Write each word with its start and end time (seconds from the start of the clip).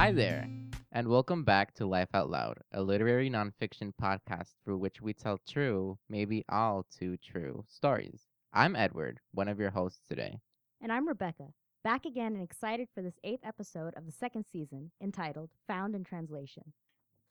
Hi 0.00 0.12
there, 0.12 0.48
and 0.92 1.08
welcome 1.08 1.44
back 1.44 1.74
to 1.74 1.84
Life 1.84 2.08
Out 2.14 2.30
Loud, 2.30 2.56
a 2.72 2.80
literary 2.80 3.28
nonfiction 3.28 3.92
podcast 4.00 4.54
through 4.64 4.78
which 4.78 5.02
we 5.02 5.12
tell 5.12 5.38
true, 5.46 5.98
maybe 6.08 6.42
all 6.48 6.86
too 6.98 7.18
true, 7.18 7.66
stories. 7.68 8.22
I'm 8.54 8.74
Edward, 8.74 9.20
one 9.34 9.46
of 9.46 9.60
your 9.60 9.68
hosts 9.68 10.00
today. 10.08 10.38
And 10.80 10.90
I'm 10.90 11.06
Rebecca, 11.06 11.48
back 11.84 12.06
again 12.06 12.32
and 12.32 12.42
excited 12.42 12.88
for 12.94 13.02
this 13.02 13.18
eighth 13.22 13.44
episode 13.44 13.92
of 13.94 14.06
the 14.06 14.10
second 14.10 14.46
season 14.50 14.90
entitled 15.02 15.50
Found 15.68 15.94
in 15.94 16.02
Translation. 16.02 16.72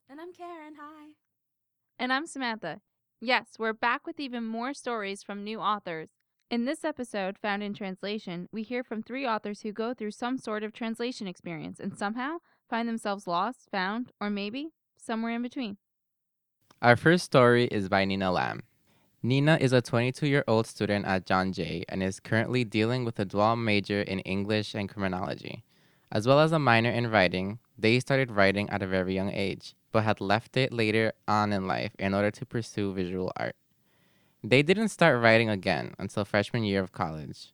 And 0.08 0.22
I'm 0.22 0.32
Karen. 0.32 0.76
Hi. 0.80 1.14
And 1.98 2.14
I'm 2.14 2.28
Samantha. 2.28 2.82
Yes, 3.20 3.56
we're 3.58 3.74
back 3.74 4.06
with 4.06 4.20
even 4.20 4.46
more 4.46 4.76
stories 4.76 5.24
from 5.24 5.44
new 5.44 5.60
authors. 5.60 6.10
In 6.52 6.66
this 6.66 6.84
episode, 6.84 7.40
Found 7.40 7.64
in 7.64 7.74
Translation, 7.74 8.48
we 8.52 8.62
hear 8.62 8.84
from 8.84 9.02
three 9.02 9.26
authors 9.26 9.62
who 9.62 9.72
go 9.72 9.96
through 9.96 10.12
some 10.12 10.38
sort 10.38 10.64
of 10.64 10.72
translation 10.72 11.28
experience 11.28 11.80
and 11.80 11.98
somehow 11.98 12.38
find 12.70 12.88
themselves 12.88 13.28
lost, 13.28 13.70
found, 13.72 14.12
or 14.22 14.30
maybe 14.30 14.70
somewhere 14.98 15.34
in 15.34 15.42
between. 15.42 15.78
Our 16.82 16.96
first 16.96 17.26
story 17.26 17.66
is 17.66 17.90
by 17.90 18.06
Nina 18.06 18.32
Lam. 18.32 18.64
Nina 19.22 19.58
is 19.60 19.74
a 19.74 19.82
22 19.82 20.28
year 20.28 20.44
old 20.48 20.66
student 20.66 21.06
at 21.06 21.26
John 21.26 21.52
Jay 21.52 21.84
and 21.90 22.02
is 22.02 22.22
currently 22.22 22.64
dealing 22.64 23.04
with 23.04 23.20
a 23.20 23.26
dual 23.26 23.58
major 23.58 24.02
in 24.02 24.20
English 24.20 24.76
and 24.76 24.88
criminology. 24.88 25.66
As 26.12 26.26
well 26.26 26.40
as 26.40 26.52
a 26.52 26.60
minor 26.60 26.90
in 26.90 27.12
writing, 27.12 27.60
they 27.78 28.00
started 28.00 28.32
writing 28.32 28.70
at 28.70 28.82
a 28.82 28.88
very 28.88 29.14
young 29.14 29.32
age, 29.32 29.76
but 29.92 30.04
had 30.04 30.22
left 30.22 30.56
it 30.56 30.72
later 30.72 31.12
on 31.28 31.52
in 31.52 31.68
life 31.68 31.92
in 32.00 32.14
order 32.14 32.32
to 32.32 32.46
pursue 32.46 32.94
visual 32.94 33.32
art. 33.36 33.56
They 34.42 34.64
didn't 34.64 34.88
start 34.88 35.22
writing 35.22 35.50
again 35.50 35.96
until 36.00 36.24
freshman 36.24 36.64
year 36.64 36.82
of 36.82 36.94
college. 36.94 37.52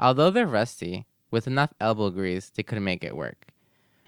Although 0.00 0.30
they're 0.30 0.46
rusty, 0.46 1.04
with 1.30 1.46
enough 1.46 1.74
elbow 1.78 2.10
grease, 2.10 2.50
they 2.50 2.62
could 2.62 2.80
make 2.80 3.04
it 3.04 3.16
work. 3.16 3.48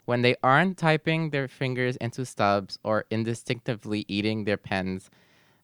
When 0.05 0.23
they 0.23 0.37
aren't 0.43 0.77
typing 0.77 1.31
their 1.31 1.49
fingers 1.49 1.97
into 1.97 2.27
stubs 2.27 2.79
or 2.85 3.07
indistinctively 3.11 4.05
eating 4.07 4.45
their 4.45 4.59
pens, 4.59 5.11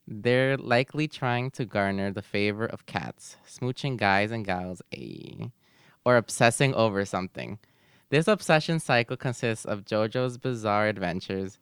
they're 0.07 0.57
likely 0.57 1.07
trying 1.07 1.51
to 1.53 1.65
garner 1.65 2.11
the 2.11 2.23
favor 2.23 2.65
of 2.65 2.87
cats, 2.87 3.37
smooching 3.47 3.97
guys 3.97 4.31
and 4.31 4.45
gals, 4.45 4.81
ayy, 4.93 5.53
or 6.05 6.17
obsessing 6.17 6.75
over 6.75 7.05
something. 7.05 7.59
This 8.09 8.27
obsession 8.27 8.81
cycle 8.81 9.17
consists 9.17 9.65
of 9.65 9.85
JoJo's 9.85 10.39
bizarre 10.39 10.89
adventures 10.89 11.59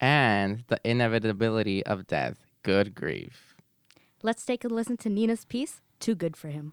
and 0.00 0.64
the 0.68 0.80
inevitability 0.84 1.84
of 1.84 2.06
death. 2.06 2.38
Good 2.62 2.94
grief. 2.94 3.54
Let's 4.22 4.46
take 4.46 4.64
a 4.64 4.68
listen 4.68 4.96
to 4.98 5.10
Nina's 5.10 5.44
piece, 5.44 5.82
Too 6.00 6.14
Good 6.14 6.36
for 6.36 6.48
Him. 6.48 6.72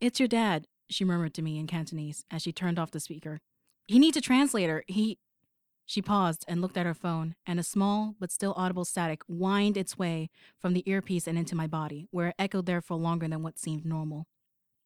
It's 0.00 0.20
your 0.20 0.28
dad, 0.28 0.66
she 0.88 1.04
murmured 1.04 1.34
to 1.34 1.42
me 1.42 1.58
in 1.58 1.66
Cantonese 1.66 2.24
as 2.30 2.42
she 2.42 2.52
turned 2.52 2.78
off 2.78 2.90
the 2.90 3.00
speaker. 3.00 3.40
He 3.86 3.98
needs 3.98 4.16
a 4.16 4.20
translator. 4.20 4.84
He. 4.86 5.18
She 5.86 6.02
paused 6.02 6.44
and 6.46 6.60
looked 6.60 6.76
at 6.76 6.84
her 6.84 6.92
phone, 6.92 7.34
and 7.46 7.58
a 7.58 7.62
small 7.62 8.14
but 8.20 8.30
still 8.30 8.52
audible 8.58 8.84
static 8.84 9.22
whined 9.26 9.78
its 9.78 9.96
way 9.96 10.28
from 10.60 10.74
the 10.74 10.82
earpiece 10.88 11.26
and 11.26 11.38
into 11.38 11.54
my 11.54 11.66
body, 11.66 12.08
where 12.10 12.28
it 12.28 12.34
echoed 12.38 12.66
there 12.66 12.82
for 12.82 12.94
longer 12.94 13.26
than 13.26 13.42
what 13.42 13.58
seemed 13.58 13.86
normal. 13.86 14.26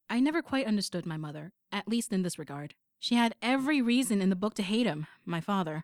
I 0.08 0.20
never 0.20 0.42
quite 0.42 0.66
understood 0.66 1.04
my 1.04 1.16
mother, 1.16 1.52
at 1.72 1.88
least 1.88 2.12
in 2.12 2.22
this 2.22 2.38
regard. 2.38 2.74
She 3.00 3.16
had 3.16 3.34
every 3.42 3.82
reason 3.82 4.22
in 4.22 4.30
the 4.30 4.36
book 4.36 4.54
to 4.54 4.62
hate 4.62 4.86
him, 4.86 5.08
my 5.24 5.40
father, 5.40 5.82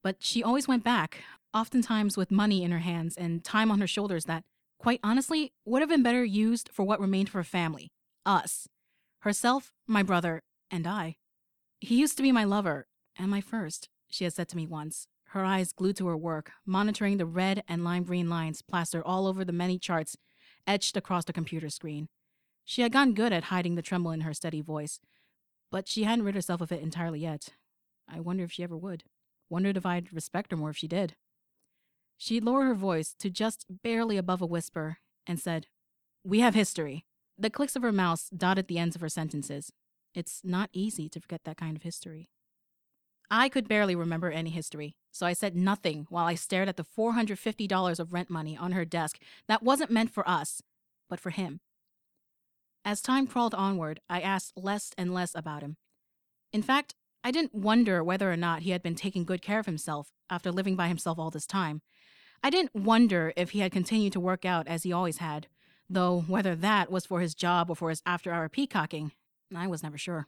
but 0.00 0.16
she 0.20 0.44
always 0.44 0.68
went 0.68 0.84
back, 0.84 1.24
oftentimes 1.52 2.16
with 2.16 2.30
money 2.30 2.62
in 2.62 2.70
her 2.70 2.78
hands 2.78 3.16
and 3.16 3.42
time 3.42 3.70
on 3.70 3.80
her 3.80 3.86
shoulders 3.88 4.26
that, 4.26 4.44
quite 4.78 5.00
honestly, 5.02 5.52
would 5.64 5.82
have 5.82 5.88
been 5.88 6.04
better 6.04 6.24
used 6.24 6.68
for 6.72 6.84
what 6.84 7.00
remained 7.00 7.30
for 7.30 7.38
her 7.38 7.44
family 7.44 7.90
us. 8.24 8.68
Herself, 9.22 9.72
my 9.86 10.02
brother, 10.02 10.42
and 10.68 10.84
I. 10.84 11.14
He 11.78 12.00
used 12.00 12.16
to 12.16 12.24
be 12.24 12.32
my 12.32 12.42
lover, 12.42 12.88
and 13.16 13.30
my 13.30 13.40
first, 13.40 13.88
she 14.08 14.24
had 14.24 14.32
said 14.32 14.48
to 14.48 14.56
me 14.56 14.66
once, 14.66 15.06
her 15.26 15.44
eyes 15.44 15.72
glued 15.72 15.96
to 15.98 16.08
her 16.08 16.16
work, 16.16 16.50
monitoring 16.66 17.18
the 17.18 17.24
red 17.24 17.62
and 17.68 17.84
lime 17.84 18.02
green 18.02 18.28
lines 18.28 18.62
plastered 18.62 19.04
all 19.04 19.28
over 19.28 19.44
the 19.44 19.52
many 19.52 19.78
charts 19.78 20.16
etched 20.66 20.96
across 20.96 21.24
the 21.24 21.32
computer 21.32 21.70
screen. 21.70 22.08
She 22.64 22.82
had 22.82 22.90
gotten 22.90 23.14
good 23.14 23.32
at 23.32 23.44
hiding 23.44 23.76
the 23.76 23.82
tremble 23.82 24.10
in 24.10 24.22
her 24.22 24.34
steady 24.34 24.60
voice, 24.60 24.98
but 25.70 25.86
she 25.86 26.02
hadn't 26.02 26.24
rid 26.24 26.34
herself 26.34 26.60
of 26.60 26.72
it 26.72 26.82
entirely 26.82 27.20
yet. 27.20 27.50
I 28.08 28.18
wonder 28.18 28.42
if 28.42 28.50
she 28.50 28.64
ever 28.64 28.76
would. 28.76 29.04
Wondered 29.48 29.76
if 29.76 29.86
I'd 29.86 30.12
respect 30.12 30.50
her 30.50 30.56
more 30.56 30.70
if 30.70 30.76
she 30.76 30.88
did. 30.88 31.14
She'd 32.18 32.42
lower 32.42 32.64
her 32.64 32.74
voice 32.74 33.14
to 33.20 33.30
just 33.30 33.66
barely 33.84 34.16
above 34.16 34.42
a 34.42 34.46
whisper 34.46 34.98
and 35.28 35.38
said, 35.38 35.68
We 36.24 36.40
have 36.40 36.56
history. 36.56 37.06
The 37.42 37.50
clicks 37.50 37.74
of 37.74 37.82
her 37.82 37.90
mouse 37.90 38.28
dotted 38.28 38.68
the 38.68 38.78
ends 38.78 38.94
of 38.94 39.02
her 39.02 39.08
sentences. 39.08 39.72
It's 40.14 40.42
not 40.44 40.70
easy 40.72 41.08
to 41.08 41.18
forget 41.18 41.42
that 41.42 41.56
kind 41.56 41.76
of 41.76 41.82
history. 41.82 42.28
I 43.32 43.48
could 43.48 43.66
barely 43.66 43.96
remember 43.96 44.30
any 44.30 44.50
history, 44.50 44.94
so 45.10 45.26
I 45.26 45.32
said 45.32 45.56
nothing 45.56 46.06
while 46.08 46.24
I 46.24 46.36
stared 46.36 46.68
at 46.68 46.76
the 46.76 46.84
$450 46.84 47.98
of 47.98 48.12
rent 48.12 48.30
money 48.30 48.56
on 48.56 48.70
her 48.70 48.84
desk 48.84 49.18
that 49.48 49.60
wasn't 49.60 49.90
meant 49.90 50.12
for 50.12 50.28
us, 50.28 50.62
but 51.10 51.18
for 51.18 51.30
him. 51.30 51.58
As 52.84 53.02
time 53.02 53.26
crawled 53.26 53.54
onward, 53.56 53.98
I 54.08 54.20
asked 54.20 54.52
less 54.54 54.92
and 54.96 55.12
less 55.12 55.34
about 55.34 55.62
him. 55.62 55.78
In 56.52 56.62
fact, 56.62 56.94
I 57.24 57.32
didn't 57.32 57.56
wonder 57.56 58.04
whether 58.04 58.30
or 58.30 58.36
not 58.36 58.62
he 58.62 58.70
had 58.70 58.84
been 58.84 58.94
taking 58.94 59.24
good 59.24 59.42
care 59.42 59.58
of 59.58 59.66
himself 59.66 60.12
after 60.30 60.52
living 60.52 60.76
by 60.76 60.86
himself 60.86 61.18
all 61.18 61.32
this 61.32 61.46
time. 61.46 61.82
I 62.40 62.50
didn't 62.50 62.76
wonder 62.76 63.32
if 63.36 63.50
he 63.50 63.58
had 63.58 63.72
continued 63.72 64.12
to 64.12 64.20
work 64.20 64.44
out 64.44 64.68
as 64.68 64.84
he 64.84 64.92
always 64.92 65.18
had, 65.18 65.48
though 65.94 66.24
whether 66.26 66.54
that 66.56 66.90
was 66.90 67.06
for 67.06 67.20
his 67.20 67.34
job 67.34 67.70
or 67.70 67.76
for 67.76 67.90
his 67.90 68.02
after 68.06 68.32
hour 68.32 68.48
peacocking, 68.48 69.12
I 69.54 69.66
was 69.66 69.82
never 69.82 69.98
sure. 69.98 70.26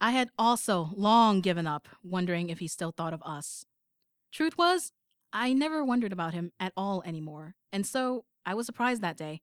I 0.00 0.12
had 0.12 0.30
also 0.38 0.90
long 0.94 1.40
given 1.40 1.66
up 1.66 1.88
wondering 2.02 2.48
if 2.48 2.58
he 2.58 2.68
still 2.68 2.92
thought 2.92 3.12
of 3.12 3.22
us. 3.22 3.64
Truth 4.32 4.56
was, 4.56 4.92
I 5.32 5.52
never 5.52 5.84
wondered 5.84 6.12
about 6.12 6.34
him 6.34 6.52
at 6.58 6.72
all 6.76 7.02
anymore, 7.04 7.54
and 7.72 7.86
so 7.86 8.24
I 8.46 8.54
was 8.54 8.66
surprised 8.66 9.02
that 9.02 9.16
day 9.16 9.42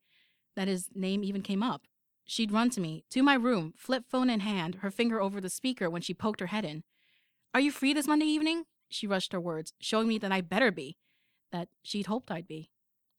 that 0.55 0.67
his 0.67 0.89
name 0.95 1.23
even 1.23 1.41
came 1.41 1.61
up. 1.61 1.83
She'd 2.25 2.51
run 2.51 2.69
to 2.71 2.81
me, 2.81 3.05
to 3.11 3.23
my 3.23 3.35
room, 3.35 3.73
flip 3.77 4.03
phone 4.09 4.29
in 4.29 4.41
hand, 4.41 4.75
her 4.81 4.91
finger 4.91 5.21
over 5.21 5.39
the 5.39 5.49
speaker 5.49 5.89
when 5.89 6.01
she 6.01 6.13
poked 6.13 6.41
her 6.41 6.47
head 6.47 6.65
in. 6.65 6.83
Are 7.53 7.61
you 7.61 7.71
free 7.71 7.93
this 7.93 8.07
Monday 8.07 8.25
evening? 8.25 8.65
She 8.89 9.07
rushed 9.07 9.31
her 9.31 9.39
words, 9.39 9.73
showing 9.79 10.07
me 10.07 10.17
that 10.17 10.31
I 10.31 10.41
better 10.41 10.71
be, 10.71 10.97
that 11.51 11.69
she'd 11.83 12.07
hoped 12.07 12.31
I'd 12.31 12.47
be. 12.47 12.69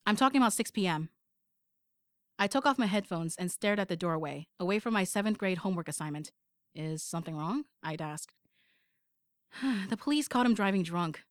I'm 0.05 0.17
talking 0.17 0.41
about 0.41 0.53
6 0.53 0.71
p.m. 0.73 1.09
I 2.39 2.47
took 2.47 2.67
off 2.67 2.79
my 2.79 2.87
headphones 2.87 3.35
and 3.37 3.51
stared 3.51 3.81
at 3.81 3.89
the 3.89 3.97
doorway, 3.97 4.47
away 4.61 4.79
from 4.79 4.95
my 4.95 5.05
seventh 5.05 5.39
grade 5.39 5.59
homework 5.59 5.89
assignment. 5.89 6.31
Is 6.75 7.03
something 7.03 7.37
wrong? 7.37 7.65
I'd 7.83 8.01
asked. 8.01 8.33
the 9.89 9.97
police 9.97 10.29
caught 10.29 10.47
him 10.47 10.55
driving 10.55 10.83
drunk. 10.83 11.23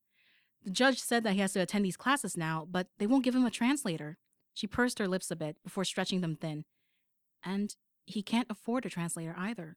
The 0.64 0.70
judge 0.70 1.00
said 1.00 1.24
that 1.24 1.32
he 1.32 1.40
has 1.40 1.52
to 1.54 1.60
attend 1.60 1.84
these 1.84 1.96
classes 1.96 2.36
now, 2.36 2.66
but 2.70 2.88
they 2.98 3.06
won't 3.06 3.24
give 3.24 3.34
him 3.34 3.46
a 3.46 3.50
translator. 3.50 4.18
She 4.52 4.66
pursed 4.66 4.98
her 4.98 5.08
lips 5.08 5.30
a 5.30 5.36
bit 5.36 5.56
before 5.62 5.84
stretching 5.84 6.20
them 6.20 6.36
thin. 6.36 6.64
And 7.44 7.74
he 8.04 8.22
can't 8.22 8.50
afford 8.50 8.84
a 8.84 8.90
translator 8.90 9.34
either. 9.38 9.76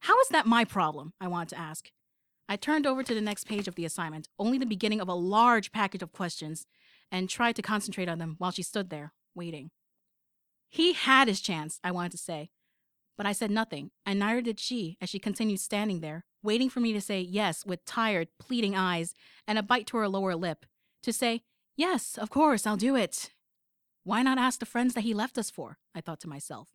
How 0.00 0.18
is 0.20 0.28
that 0.28 0.46
my 0.46 0.64
problem? 0.64 1.12
I 1.20 1.28
wanted 1.28 1.50
to 1.50 1.58
ask. 1.58 1.90
I 2.48 2.56
turned 2.56 2.86
over 2.86 3.02
to 3.02 3.14
the 3.14 3.20
next 3.20 3.46
page 3.46 3.68
of 3.68 3.74
the 3.74 3.84
assignment, 3.84 4.28
only 4.38 4.58
the 4.58 4.66
beginning 4.66 5.00
of 5.00 5.08
a 5.08 5.14
large 5.14 5.72
package 5.72 6.02
of 6.02 6.12
questions, 6.12 6.66
and 7.10 7.28
tried 7.28 7.56
to 7.56 7.62
concentrate 7.62 8.08
on 8.08 8.18
them 8.18 8.36
while 8.38 8.50
she 8.50 8.62
stood 8.62 8.90
there, 8.90 9.12
waiting. 9.34 9.70
He 10.72 10.94
had 10.94 11.28
his 11.28 11.42
chance, 11.42 11.78
I 11.84 11.90
wanted 11.90 12.12
to 12.12 12.18
say. 12.18 12.48
But 13.18 13.26
I 13.26 13.32
said 13.32 13.50
nothing, 13.50 13.90
and 14.06 14.18
neither 14.18 14.40
did 14.40 14.58
she 14.58 14.96
as 15.02 15.10
she 15.10 15.18
continued 15.18 15.60
standing 15.60 16.00
there, 16.00 16.24
waiting 16.42 16.70
for 16.70 16.80
me 16.80 16.94
to 16.94 17.00
say 17.00 17.20
yes 17.20 17.66
with 17.66 17.84
tired, 17.84 18.28
pleading 18.38 18.74
eyes 18.74 19.12
and 19.46 19.58
a 19.58 19.62
bite 19.62 19.86
to 19.88 19.98
her 19.98 20.08
lower 20.08 20.34
lip, 20.34 20.64
to 21.02 21.12
say, 21.12 21.42
Yes, 21.76 22.16
of 22.16 22.30
course, 22.30 22.66
I'll 22.66 22.78
do 22.78 22.96
it. 22.96 23.32
Why 24.02 24.22
not 24.22 24.38
ask 24.38 24.60
the 24.60 24.66
friends 24.66 24.94
that 24.94 25.02
he 25.02 25.12
left 25.12 25.36
us 25.36 25.50
for? 25.50 25.76
I 25.94 26.00
thought 26.00 26.20
to 26.20 26.28
myself. 26.28 26.70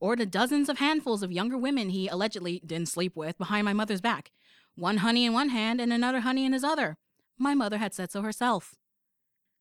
Or 0.00 0.16
the 0.16 0.26
dozens 0.26 0.68
of 0.68 0.78
handfuls 0.78 1.22
of 1.22 1.30
younger 1.30 1.56
women 1.56 1.90
he 1.90 2.08
allegedly 2.08 2.60
didn't 2.66 2.88
sleep 2.88 3.14
with 3.14 3.38
behind 3.38 3.64
my 3.64 3.72
mother's 3.72 4.00
back. 4.00 4.32
One 4.74 4.98
honey 4.98 5.24
in 5.24 5.32
one 5.32 5.50
hand 5.50 5.80
and 5.80 5.92
another 5.92 6.20
honey 6.20 6.44
in 6.44 6.52
his 6.52 6.64
other. 6.64 6.96
My 7.38 7.54
mother 7.54 7.78
had 7.78 7.94
said 7.94 8.10
so 8.10 8.22
herself. 8.22 8.74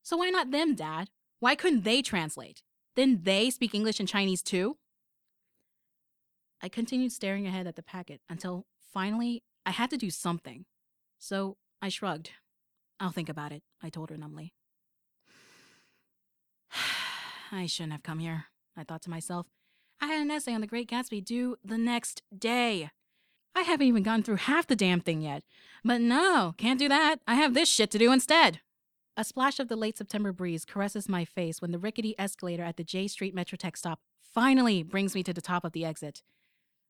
So 0.02 0.18
why 0.18 0.32
not 0.32 0.50
them, 0.50 0.74
Dad? 0.74 1.12
Why 1.40 1.54
couldn't 1.54 1.84
they 1.84 2.02
translate? 2.02 2.64
Then 2.96 3.22
they 3.24 3.50
speak 3.50 3.74
English 3.74 4.00
and 4.00 4.08
Chinese 4.08 4.42
too? 4.42 4.78
I 6.62 6.70
continued 6.70 7.12
staring 7.12 7.46
ahead 7.46 7.68
at 7.68 7.76
the 7.76 7.84
packet 7.84 8.22
until 8.30 8.66
finally 8.94 9.44
I 9.66 9.72
had 9.72 9.90
to 9.92 9.98
do 9.98 10.10
something. 10.10 10.66
So 11.20 11.58
I 11.82 11.90
shrugged. 11.90 12.32
I'll 13.00 13.12
think 13.12 13.30
about 13.30 13.52
it, 13.52 13.64
I 13.84 13.90
told 13.90 14.10
her 14.10 14.18
numbly. 14.18 14.54
I 17.52 17.66
shouldn't 17.66 17.92
have 17.92 18.04
come 18.04 18.20
here, 18.20 18.46
I 18.78 18.84
thought 18.84 19.02
to 19.04 19.10
myself. 19.10 19.48
I 20.02 20.08
had 20.08 20.22
an 20.22 20.32
essay 20.32 20.54
on 20.54 20.62
the 20.62 20.68
Great 20.68 20.90
Gatsby 20.90 21.24
due 21.24 21.58
the 21.64 21.78
next 21.78 22.22
day. 22.38 22.92
I 23.54 23.62
haven't 23.62 23.88
even 23.88 24.04
gone 24.04 24.24
through 24.24 24.36
half 24.36 24.68
the 24.68 24.76
damn 24.76 25.00
thing 25.00 25.22
yet. 25.22 25.44
But 25.84 26.02
no, 26.02 26.54
can't 26.58 26.80
do 26.80 26.90
that. 26.90 27.18
I 27.26 27.36
have 27.36 27.54
this 27.54 27.70
shit 27.70 27.92
to 27.92 27.98
do 27.98 28.12
instead. 28.12 28.60
A 29.18 29.24
splash 29.24 29.62
of 29.62 29.70
the 29.70 29.78
late 29.78 29.98
September 29.98 30.34
breeze 30.34 30.66
caresses 30.66 31.08
my 31.08 31.24
face 31.24 31.62
when 31.62 31.72
the 31.72 31.80
rickety 31.80 32.16
escalator 32.20 32.64
at 32.64 32.76
the 32.76 32.84
Jay 32.84 33.08
Street 33.08 33.34
Metrotech 33.34 33.78
stop 33.78 34.02
finally 34.22 34.84
brings 34.84 35.16
me 35.16 35.24
to 35.24 35.32
the 35.32 35.42
top 35.42 35.64
of 35.64 35.72
the 35.72 35.86
exit. 35.86 36.22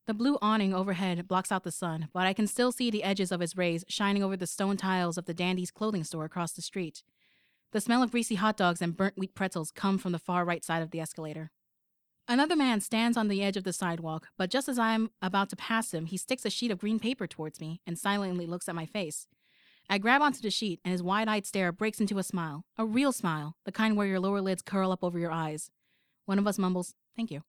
The 0.07 0.15
blue 0.15 0.39
awning 0.41 0.73
overhead 0.73 1.27
blocks 1.27 1.51
out 1.51 1.63
the 1.63 1.71
sun, 1.71 2.07
but 2.13 2.25
I 2.25 2.33
can 2.33 2.47
still 2.47 2.71
see 2.71 2.89
the 2.89 3.03
edges 3.03 3.31
of 3.31 3.43
its 3.43 3.55
rays 3.55 3.85
shining 3.87 4.23
over 4.23 4.35
the 4.35 4.47
stone 4.47 4.75
tiles 4.75 5.19
of 5.19 5.25
the 5.25 5.35
Dandy's 5.35 5.69
clothing 5.69 6.03
store 6.03 6.25
across 6.25 6.53
the 6.53 6.63
street. 6.63 7.03
The 7.73 7.81
smell 7.81 8.01
of 8.01 8.09
greasy 8.09 8.35
hot 8.35 8.57
dogs 8.57 8.81
and 8.81 8.97
burnt 8.97 9.17
wheat 9.19 9.35
pretzels 9.35 9.69
come 9.69 9.99
from 9.99 10.11
the 10.11 10.17
far 10.17 10.45
right 10.45 10.65
side 10.65 10.81
of 10.81 10.89
the 10.89 11.01
escalator. 11.01 11.51
Another 12.27 12.55
man 12.55 12.81
stands 12.81 13.17
on 13.17 13.27
the 13.27 13.43
edge 13.43 13.55
of 13.55 13.65
the 13.65 13.73
sidewalk, 13.73 14.29
but 14.35 14.49
just 14.49 14.67
as 14.67 14.79
I'm 14.79 15.11
about 15.21 15.51
to 15.51 15.55
pass 15.55 15.93
him, 15.93 16.07
he 16.07 16.17
sticks 16.17 16.43
a 16.43 16.49
sheet 16.49 16.71
of 16.71 16.79
green 16.79 16.97
paper 16.97 17.27
towards 17.27 17.61
me 17.61 17.81
and 17.85 17.99
silently 17.99 18.47
looks 18.47 18.67
at 18.67 18.73
my 18.73 18.87
face. 18.87 19.27
I 19.89 19.97
grab 19.97 20.21
onto 20.21 20.41
the 20.41 20.49
sheet, 20.49 20.79
and 20.83 20.91
his 20.91 21.03
wide 21.03 21.27
eyed 21.27 21.45
stare 21.45 21.71
breaks 21.71 21.99
into 21.99 22.17
a 22.17 22.23
smile. 22.23 22.65
A 22.77 22.85
real 22.85 23.11
smile, 23.11 23.55
the 23.65 23.71
kind 23.71 23.95
where 23.95 24.07
your 24.07 24.19
lower 24.19 24.41
lids 24.41 24.61
curl 24.61 24.91
up 24.91 25.03
over 25.03 25.19
your 25.19 25.31
eyes. 25.31 25.69
One 26.25 26.39
of 26.39 26.47
us 26.47 26.57
mumbles, 26.57 26.95
Thank 27.15 27.31
you. 27.31 27.43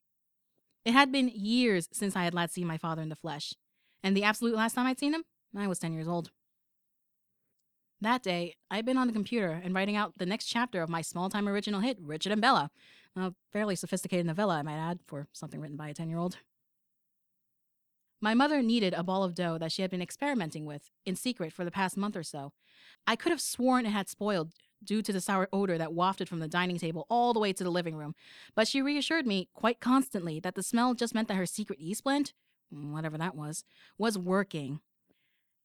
It 0.85 0.93
had 0.93 1.11
been 1.11 1.29
years 1.35 1.89
since 1.93 2.15
I 2.15 2.25
had 2.25 2.35
last 2.35 2.55
seen 2.55 2.67
my 2.67 2.79
father 2.79 3.03
in 3.03 3.09
the 3.09 3.17
flesh, 3.17 3.55
and 4.03 4.17
the 4.17 4.23
absolute 4.23 4.55
last 4.55 4.75
time 4.75 4.87
I'd 4.87 5.01
seen 5.01 5.15
him, 5.15 5.25
I 5.57 5.67
was 5.67 5.81
10 5.81 5.93
years 5.93 6.07
old. 6.07 6.31
That 8.01 8.23
day, 8.23 8.55
I'd 8.71 8.85
been 8.85 8.99
on 8.99 9.07
the 9.07 9.13
computer 9.13 9.61
and 9.65 9.75
writing 9.75 9.97
out 9.97 10.19
the 10.19 10.27
next 10.27 10.47
chapter 10.47 10.83
of 10.83 10.89
my 10.89 11.01
small 11.01 11.29
time 11.29 11.49
original 11.49 11.81
hit, 11.81 11.99
Richard 12.01 12.31
and 12.31 12.41
Bella, 12.41 12.71
a 13.17 13.33
fairly 13.53 13.75
sophisticated 13.75 14.27
novella, 14.27 14.59
I 14.59 14.63
might 14.63 14.77
add, 14.77 15.01
for 15.07 15.27
something 15.33 15.61
written 15.61 15.77
by 15.77 15.89
a 15.89 15.95
10 15.95 16.09
year 16.09 16.19
old. 16.19 16.39
My 18.27 18.35
mother 18.35 18.61
needed 18.61 18.93
a 18.93 19.05
ball 19.05 19.23
of 19.23 19.37
dough 19.37 19.57
that 19.59 19.71
she 19.71 19.83
had 19.83 19.91
been 19.93 20.03
experimenting 20.03 20.65
with 20.67 20.91
in 21.05 21.15
secret 21.15 21.53
for 21.53 21.65
the 21.65 21.71
past 21.71 21.97
month 21.97 22.17
or 22.17 22.25
so. 22.25 22.53
I 23.07 23.15
could 23.15 23.31
have 23.31 23.41
sworn 23.41 23.87
it 23.87 23.91
had 23.91 24.09
spoiled 24.09 24.51
due 24.83 25.01
to 25.01 25.13
the 25.13 25.21
sour 25.21 25.49
odor 25.53 25.79
that 25.79 25.93
wafted 25.93 26.29
from 26.29 26.41
the 26.41 26.49
dining 26.49 26.77
table 26.77 27.07
all 27.09 27.33
the 27.33 27.39
way 27.39 27.53
to 27.53 27.63
the 27.63 27.71
living 27.71 27.95
room, 27.95 28.17
but 28.57 28.67
she 28.67 28.83
reassured 28.83 29.29
me 29.29 29.49
quite 29.55 29.79
constantly 29.79 30.41
that 30.41 30.57
the 30.57 30.65
smell 30.65 30.93
just 30.93 31.15
meant 31.15 31.29
that 31.29 31.37
her 31.37 31.47
secret 31.47 31.79
yeast 31.79 32.03
blend, 32.03 32.33
whatever 32.69 33.17
that 33.17 33.37
was, 33.37 33.63
was 33.97 34.19
working. 34.19 34.81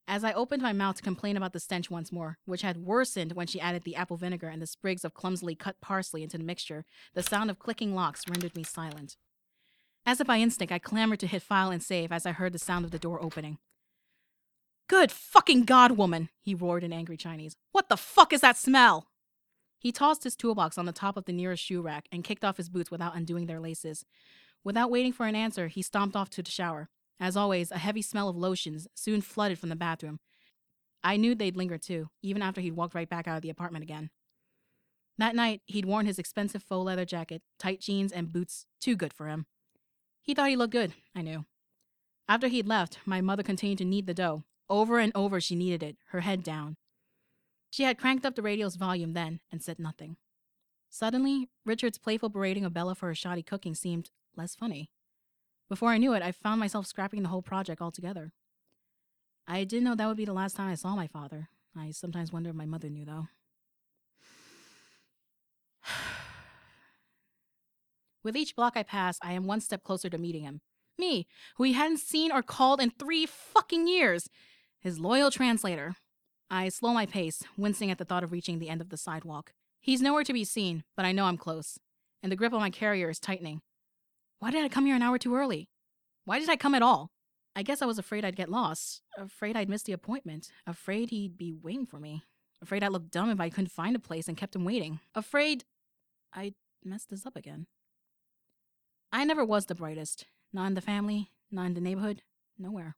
As 0.06 0.22
I 0.22 0.32
opened 0.32 0.62
my 0.62 0.72
mouth 0.72 0.94
to 0.98 1.02
complain 1.02 1.36
about 1.36 1.54
the 1.54 1.58
stench 1.58 1.90
once 1.90 2.12
more, 2.12 2.38
which 2.44 2.62
had 2.62 2.76
worsened 2.76 3.32
when 3.32 3.48
she 3.48 3.60
added 3.60 3.82
the 3.82 3.96
apple 3.96 4.16
vinegar 4.16 4.46
and 4.46 4.62
the 4.62 4.68
sprigs 4.68 5.04
of 5.04 5.14
clumsily 5.14 5.56
cut 5.56 5.80
parsley 5.80 6.22
into 6.22 6.38
the 6.38 6.44
mixture, 6.44 6.84
the 7.14 7.24
sound 7.24 7.50
of 7.50 7.58
clicking 7.58 7.92
locks 7.92 8.28
rendered 8.28 8.54
me 8.54 8.62
silent. 8.62 9.16
As 10.04 10.20
if 10.20 10.26
by 10.26 10.38
instinct, 10.38 10.72
I 10.72 10.78
clamored 10.78 11.20
to 11.20 11.26
hit 11.26 11.42
file 11.42 11.70
and 11.70 11.82
save 11.82 12.10
as 12.10 12.26
I 12.26 12.32
heard 12.32 12.52
the 12.52 12.58
sound 12.58 12.84
of 12.84 12.90
the 12.90 12.98
door 12.98 13.22
opening. 13.22 13.58
Good 14.88 15.12
fucking 15.12 15.64
God, 15.64 15.92
woman, 15.92 16.28
he 16.40 16.54
roared 16.54 16.84
in 16.84 16.92
angry 16.92 17.16
Chinese. 17.16 17.56
What 17.70 17.88
the 17.88 17.96
fuck 17.96 18.32
is 18.32 18.40
that 18.40 18.56
smell? 18.56 19.06
He 19.78 19.92
tossed 19.92 20.24
his 20.24 20.36
toolbox 20.36 20.76
on 20.76 20.86
the 20.86 20.92
top 20.92 21.16
of 21.16 21.24
the 21.24 21.32
nearest 21.32 21.62
shoe 21.62 21.82
rack 21.82 22.06
and 22.12 22.24
kicked 22.24 22.44
off 22.44 22.56
his 22.56 22.68
boots 22.68 22.90
without 22.90 23.16
undoing 23.16 23.46
their 23.46 23.60
laces. 23.60 24.04
Without 24.64 24.90
waiting 24.90 25.12
for 25.12 25.26
an 25.26 25.34
answer, 25.34 25.68
he 25.68 25.82
stomped 25.82 26.14
off 26.14 26.30
to 26.30 26.42
the 26.42 26.50
shower. 26.50 26.88
As 27.18 27.36
always, 27.36 27.70
a 27.70 27.78
heavy 27.78 28.02
smell 28.02 28.28
of 28.28 28.36
lotions 28.36 28.86
soon 28.94 29.20
flooded 29.20 29.58
from 29.58 29.70
the 29.70 29.76
bathroom. 29.76 30.20
I 31.02 31.16
knew 31.16 31.34
they'd 31.34 31.56
linger 31.56 31.78
too, 31.78 32.10
even 32.22 32.42
after 32.42 32.60
he'd 32.60 32.76
walked 32.76 32.94
right 32.94 33.08
back 33.08 33.26
out 33.26 33.36
of 33.36 33.42
the 33.42 33.50
apartment 33.50 33.82
again. 33.84 34.10
That 35.18 35.34
night, 35.34 35.62
he'd 35.66 35.84
worn 35.84 36.06
his 36.06 36.18
expensive 36.18 36.62
faux 36.62 36.84
leather 36.84 37.04
jacket, 37.04 37.42
tight 37.58 37.80
jeans, 37.80 38.12
and 38.12 38.32
boots 38.32 38.66
too 38.80 38.96
good 38.96 39.12
for 39.12 39.26
him. 39.26 39.46
He 40.22 40.34
thought 40.34 40.48
he 40.48 40.56
looked 40.56 40.72
good, 40.72 40.94
I 41.14 41.22
knew. 41.22 41.44
After 42.28 42.48
he'd 42.48 42.66
left, 42.66 42.98
my 43.04 43.20
mother 43.20 43.42
continued 43.42 43.78
to 43.78 43.84
knead 43.84 44.06
the 44.06 44.14
dough. 44.14 44.44
Over 44.70 44.98
and 44.98 45.12
over, 45.14 45.40
she 45.40 45.56
kneaded 45.56 45.82
it, 45.82 45.96
her 46.10 46.20
head 46.20 46.42
down. 46.42 46.76
She 47.70 47.82
had 47.82 47.98
cranked 47.98 48.24
up 48.24 48.36
the 48.36 48.42
radio's 48.42 48.76
volume 48.76 49.12
then 49.12 49.40
and 49.50 49.62
said 49.62 49.78
nothing. 49.78 50.16
Suddenly, 50.88 51.48
Richard's 51.64 51.98
playful 51.98 52.28
berating 52.28 52.64
of 52.64 52.72
Bella 52.72 52.94
for 52.94 53.06
her 53.06 53.14
shoddy 53.14 53.42
cooking 53.42 53.74
seemed 53.74 54.10
less 54.36 54.54
funny. 54.54 54.90
Before 55.68 55.88
I 55.88 55.98
knew 55.98 56.12
it, 56.12 56.22
I 56.22 56.32
found 56.32 56.60
myself 56.60 56.86
scrapping 56.86 57.22
the 57.22 57.30
whole 57.30 57.42
project 57.42 57.80
altogether. 57.80 58.32
I 59.48 59.64
didn't 59.64 59.84
know 59.84 59.94
that 59.94 60.06
would 60.06 60.16
be 60.16 60.24
the 60.24 60.32
last 60.32 60.54
time 60.56 60.70
I 60.70 60.74
saw 60.74 60.94
my 60.94 61.06
father. 61.06 61.48
I 61.76 61.90
sometimes 61.90 62.32
wonder 62.32 62.50
if 62.50 62.56
my 62.56 62.66
mother 62.66 62.90
knew, 62.90 63.04
though. 63.04 63.28
With 68.24 68.36
each 68.36 68.54
block 68.54 68.74
I 68.76 68.82
pass, 68.82 69.18
I 69.22 69.32
am 69.32 69.46
one 69.46 69.60
step 69.60 69.82
closer 69.82 70.08
to 70.08 70.18
meeting 70.18 70.42
him. 70.42 70.60
Me, 70.98 71.26
who 71.56 71.64
he 71.64 71.72
hadn't 71.72 71.98
seen 71.98 72.30
or 72.30 72.42
called 72.42 72.80
in 72.80 72.90
three 72.90 73.26
fucking 73.26 73.88
years. 73.88 74.28
His 74.78 75.00
loyal 75.00 75.30
translator. 75.30 75.94
I 76.50 76.68
slow 76.68 76.92
my 76.92 77.06
pace, 77.06 77.42
wincing 77.56 77.90
at 77.90 77.98
the 77.98 78.04
thought 78.04 78.22
of 78.22 78.30
reaching 78.30 78.58
the 78.58 78.68
end 78.68 78.80
of 78.80 78.90
the 78.90 78.96
sidewalk. 78.96 79.52
He's 79.80 80.02
nowhere 80.02 80.24
to 80.24 80.32
be 80.32 80.44
seen, 80.44 80.84
but 80.96 81.04
I 81.04 81.12
know 81.12 81.24
I'm 81.24 81.38
close, 81.38 81.78
and 82.22 82.30
the 82.30 82.36
grip 82.36 82.52
on 82.52 82.60
my 82.60 82.70
carrier 82.70 83.10
is 83.10 83.18
tightening. 83.18 83.62
Why 84.38 84.50
did 84.50 84.64
I 84.64 84.68
come 84.68 84.86
here 84.86 84.94
an 84.94 85.02
hour 85.02 85.18
too 85.18 85.34
early? 85.34 85.68
Why 86.24 86.38
did 86.38 86.50
I 86.50 86.56
come 86.56 86.74
at 86.74 86.82
all? 86.82 87.10
I 87.56 87.62
guess 87.62 87.82
I 87.82 87.86
was 87.86 87.98
afraid 87.98 88.24
I'd 88.24 88.36
get 88.36 88.48
lost, 88.48 89.02
afraid 89.16 89.56
I'd 89.56 89.68
miss 89.68 89.82
the 89.82 89.92
appointment, 89.92 90.50
afraid 90.66 91.10
he'd 91.10 91.36
be 91.36 91.52
waiting 91.52 91.86
for 91.86 91.98
me, 91.98 92.22
afraid 92.62 92.84
I'd 92.84 92.92
look 92.92 93.10
dumb 93.10 93.30
if 93.30 93.40
I 93.40 93.50
couldn't 93.50 93.72
find 93.72 93.96
a 93.96 93.98
place 93.98 94.28
and 94.28 94.36
kept 94.36 94.54
him 94.54 94.64
waiting, 94.64 95.00
afraid 95.14 95.64
I'd 96.32 96.54
mess 96.84 97.04
this 97.04 97.26
up 97.26 97.36
again. 97.36 97.66
I 99.12 99.24
never 99.24 99.44
was 99.44 99.66
the 99.66 99.74
brightest, 99.74 100.24
not 100.52 100.66
in 100.68 100.74
the 100.74 100.80
family, 100.80 101.30
not 101.50 101.66
in 101.66 101.74
the 101.74 101.82
neighborhood, 101.82 102.22
nowhere. 102.58 102.96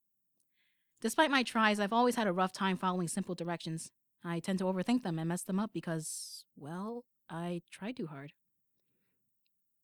Despite 1.00 1.30
my 1.30 1.42
tries, 1.42 1.80
I've 1.80 1.92
always 1.92 2.14
had 2.14 2.28
a 2.28 2.32
rough 2.32 2.52
time 2.52 2.76
following 2.76 3.08
simple 3.08 3.34
directions. 3.34 3.90
I 4.24 4.38
tend 4.38 4.60
to 4.60 4.64
overthink 4.64 5.02
them 5.02 5.18
and 5.18 5.28
mess 5.28 5.42
them 5.42 5.58
up 5.58 5.72
because, 5.74 6.44
well, 6.56 7.04
I 7.28 7.62
try 7.70 7.92
too 7.92 8.06
hard. 8.06 8.32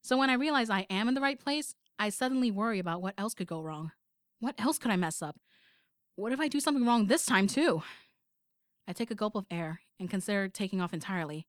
So 0.02 0.16
when 0.16 0.30
I 0.30 0.34
realize 0.34 0.70
I 0.70 0.86
am 0.88 1.08
in 1.08 1.14
the 1.14 1.20
right 1.20 1.38
place, 1.38 1.74
I 1.98 2.08
suddenly 2.08 2.50
worry 2.50 2.78
about 2.78 3.02
what 3.02 3.14
else 3.18 3.34
could 3.34 3.48
go 3.48 3.60
wrong. 3.60 3.92
What 4.38 4.54
else 4.58 4.78
could 4.78 4.90
I 4.90 4.96
mess 4.96 5.20
up? 5.20 5.36
What 6.16 6.32
if 6.32 6.40
I 6.40 6.48
do 6.48 6.60
something 6.60 6.86
wrong 6.86 7.06
this 7.06 7.26
time, 7.26 7.48
too? 7.48 7.82
I 8.88 8.92
take 8.92 9.10
a 9.10 9.14
gulp 9.14 9.34
of 9.34 9.46
air 9.50 9.80
and 9.98 10.08
consider 10.08 10.48
taking 10.48 10.80
off 10.80 10.94
entirely. 10.94 11.46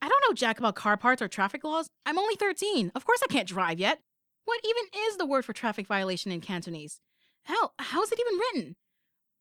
I 0.00 0.08
don't 0.08 0.22
know 0.28 0.34
jack 0.34 0.58
about 0.58 0.76
car 0.76 0.96
parts 0.96 1.20
or 1.20 1.28
traffic 1.28 1.64
laws. 1.64 1.88
I'm 2.06 2.18
only 2.18 2.36
13. 2.36 2.92
Of 2.94 3.04
course 3.04 3.20
I 3.22 3.32
can't 3.32 3.48
drive 3.48 3.80
yet. 3.80 4.00
What 4.44 4.60
even 4.64 4.84
is 5.08 5.16
the 5.16 5.26
word 5.26 5.44
for 5.44 5.52
traffic 5.52 5.86
violation 5.86 6.32
in 6.32 6.40
Cantonese? 6.40 7.00
Hell, 7.44 7.74
how's 7.78 8.12
it 8.12 8.20
even 8.20 8.38
written? 8.38 8.76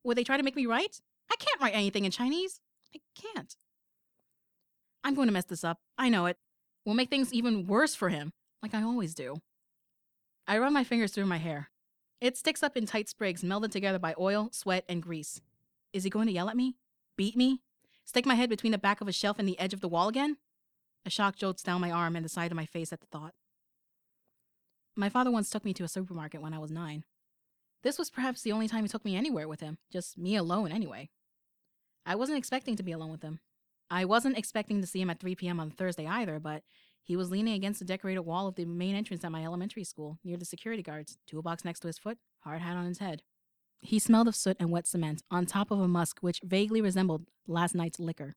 Would 0.04 0.18
they 0.18 0.24
try 0.24 0.38
to 0.38 0.44
make 0.44 0.56
me 0.56 0.66
write? 0.66 1.02
I 1.32 1.36
can't 1.38 1.62
write 1.62 1.76
anything 1.76 2.06
in 2.06 2.12
Chinese. 2.12 2.60
I 2.96 3.00
can't. 3.16 3.56
I'm 5.04 5.16
going 5.16 5.28
to 5.28 5.34
mess 5.34 5.46
this 5.46 5.64
up. 5.64 5.80
I 5.98 6.10
know 6.10 6.26
it 6.26 6.38
We'll 6.88 6.96
make 6.96 7.10
things 7.10 7.34
even 7.34 7.68
worse 7.68 7.96
for 7.96 8.08
him, 8.08 8.32
like 8.64 8.74
I 8.74 8.82
always 8.82 9.14
do. 9.14 9.42
I 10.48 10.58
run 10.58 10.72
my 10.72 10.86
fingers 10.86 11.12
through 11.12 11.26
my 11.26 11.36
hair. 11.36 11.70
It 12.22 12.38
sticks 12.38 12.64
up 12.64 12.78
in 12.78 12.86
tight 12.86 13.10
sprigs 13.10 13.44
melded 13.44 13.72
together 13.72 14.00
by 14.00 14.16
oil, 14.18 14.48
sweat, 14.54 14.86
and 14.88 15.04
grease. 15.04 15.42
Is 15.92 16.06
he 16.06 16.10
going 16.10 16.28
to 16.28 16.34
yell 16.34 16.48
at 16.48 16.56
me? 16.56 16.78
Beat 17.18 17.36
me? 17.36 17.60
Stick 18.06 18.26
my 18.26 18.36
head 18.36 18.50
between 18.50 18.72
the 18.72 18.78
back 18.78 19.02
of 19.02 19.10
a 19.10 19.12
shelf 19.12 19.38
and 19.38 19.46
the 19.46 19.60
edge 19.60 19.74
of 19.74 19.82
the 19.82 19.90
wall 19.90 20.08
again? 20.08 20.38
A 21.08 21.10
shock 21.10 21.38
jolts 21.38 21.64
down 21.64 21.80
my 21.80 21.90
arm 21.90 22.18
and 22.18 22.26
the 22.26 22.30
side 22.30 22.52
of 22.52 22.58
my 22.58 22.66
face 22.66 22.92
at 22.92 23.00
the 23.00 23.08
thought. 23.08 23.34
My 24.94 25.08
father 25.08 25.32
once 25.32 25.50
took 25.50 25.64
me 25.64 25.74
to 25.76 25.86
a 25.86 25.88
supermarket 25.88 26.42
when 26.42 26.54
I 26.54 26.60
was 26.60 26.70
nine. 26.70 27.06
This 27.82 27.98
was 27.98 28.10
perhaps 28.10 28.42
the 28.42 28.52
only 28.52 28.68
time 28.68 28.84
he 28.84 28.90
took 28.90 29.06
me 29.06 29.16
anywhere 29.16 29.48
with 29.48 29.62
him, 29.62 29.78
just 29.90 30.18
me 30.18 30.36
alone 30.36 30.70
anyway. 30.70 31.08
I 32.06 32.16
wasn't 32.16 32.40
expecting 32.40 32.76
to 32.76 32.84
be 32.84 32.92
alone 32.92 33.12
with 33.12 33.22
him. 33.22 33.40
I 33.90 34.04
wasn't 34.04 34.38
expecting 34.38 34.82
to 34.82 34.88
see 34.88 35.00
him 35.00 35.10
at 35.10 35.22
3 35.22 35.34
p.m. 35.36 35.62
on 35.62 35.72
Thursday 35.72 36.06
either, 36.06 36.42
but 36.42 36.64
he 37.06 37.16
was 37.16 37.32
leaning 37.32 37.54
against 37.54 37.80
the 37.80 37.86
decorated 37.86 38.24
wall 38.24 38.50
of 38.50 38.56
the 38.56 38.66
main 38.66 38.94
entrance 38.94 39.24
at 39.24 39.32
my 39.32 39.46
elementary 39.46 39.86
school, 39.86 40.20
near 40.26 40.36
the 40.36 40.44
security 40.44 40.84
guards, 40.84 41.18
toolbox 41.26 41.64
next 41.64 41.80
to 41.80 41.88
his 41.88 41.98
foot, 41.98 42.18
hard 42.40 42.60
hat 42.60 42.76
on 42.76 42.86
his 42.86 43.00
head. 43.00 43.22
He 43.80 43.98
smelled 43.98 44.28
of 44.28 44.36
soot 44.36 44.58
and 44.60 44.72
wet 44.72 44.88
cement, 44.88 45.24
on 45.32 45.46
top 45.46 45.72
of 45.72 45.80
a 45.80 45.88
musk 45.88 46.18
which 46.20 46.42
vaguely 46.44 46.82
resembled 46.82 47.28
last 47.48 47.76
night's 47.76 47.98
liquor. 47.98 48.36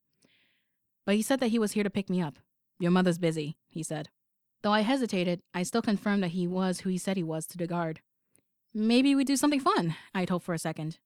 But 1.04 1.16
he 1.16 1.22
said 1.22 1.40
that 1.40 1.48
he 1.48 1.58
was 1.58 1.72
here 1.72 1.82
to 1.82 1.90
pick 1.90 2.08
me 2.08 2.22
up. 2.22 2.38
Your 2.80 2.90
mother's 2.90 3.18
busy, 3.18 3.58
he 3.68 3.82
said. 3.82 4.08
Though 4.62 4.72
I 4.72 4.80
hesitated, 4.80 5.42
I 5.54 5.62
still 5.62 5.82
confirmed 5.82 6.22
that 6.22 6.30
he 6.30 6.46
was 6.46 6.80
who 6.80 6.88
he 6.88 6.98
said 6.98 7.16
he 7.18 7.22
was 7.22 7.46
to 7.46 7.58
the 7.58 7.66
guard. 7.66 8.00
Maybe 8.72 9.14
we'd 9.14 9.26
do 9.26 9.36
something 9.36 9.60
fun, 9.60 9.96
I'd 10.14 10.30
hoped 10.30 10.46
for 10.46 10.54
a 10.54 10.58
second. 10.58 10.98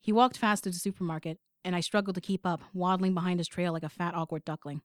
He 0.00 0.12
walked 0.12 0.36
fast 0.36 0.64
to 0.64 0.70
the 0.70 0.76
supermarket, 0.76 1.38
and 1.64 1.74
I 1.74 1.80
struggled 1.80 2.14
to 2.16 2.20
keep 2.20 2.44
up, 2.44 2.60
waddling 2.74 3.14
behind 3.14 3.40
his 3.40 3.48
trail 3.48 3.72
like 3.72 3.82
a 3.82 3.88
fat, 3.88 4.14
awkward 4.14 4.44
duckling. 4.44 4.82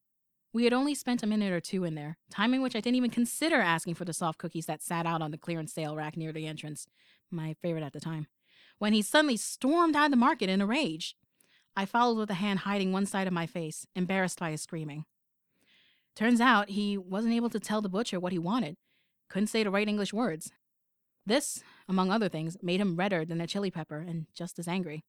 We 0.54 0.64
had 0.64 0.74
only 0.74 0.96
spent 0.96 1.24
a 1.24 1.28
minute 1.28 1.52
or 1.52 1.60
two 1.60 1.84
in 1.84 1.96
there, 1.96 2.18
time 2.32 2.54
in 2.54 2.62
which 2.62 2.76
I 2.76 2.80
didn't 2.80 2.96
even 2.96 3.12
consider 3.12 3.58
asking 3.58 3.96
for 3.96 4.06
the 4.06 4.14
soft 4.14 4.40
cookies 4.40 4.66
that 4.68 4.82
sat 4.82 5.06
out 5.06 5.22
on 5.22 5.32
the 5.32 5.38
clearance 5.38 5.74
sale 5.74 5.96
rack 5.96 6.16
near 6.16 6.32
the 6.32 6.48
entrance, 6.48 6.88
my 7.30 7.56
favorite 7.62 7.84
at 7.84 7.92
the 7.94 8.00
time, 8.00 8.28
when 8.78 8.94
he 8.94 9.02
suddenly 9.02 9.38
stormed 9.38 9.96
out 9.96 10.06
of 10.06 10.12
the 10.12 10.18
market 10.18 10.50
in 10.50 10.62
a 10.62 10.66
rage. 10.66 11.18
I 11.76 11.86
followed 11.86 12.18
with 12.18 12.30
a 12.30 12.36
hand 12.36 12.60
hiding 12.60 12.94
one 12.94 13.06
side 13.06 13.28
of 13.28 13.34
my 13.34 13.46
face, 13.46 13.86
embarrassed 13.94 14.40
by 14.40 14.52
his 14.52 14.62
screaming. 14.62 15.06
Turns 16.16 16.42
out 16.42 16.70
he 16.70 16.98
wasn't 16.98 17.34
able 17.34 17.50
to 17.50 17.60
tell 17.60 17.82
the 17.82 17.90
butcher 17.90 18.20
what 18.20 18.32
he 18.32 18.40
wanted, 18.40 18.76
couldn't 19.30 19.48
say 19.48 19.64
the 19.64 19.72
right 19.72 19.88
English 19.88 20.14
words. 20.14 20.52
This, 21.26 21.64
among 21.88 22.12
other 22.12 22.30
things, 22.30 22.58
made 22.62 22.82
him 22.82 22.96
redder 22.96 23.24
than 23.24 23.40
a 23.40 23.48
chili 23.48 23.72
pepper 23.72 24.00
and 24.00 24.26
just 24.34 24.60
as 24.60 24.68
angry. 24.68 25.04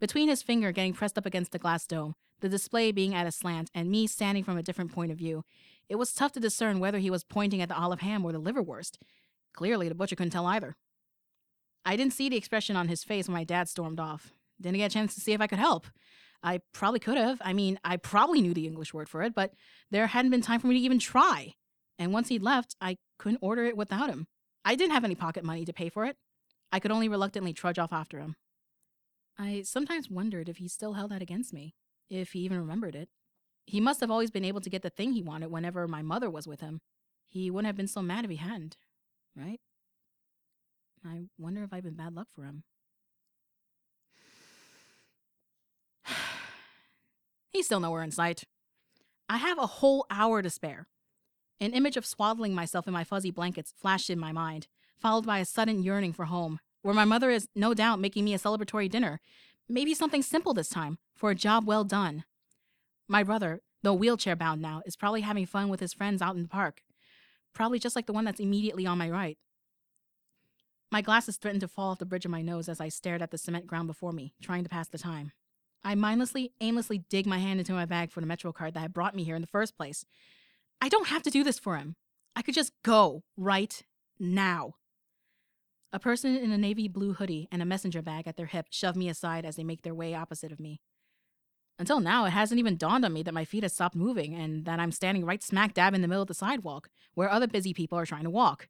Between 0.00 0.28
his 0.28 0.42
finger 0.42 0.72
getting 0.72 0.92
pressed 0.92 1.16
up 1.16 1.26
against 1.26 1.52
the 1.52 1.58
glass 1.58 1.86
dome, 1.86 2.14
the 2.40 2.48
display 2.48 2.90
being 2.92 3.14
at 3.14 3.26
a 3.26 3.32
slant, 3.32 3.70
and 3.72 3.90
me 3.90 4.06
standing 4.06 4.42
from 4.42 4.58
a 4.58 4.62
different 4.62 4.92
point 4.92 5.12
of 5.12 5.18
view, 5.18 5.44
it 5.88 5.94
was 5.94 6.12
tough 6.12 6.32
to 6.32 6.40
discern 6.40 6.80
whether 6.80 6.98
he 6.98 7.10
was 7.10 7.24
pointing 7.24 7.62
at 7.62 7.68
the 7.68 7.76
olive 7.76 8.00
ham 8.00 8.24
or 8.24 8.32
the 8.32 8.40
liverwurst. 8.40 8.98
Clearly, 9.54 9.88
the 9.88 9.94
butcher 9.94 10.16
couldn't 10.16 10.32
tell 10.32 10.46
either. 10.46 10.74
I 11.84 11.96
didn't 11.96 12.12
see 12.12 12.28
the 12.28 12.36
expression 12.36 12.76
on 12.76 12.88
his 12.88 13.04
face 13.04 13.28
when 13.28 13.34
my 13.34 13.44
dad 13.44 13.68
stormed 13.68 14.00
off. 14.00 14.32
Didn't 14.60 14.78
get 14.78 14.90
a 14.90 14.94
chance 14.94 15.14
to 15.14 15.20
see 15.20 15.32
if 15.32 15.40
I 15.40 15.46
could 15.46 15.58
help. 15.58 15.86
I 16.42 16.60
probably 16.72 16.98
could 16.98 17.18
have. 17.18 17.40
I 17.44 17.52
mean, 17.52 17.78
I 17.84 17.96
probably 17.96 18.40
knew 18.40 18.54
the 18.54 18.66
English 18.66 18.92
word 18.92 19.08
for 19.08 19.22
it, 19.22 19.34
but 19.34 19.52
there 19.90 20.08
hadn't 20.08 20.30
been 20.30 20.42
time 20.42 20.60
for 20.60 20.66
me 20.66 20.74
to 20.74 20.84
even 20.84 20.98
try. 20.98 21.54
And 21.98 22.12
once 22.12 22.28
he'd 22.28 22.42
left, 22.42 22.74
I 22.80 22.98
couldn't 23.18 23.38
order 23.40 23.64
it 23.64 23.76
without 23.76 24.10
him. 24.10 24.26
I 24.64 24.74
didn't 24.74 24.92
have 24.92 25.04
any 25.04 25.14
pocket 25.14 25.44
money 25.44 25.64
to 25.64 25.72
pay 25.72 25.88
for 25.88 26.04
it. 26.04 26.16
I 26.72 26.80
could 26.80 26.90
only 26.90 27.08
reluctantly 27.08 27.52
trudge 27.52 27.78
off 27.78 27.92
after 27.92 28.18
him. 28.18 28.36
I 29.38 29.62
sometimes 29.62 30.10
wondered 30.10 30.48
if 30.48 30.56
he 30.56 30.68
still 30.68 30.94
held 30.94 31.10
that 31.10 31.22
against 31.22 31.52
me 31.52 31.74
if 32.10 32.32
he 32.32 32.40
even 32.40 32.58
remembered 32.58 32.94
it. 32.94 33.08
He 33.66 33.80
must 33.80 34.00
have 34.00 34.10
always 34.10 34.30
been 34.30 34.44
able 34.44 34.60
to 34.60 34.70
get 34.70 34.82
the 34.82 34.90
thing 34.90 35.12
he 35.12 35.22
wanted 35.22 35.50
whenever 35.50 35.86
my 35.86 36.02
mother 36.02 36.28
was 36.28 36.46
with 36.46 36.60
him. 36.60 36.80
He 37.28 37.50
wouldn't 37.50 37.66
have 37.66 37.76
been 37.76 37.86
so 37.86 38.02
mad 38.02 38.24
if 38.24 38.30
he 38.30 38.36
hadn't, 38.36 38.76
right? 39.36 39.60
I 41.04 41.26
wonder 41.38 41.62
if 41.64 41.72
I've 41.72 41.84
been 41.84 41.94
bad 41.94 42.14
luck 42.14 42.28
for 42.34 42.44
him. 42.44 42.64
He's 47.52 47.66
still 47.66 47.80
nowhere 47.80 48.02
in 48.02 48.10
sight. 48.10 48.44
I 49.28 49.36
have 49.38 49.58
a 49.58 49.66
whole 49.66 50.06
hour 50.10 50.42
to 50.42 50.50
spare. 50.50 50.86
An 51.60 51.72
image 51.72 51.96
of 51.96 52.06
swaddling 52.06 52.54
myself 52.54 52.86
in 52.86 52.92
my 52.92 53.04
fuzzy 53.04 53.30
blankets 53.30 53.72
flashed 53.76 54.10
in 54.10 54.18
my 54.18 54.32
mind, 54.32 54.66
followed 55.00 55.26
by 55.26 55.38
a 55.38 55.44
sudden 55.44 55.82
yearning 55.82 56.12
for 56.12 56.24
home, 56.24 56.58
where 56.82 56.94
my 56.94 57.04
mother 57.04 57.30
is 57.30 57.48
no 57.54 57.74
doubt 57.74 58.00
making 58.00 58.24
me 58.24 58.34
a 58.34 58.38
celebratory 58.38 58.90
dinner, 58.90 59.20
Maybe 59.68 59.94
something 59.94 60.22
simple 60.22 60.54
this 60.54 60.68
time, 60.68 60.98
for 61.16 61.30
a 61.30 61.34
job 61.34 61.66
well 61.66 61.84
done. 61.84 62.24
My 63.08 63.22
brother, 63.22 63.60
though 63.82 63.94
wheelchair 63.94 64.36
bound 64.36 64.60
now, 64.60 64.82
is 64.84 64.96
probably 64.96 65.22
having 65.22 65.46
fun 65.46 65.68
with 65.68 65.80
his 65.80 65.94
friends 65.94 66.20
out 66.20 66.36
in 66.36 66.42
the 66.42 66.48
park. 66.48 66.82
Probably 67.54 67.78
just 67.78 67.96
like 67.96 68.06
the 68.06 68.12
one 68.12 68.24
that's 68.24 68.40
immediately 68.40 68.86
on 68.86 68.98
my 68.98 69.08
right. 69.08 69.38
My 70.90 71.00
glasses 71.00 71.36
threatened 71.38 71.62
to 71.62 71.68
fall 71.68 71.90
off 71.90 71.98
the 71.98 72.04
bridge 72.04 72.24
of 72.24 72.30
my 72.30 72.42
nose 72.42 72.68
as 72.68 72.80
I 72.80 72.88
stared 72.88 73.22
at 73.22 73.30
the 73.30 73.38
cement 73.38 73.66
ground 73.66 73.86
before 73.86 74.12
me, 74.12 74.34
trying 74.42 74.62
to 74.62 74.68
pass 74.68 74.88
the 74.88 74.98
time. 74.98 75.32
I 75.84 75.94
mindlessly, 75.94 76.52
aimlessly 76.60 77.04
dig 77.10 77.26
my 77.26 77.38
hand 77.38 77.58
into 77.58 77.72
my 77.72 77.86
bag 77.86 78.10
for 78.10 78.20
the 78.20 78.26
Metro 78.26 78.52
card 78.52 78.74
that 78.74 78.80
had 78.80 78.92
brought 78.92 79.16
me 79.16 79.24
here 79.24 79.34
in 79.34 79.42
the 79.42 79.48
first 79.48 79.76
place. 79.76 80.04
I 80.80 80.88
don't 80.88 81.08
have 81.08 81.22
to 81.24 81.30
do 81.30 81.42
this 81.42 81.58
for 81.58 81.76
him. 81.76 81.96
I 82.36 82.42
could 82.42 82.54
just 82.54 82.72
go 82.84 83.24
right 83.36 83.82
now. 84.18 84.74
A 85.92 85.98
person 85.98 86.36
in 86.36 86.52
a 86.52 86.58
navy 86.58 86.88
blue 86.88 87.14
hoodie 87.14 87.48
and 87.52 87.60
a 87.60 87.66
messenger 87.66 88.00
bag 88.00 88.26
at 88.26 88.36
their 88.36 88.46
hip 88.46 88.66
shove 88.70 88.96
me 88.96 89.08
aside 89.08 89.44
as 89.44 89.56
they 89.56 89.64
make 89.64 89.82
their 89.82 89.94
way 89.94 90.14
opposite 90.14 90.52
of 90.52 90.60
me. 90.60 90.80
Until 91.78 92.00
now, 92.00 92.24
it 92.24 92.30
hasn't 92.30 92.58
even 92.58 92.76
dawned 92.76 93.04
on 93.04 93.12
me 93.12 93.22
that 93.24 93.34
my 93.34 93.44
feet 93.44 93.62
have 93.62 93.72
stopped 93.72 93.96
moving 93.96 94.34
and 94.34 94.64
that 94.64 94.78
I'm 94.78 94.92
standing 94.92 95.24
right 95.24 95.42
smack 95.42 95.74
dab 95.74 95.94
in 95.94 96.00
the 96.00 96.08
middle 96.08 96.22
of 96.22 96.28
the 96.28 96.34
sidewalk, 96.34 96.88
where 97.14 97.30
other 97.30 97.46
busy 97.46 97.74
people 97.74 97.98
are 97.98 98.06
trying 98.06 98.24
to 98.24 98.30
walk. 98.30 98.68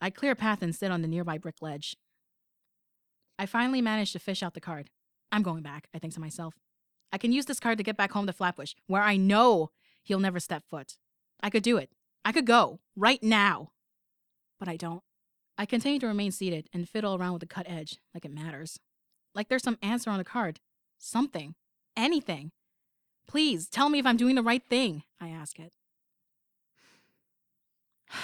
I 0.00 0.10
clear 0.10 0.32
a 0.32 0.36
path 0.36 0.62
and 0.62 0.74
sit 0.74 0.90
on 0.90 1.02
the 1.02 1.08
nearby 1.08 1.38
brick 1.38 1.56
ledge. 1.60 1.96
I 3.38 3.46
finally 3.46 3.82
manage 3.82 4.12
to 4.12 4.18
fish 4.18 4.42
out 4.42 4.54
the 4.54 4.60
card. 4.60 4.90
I'm 5.32 5.42
going 5.42 5.62
back, 5.62 5.88
I 5.94 5.98
think 5.98 6.14
to 6.14 6.20
myself. 6.20 6.54
I 7.12 7.18
can 7.18 7.32
use 7.32 7.46
this 7.46 7.60
card 7.60 7.78
to 7.78 7.84
get 7.84 7.96
back 7.96 8.12
home 8.12 8.26
to 8.26 8.32
Flatbush, 8.32 8.74
where 8.86 9.02
I 9.02 9.16
know 9.16 9.70
he'll 10.02 10.20
never 10.20 10.40
step 10.40 10.64
foot. 10.68 10.96
I 11.40 11.50
could 11.50 11.62
do 11.62 11.76
it. 11.76 11.90
I 12.24 12.32
could 12.32 12.46
go, 12.46 12.80
right 12.96 13.22
now. 13.22 13.70
But 14.58 14.68
I 14.68 14.76
don't. 14.76 15.02
I 15.58 15.64
continue 15.66 15.98
to 16.00 16.06
remain 16.06 16.32
seated 16.32 16.68
and 16.72 16.88
fiddle 16.88 17.14
around 17.14 17.32
with 17.34 17.40
the 17.40 17.46
cut 17.46 17.66
edge 17.68 17.98
like 18.12 18.24
it 18.24 18.34
matters. 18.34 18.78
Like 19.34 19.48
there's 19.48 19.62
some 19.62 19.78
answer 19.82 20.10
on 20.10 20.18
the 20.18 20.24
card. 20.24 20.60
Something. 20.98 21.54
Anything. 21.96 22.52
Please 23.26 23.68
tell 23.68 23.88
me 23.88 23.98
if 23.98 24.06
I'm 24.06 24.16
doing 24.16 24.34
the 24.34 24.42
right 24.42 24.62
thing, 24.68 25.02
I 25.20 25.28
ask 25.28 25.58
it. 25.58 25.72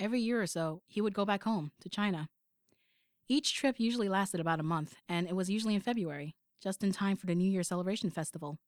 Every 0.00 0.20
year 0.20 0.40
or 0.42 0.46
so, 0.46 0.82
he 0.86 1.00
would 1.00 1.14
go 1.14 1.24
back 1.24 1.44
home 1.44 1.72
to 1.80 1.88
China. 1.88 2.28
Each 3.30 3.54
trip 3.54 3.78
usually 3.78 4.08
lasted 4.08 4.40
about 4.40 4.58
a 4.58 4.64
month, 4.64 4.96
and 5.08 5.28
it 5.28 5.36
was 5.36 5.48
usually 5.48 5.76
in 5.76 5.80
February, 5.80 6.34
just 6.60 6.82
in 6.82 6.90
time 6.90 7.16
for 7.16 7.26
the 7.26 7.34
New 7.36 7.48
Year 7.48 7.62
celebration 7.62 8.10
festival. 8.10 8.58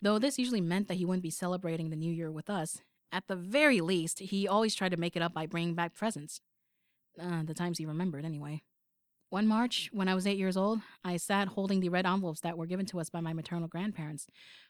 Though 0.00 0.20
this 0.20 0.38
usually 0.38 0.60
meant 0.60 0.86
that 0.86 0.94
he 0.94 1.04
wouldn't 1.04 1.24
be 1.24 1.30
celebrating 1.30 1.90
the 1.90 1.96
New 1.96 2.12
Year 2.12 2.30
with 2.30 2.48
us, 2.48 2.82
at 3.10 3.26
the 3.26 3.34
very 3.34 3.80
least, 3.80 4.20
he 4.20 4.46
always 4.46 4.76
tried 4.76 4.92
to 4.92 4.96
make 4.96 5.16
it 5.16 5.22
up 5.22 5.34
by 5.34 5.46
bringing 5.46 5.74
back 5.74 5.96
presents. 5.96 6.40
Uh, 7.20 7.42
the 7.42 7.52
times 7.52 7.78
he 7.78 7.84
remembered, 7.84 8.24
anyway. 8.24 8.62
One 9.30 9.48
March, 9.48 9.90
when 9.92 10.06
I 10.06 10.14
was 10.14 10.24
eight 10.24 10.38
years 10.38 10.56
old, 10.56 10.82
I 11.02 11.16
sat 11.16 11.48
holding 11.48 11.80
the 11.80 11.88
red 11.88 12.06
envelopes 12.06 12.42
that 12.42 12.56
were 12.56 12.66
given 12.66 12.86
to 12.86 13.00
us 13.00 13.10
by 13.10 13.20
my 13.20 13.32
maternal 13.32 13.66
grandparents 13.66 14.28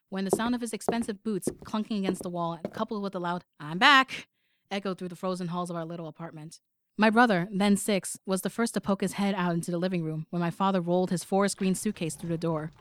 when 0.08 0.24
the 0.24 0.30
sound 0.30 0.54
of 0.54 0.62
his 0.62 0.72
expensive 0.72 1.22
boots 1.22 1.50
clunking 1.66 1.98
against 1.98 2.22
the 2.22 2.30
wall, 2.30 2.58
coupled 2.72 3.02
with 3.02 3.12
the 3.12 3.20
loud, 3.20 3.44
I'm 3.60 3.76
back, 3.76 4.28
echoed 4.70 4.96
through 4.96 5.08
the 5.08 5.16
frozen 5.16 5.48
halls 5.48 5.68
of 5.68 5.76
our 5.76 5.84
little 5.84 6.08
apartment. 6.08 6.60
My 6.98 7.10
brother, 7.10 7.46
then 7.52 7.76
six, 7.76 8.18
was 8.24 8.40
the 8.40 8.48
first 8.48 8.72
to 8.72 8.80
poke 8.80 9.02
his 9.02 9.14
head 9.14 9.34
out 9.36 9.52
into 9.52 9.70
the 9.70 9.76
living 9.76 10.02
room 10.02 10.26
when 10.30 10.40
my 10.40 10.50
father 10.50 10.80
rolled 10.80 11.10
his 11.10 11.24
forest 11.24 11.58
green 11.58 11.74
suitcase 11.74 12.14
through 12.14 12.30
the 12.30 12.38
door. 12.38 12.72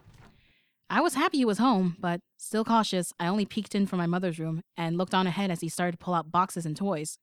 I 0.89 1.01
was 1.01 1.15
happy 1.15 1.39
he 1.39 1.45
was 1.45 1.57
home, 1.57 1.97
but 1.99 2.21
still 2.37 2.63
cautious, 2.63 3.11
I 3.19 3.27
only 3.27 3.45
peeked 3.45 3.75
in 3.75 3.87
from 3.87 3.99
my 3.99 4.05
mother's 4.05 4.39
room 4.39 4.61
and 4.77 4.97
looked 4.97 5.13
on 5.13 5.27
ahead 5.27 5.51
as 5.51 5.59
he 5.59 5.67
started 5.67 5.93
to 5.93 5.97
pull 5.97 6.13
out 6.13 6.31
boxes 6.31 6.65
and 6.65 6.77
toys. 6.77 7.17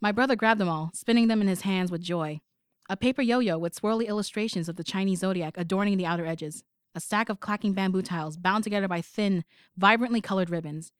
My 0.00 0.12
brother 0.12 0.36
grabbed 0.36 0.60
them 0.60 0.68
all, 0.68 0.92
spinning 0.94 1.26
them 1.26 1.40
in 1.40 1.48
his 1.48 1.62
hands 1.62 1.90
with 1.90 2.02
joy. 2.02 2.40
A 2.88 2.96
paper 2.96 3.22
yo 3.22 3.40
yo 3.40 3.58
with 3.58 3.74
swirly 3.74 4.06
illustrations 4.06 4.68
of 4.68 4.76
the 4.76 4.84
Chinese 4.84 5.20
zodiac 5.20 5.54
adorning 5.56 5.96
the 5.96 6.06
outer 6.06 6.24
edges, 6.24 6.62
a 6.94 7.00
stack 7.00 7.28
of 7.28 7.40
clacking 7.40 7.72
bamboo 7.72 8.02
tiles 8.02 8.36
bound 8.36 8.62
together 8.62 8.86
by 8.86 9.00
thin, 9.00 9.44
vibrantly 9.76 10.20
colored 10.20 10.50
ribbons, 10.50 10.92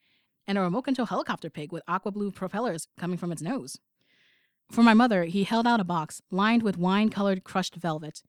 and 0.49 0.59
a 0.59 0.61
remote 0.61 0.83
control 0.83 1.07
helicopter 1.07 1.49
pig 1.49 1.71
with 1.71 1.85
aqua 1.87 2.11
blue 2.11 2.33
propellers 2.33 2.89
coming 2.99 3.17
from 3.17 3.31
its 3.31 3.43
nose. 3.43 3.79
For 4.71 4.85
my 4.85 4.95
mother, 4.95 5.25
he 5.25 5.43
held 5.43 5.67
out 5.67 5.81
a 5.81 5.85
box 5.85 6.23
lined 6.31 6.63
with 6.63 6.79
wine 6.79 7.11
colored 7.11 7.43
crushed 7.43 7.75
velvet. 7.75 8.23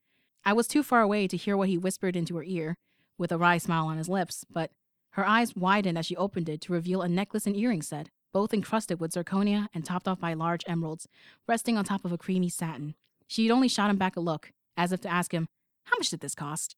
I 0.43 0.53
was 0.53 0.67
too 0.67 0.81
far 0.81 1.01
away 1.01 1.27
to 1.27 1.37
hear 1.37 1.55
what 1.55 1.69
he 1.69 1.77
whispered 1.77 2.15
into 2.15 2.35
her 2.35 2.43
ear, 2.43 2.77
with 3.15 3.31
a 3.31 3.37
wry 3.37 3.59
smile 3.59 3.85
on 3.85 3.99
his 3.99 4.09
lips, 4.09 4.43
but 4.49 4.71
her 5.11 5.23
eyes 5.23 5.55
widened 5.55 5.99
as 5.99 6.07
she 6.07 6.15
opened 6.15 6.49
it 6.49 6.59
to 6.61 6.73
reveal 6.73 7.03
a 7.03 7.07
necklace 7.07 7.45
and 7.45 7.55
earring 7.55 7.83
set, 7.83 8.09
both 8.33 8.55
encrusted 8.55 8.99
with 8.99 9.11
zirconia 9.11 9.67
and 9.71 9.85
topped 9.85 10.07
off 10.07 10.19
by 10.19 10.33
large 10.33 10.63
emeralds, 10.65 11.07
resting 11.47 11.77
on 11.77 11.85
top 11.85 12.05
of 12.05 12.11
a 12.11 12.17
creamy 12.17 12.49
satin. 12.49 12.95
She 13.27 13.45
had 13.45 13.53
only 13.53 13.67
shot 13.67 13.91
him 13.91 13.97
back 13.97 14.15
a 14.15 14.19
look, 14.19 14.51
as 14.75 14.91
if 14.91 15.01
to 15.01 15.09
ask 15.09 15.31
him, 15.31 15.47
How 15.83 15.97
much 15.99 16.09
did 16.09 16.21
this 16.21 16.33
cost? 16.33 16.75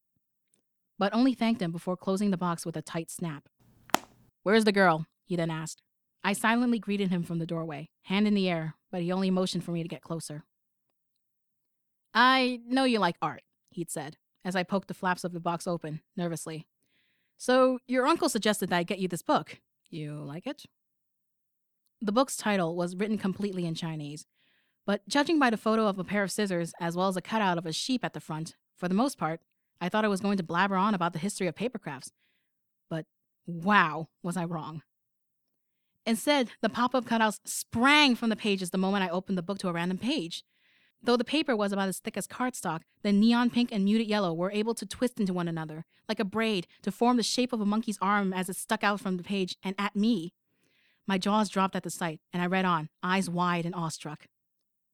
But 0.99 1.13
only 1.13 1.33
thanked 1.33 1.61
him 1.61 1.71
before 1.71 1.95
closing 1.95 2.31
the 2.31 2.37
box 2.37 2.65
with 2.65 2.75
a 2.75 2.81
tight 2.81 3.09
snap. 3.09 3.47
Where's 4.43 4.65
the 4.65 4.73
girl? 4.73 5.05
he 5.23 5.37
then 5.37 5.49
asked. 5.49 5.81
I 6.23 6.33
silently 6.33 6.79
greeted 6.79 7.09
him 7.09 7.23
from 7.23 7.39
the 7.39 7.45
doorway, 7.45 7.89
hand 8.03 8.27
in 8.27 8.33
the 8.33 8.49
air, 8.49 8.75
but 8.91 9.01
he 9.01 9.11
only 9.11 9.29
motioned 9.29 9.63
for 9.63 9.71
me 9.71 9.83
to 9.83 9.89
get 9.89 10.01
closer. 10.01 10.43
I 12.13 12.61
know 12.65 12.85
you 12.85 12.99
like 12.99 13.17
art, 13.21 13.43
he'd 13.71 13.91
said, 13.91 14.17
as 14.45 14.55
I 14.55 14.63
poked 14.63 14.87
the 14.87 14.93
flaps 14.93 15.23
of 15.23 15.33
the 15.33 15.39
box 15.39 15.67
open, 15.67 16.01
nervously. 16.15 16.65
So, 17.37 17.79
your 17.87 18.07
uncle 18.07 18.29
suggested 18.29 18.69
that 18.69 18.77
I 18.77 18.83
get 18.83 18.99
you 18.99 19.07
this 19.07 19.21
book. 19.21 19.59
You 19.89 20.23
like 20.23 20.47
it? 20.47 20.65
The 22.01 22.11
book's 22.11 22.37
title 22.37 22.75
was 22.75 22.95
written 22.95 23.17
completely 23.17 23.65
in 23.65 23.75
Chinese, 23.75 24.25
but 24.85 25.07
judging 25.07 25.39
by 25.39 25.49
the 25.49 25.57
photo 25.57 25.87
of 25.87 25.99
a 25.99 26.03
pair 26.03 26.23
of 26.23 26.31
scissors 26.31 26.73
as 26.79 26.95
well 26.95 27.07
as 27.07 27.17
a 27.17 27.21
cutout 27.21 27.57
of 27.57 27.65
a 27.65 27.73
sheep 27.73 28.05
at 28.05 28.13
the 28.13 28.19
front, 28.19 28.55
for 28.77 28.87
the 28.87 28.93
most 28.93 29.17
part, 29.17 29.41
I 29.81 29.89
thought 29.89 30.05
I 30.05 30.09
was 30.09 30.21
going 30.21 30.37
to 30.37 30.43
blabber 30.43 30.75
on 30.75 30.93
about 30.93 31.13
the 31.13 31.19
history 31.19 31.47
of 31.47 31.55
paper 31.55 31.79
crafts. 31.79 32.11
But 32.89 33.05
wow, 33.45 34.07
was 34.21 34.37
I 34.37 34.45
wrong. 34.45 34.83
Instead, 36.05 36.49
the 36.61 36.69
pop 36.69 36.93
up 36.93 37.05
cutouts 37.05 37.39
sprang 37.45 38.15
from 38.15 38.29
the 38.29 38.35
pages 38.35 38.71
the 38.71 38.77
moment 38.77 39.03
I 39.03 39.09
opened 39.09 39.37
the 39.37 39.43
book 39.43 39.57
to 39.59 39.69
a 39.69 39.73
random 39.73 39.97
page. 39.97 40.43
Though 41.01 41.17
the 41.17 41.25
paper 41.25 41.55
was 41.55 41.73
about 41.73 41.89
as 41.89 41.99
thick 41.99 42.17
as 42.17 42.27
cardstock, 42.27 42.81
the 43.01 43.11
neon 43.11 43.49
pink 43.49 43.71
and 43.71 43.83
muted 43.83 44.07
yellow 44.07 44.33
were 44.33 44.51
able 44.51 44.73
to 44.75 44.85
twist 44.85 45.19
into 45.19 45.33
one 45.33 45.49
another, 45.49 45.85
like 46.07 46.19
a 46.19 46.25
braid, 46.25 46.65
to 46.81 46.91
form 46.91 47.17
the 47.17 47.23
shape 47.23 47.51
of 47.51 47.59
a 47.59 47.65
monkey's 47.65 47.97
arm 48.01 48.33
as 48.33 48.47
it 48.47 48.55
stuck 48.55 48.83
out 48.83 49.01
from 49.01 49.17
the 49.17 49.23
page 49.23 49.57
and 49.63 49.75
at 49.77 49.95
me. 49.95 50.33
My 51.05 51.17
jaws 51.17 51.49
dropped 51.49 51.75
at 51.75 51.83
the 51.83 51.89
sight, 51.89 52.21
and 52.31 52.41
I 52.41 52.45
read 52.45 52.63
on, 52.63 52.89
eyes 53.01 53.29
wide 53.29 53.65
and 53.65 53.75
awestruck. 53.75 54.27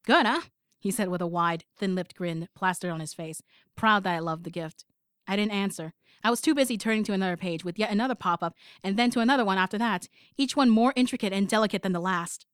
Good, 0.05 0.25
huh? 0.25 0.41
he 0.79 0.91
said 0.91 1.09
with 1.09 1.21
a 1.21 1.27
wide, 1.27 1.65
thin 1.77 1.93
lipped 1.93 2.15
grin 2.15 2.47
plastered 2.55 2.91
on 2.91 3.01
his 3.01 3.13
face, 3.13 3.41
proud 3.75 4.03
that 4.03 4.15
I 4.15 4.19
loved 4.19 4.45
the 4.45 4.49
gift. 4.49 4.85
I 5.27 5.35
didn't 5.35 5.51
answer. 5.51 5.93
I 6.23 6.29
was 6.29 6.41
too 6.41 6.53
busy 6.53 6.77
turning 6.77 7.03
to 7.05 7.13
another 7.13 7.37
page 7.37 7.63
with 7.63 7.79
yet 7.79 7.91
another 7.91 8.15
pop 8.15 8.43
up, 8.43 8.55
and 8.83 8.97
then 8.97 9.09
to 9.11 9.19
another 9.19 9.45
one 9.45 9.57
after 9.57 9.77
that, 9.77 10.09
each 10.37 10.55
one 10.55 10.69
more 10.69 10.93
intricate 10.95 11.33
and 11.33 11.47
delicate 11.47 11.81
than 11.81 11.93
the 11.93 11.99
last. 11.99 12.45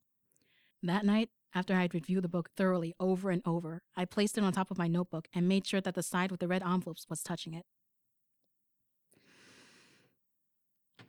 That 0.83 1.05
night, 1.05 1.29
after 1.53 1.73
I 1.73 1.81
had 1.81 1.93
reviewed 1.93 2.23
the 2.23 2.29
book 2.29 2.49
thoroughly 2.55 2.93
over 2.99 3.31
and 3.31 3.41
over, 3.45 3.81
I 3.95 4.05
placed 4.05 4.37
it 4.37 4.43
on 4.43 4.53
top 4.53 4.69
of 4.69 4.77
my 4.77 4.87
notebook 4.87 5.27
and 5.33 5.47
made 5.47 5.65
sure 5.65 5.81
that 5.81 5.95
the 5.95 6.03
side 6.03 6.29
with 6.29 6.41
the 6.41 6.47
red 6.47 6.61
envelopes 6.61 7.07
was 7.09 7.23
touching 7.23 7.53
it. 7.53 7.65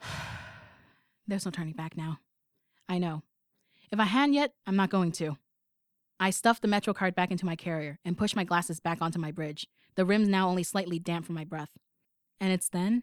There's 1.26 1.44
no 1.44 1.50
turning 1.50 1.74
back 1.74 1.96
now. 1.96 2.20
I 2.88 2.98
know. 2.98 3.22
If 3.90 4.00
I 4.00 4.04
hadn't 4.04 4.34
yet, 4.34 4.52
I'm 4.66 4.76
not 4.76 4.90
going 4.90 5.12
to. 5.12 5.36
I 6.18 6.30
stuffed 6.30 6.62
the 6.62 6.68
Metro 6.68 6.94
card 6.94 7.14
back 7.14 7.30
into 7.30 7.44
my 7.44 7.56
carrier 7.56 7.98
and 8.04 8.16
pushed 8.16 8.36
my 8.36 8.44
glasses 8.44 8.80
back 8.80 9.02
onto 9.02 9.18
my 9.18 9.32
bridge, 9.32 9.66
the 9.96 10.06
rims 10.06 10.28
now 10.28 10.48
only 10.48 10.62
slightly 10.62 10.98
damp 10.98 11.26
from 11.26 11.34
my 11.34 11.44
breath. 11.44 11.70
And 12.40 12.52
it's 12.52 12.68
then, 12.68 13.02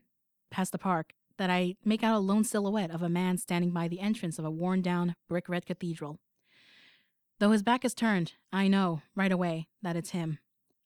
past 0.51 0.71
the 0.71 0.77
park, 0.77 1.13
that 1.37 1.49
I 1.49 1.75
make 1.83 2.03
out 2.03 2.15
a 2.15 2.19
lone 2.19 2.43
silhouette 2.43 2.91
of 2.91 3.01
a 3.01 3.09
man 3.09 3.37
standing 3.37 3.71
by 3.71 3.87
the 3.87 3.99
entrance 3.99 4.37
of 4.37 4.45
a 4.45 4.51
worn 4.51 4.81
down 4.81 5.15
brick 5.27 5.49
red 5.49 5.65
cathedral. 5.65 6.19
Though 7.39 7.51
his 7.51 7.63
back 7.63 7.83
is 7.83 7.93
turned, 7.93 8.33
I 8.51 8.67
know, 8.67 9.01
right 9.15 9.31
away, 9.31 9.67
that 9.81 9.95
it's 9.95 10.11
him. 10.11 10.39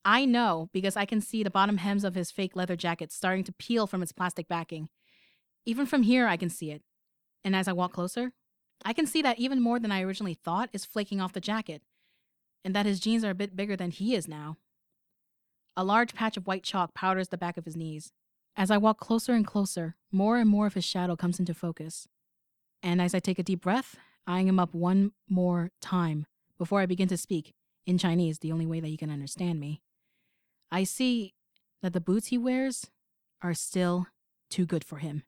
I 0.05 0.25
know 0.25 0.69
because 0.71 0.95
I 0.95 1.05
can 1.05 1.19
see 1.19 1.43
the 1.43 1.49
bottom 1.49 1.77
hems 1.77 2.05
of 2.05 2.15
his 2.15 2.31
fake 2.31 2.55
leather 2.55 2.77
jacket 2.77 3.11
starting 3.11 3.43
to 3.43 3.51
peel 3.51 3.87
from 3.87 4.01
its 4.01 4.13
plastic 4.13 4.47
backing. 4.47 4.89
Even 5.65 5.85
from 5.85 6.03
here, 6.03 6.27
I 6.27 6.37
can 6.37 6.49
see 6.49 6.71
it. 6.71 6.81
And 7.43 7.55
as 7.55 7.67
I 7.67 7.73
walk 7.73 7.91
closer, 7.91 8.31
I 8.85 8.93
can 8.93 9.05
see 9.05 9.21
that 9.21 9.37
even 9.37 9.61
more 9.61 9.79
than 9.79 9.91
I 9.91 10.01
originally 10.01 10.33
thought 10.33 10.69
is 10.71 10.85
flaking 10.85 11.19
off 11.19 11.33
the 11.33 11.41
jacket, 11.41 11.81
and 12.63 12.73
that 12.73 12.85
his 12.85 13.01
jeans 13.01 13.25
are 13.25 13.31
a 13.31 13.35
bit 13.35 13.55
bigger 13.55 13.75
than 13.75 13.91
he 13.91 14.15
is 14.15 14.27
now. 14.27 14.55
A 15.75 15.83
large 15.83 16.13
patch 16.13 16.37
of 16.37 16.47
white 16.47 16.63
chalk 16.63 16.93
powders 16.93 17.27
the 17.27 17.37
back 17.37 17.57
of 17.57 17.65
his 17.65 17.75
knees. 17.75 18.13
As 18.59 18.71
I 18.71 18.77
walk 18.77 18.99
closer 18.99 19.33
and 19.33 19.45
closer, 19.45 19.95
more 20.11 20.37
and 20.37 20.49
more 20.49 20.65
of 20.65 20.73
his 20.73 20.83
shadow 20.83 21.15
comes 21.15 21.39
into 21.39 21.53
focus. 21.53 22.07
And 22.81 22.99
as 22.99 23.13
I 23.13 23.19
take 23.19 23.37
a 23.37 23.43
deep 23.43 23.61
breath, 23.61 23.95
eyeing 24.25 24.47
him 24.47 24.59
up 24.59 24.73
one 24.73 25.11
more 25.29 25.69
time 25.79 26.25
before 26.57 26.81
I 26.81 26.87
begin 26.87 27.07
to 27.09 27.17
speak, 27.17 27.53
in 27.85 27.99
Chinese, 27.99 28.39
the 28.39 28.51
only 28.51 28.65
way 28.65 28.79
that 28.79 28.89
you 28.89 28.97
can 28.97 29.11
understand 29.11 29.59
me, 29.59 29.81
I 30.71 30.83
see 30.85 31.35
that 31.83 31.93
the 31.93 32.01
boots 32.01 32.27
he 32.27 32.37
wears 32.39 32.87
are 33.43 33.53
still 33.53 34.07
too 34.49 34.65
good 34.65 34.83
for 34.83 34.97
him. 34.97 35.21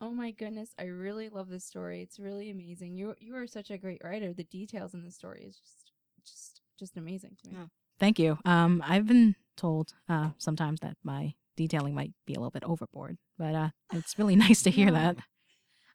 Oh 0.00 0.10
my 0.10 0.32
goodness, 0.32 0.70
I 0.78 0.84
really 0.84 1.28
love 1.28 1.48
this 1.48 1.64
story. 1.64 2.02
It's 2.02 2.18
really 2.18 2.50
amazing. 2.50 2.96
You 2.96 3.14
you 3.20 3.36
are 3.36 3.46
such 3.46 3.70
a 3.70 3.78
great 3.78 4.02
writer. 4.02 4.32
The 4.32 4.44
details 4.44 4.94
in 4.94 5.04
the 5.04 5.10
story 5.10 5.44
is 5.44 5.56
just 5.56 5.92
just 6.26 6.60
just 6.78 6.96
amazing 6.96 7.36
to 7.42 7.48
me. 7.50 7.56
Yeah. 7.56 7.66
Thank 8.00 8.18
you. 8.18 8.38
Um, 8.44 8.82
I've 8.84 9.06
been 9.06 9.36
told 9.60 9.92
uh, 10.08 10.30
sometimes 10.38 10.80
that 10.80 10.96
my 11.04 11.34
detailing 11.56 11.94
might 11.94 12.12
be 12.26 12.34
a 12.34 12.38
little 12.38 12.50
bit 12.50 12.64
overboard, 12.64 13.18
but 13.38 13.54
uh, 13.54 13.68
it's 13.92 14.18
really 14.18 14.36
nice 14.46 14.62
to 14.62 14.70
hear 14.70 14.90
that. 14.90 15.16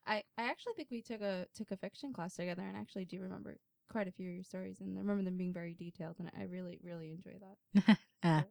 I, 0.06 0.24
I 0.38 0.44
actually 0.44 0.74
think 0.76 0.90
we 0.92 1.02
took 1.02 1.22
a 1.22 1.48
took 1.56 1.72
a 1.72 1.78
fiction 1.78 2.14
class 2.14 2.36
together 2.36 2.62
and 2.62 2.78
actually 2.78 3.06
do 3.06 3.20
remember 3.22 3.58
quite 3.90 4.08
a 4.08 4.12
few 4.12 4.30
of 4.30 4.36
your 4.36 4.44
stories 4.44 4.80
and 4.80 4.98
I 4.98 5.02
remember 5.02 5.24
them 5.24 5.38
being 5.38 5.54
very 5.54 5.74
detailed 5.74 6.18
and 6.20 6.30
I 6.38 6.44
really 6.44 6.80
really 6.84 7.12
enjoy 7.12 7.38
that. 7.40 7.98
Uh, 8.24 8.42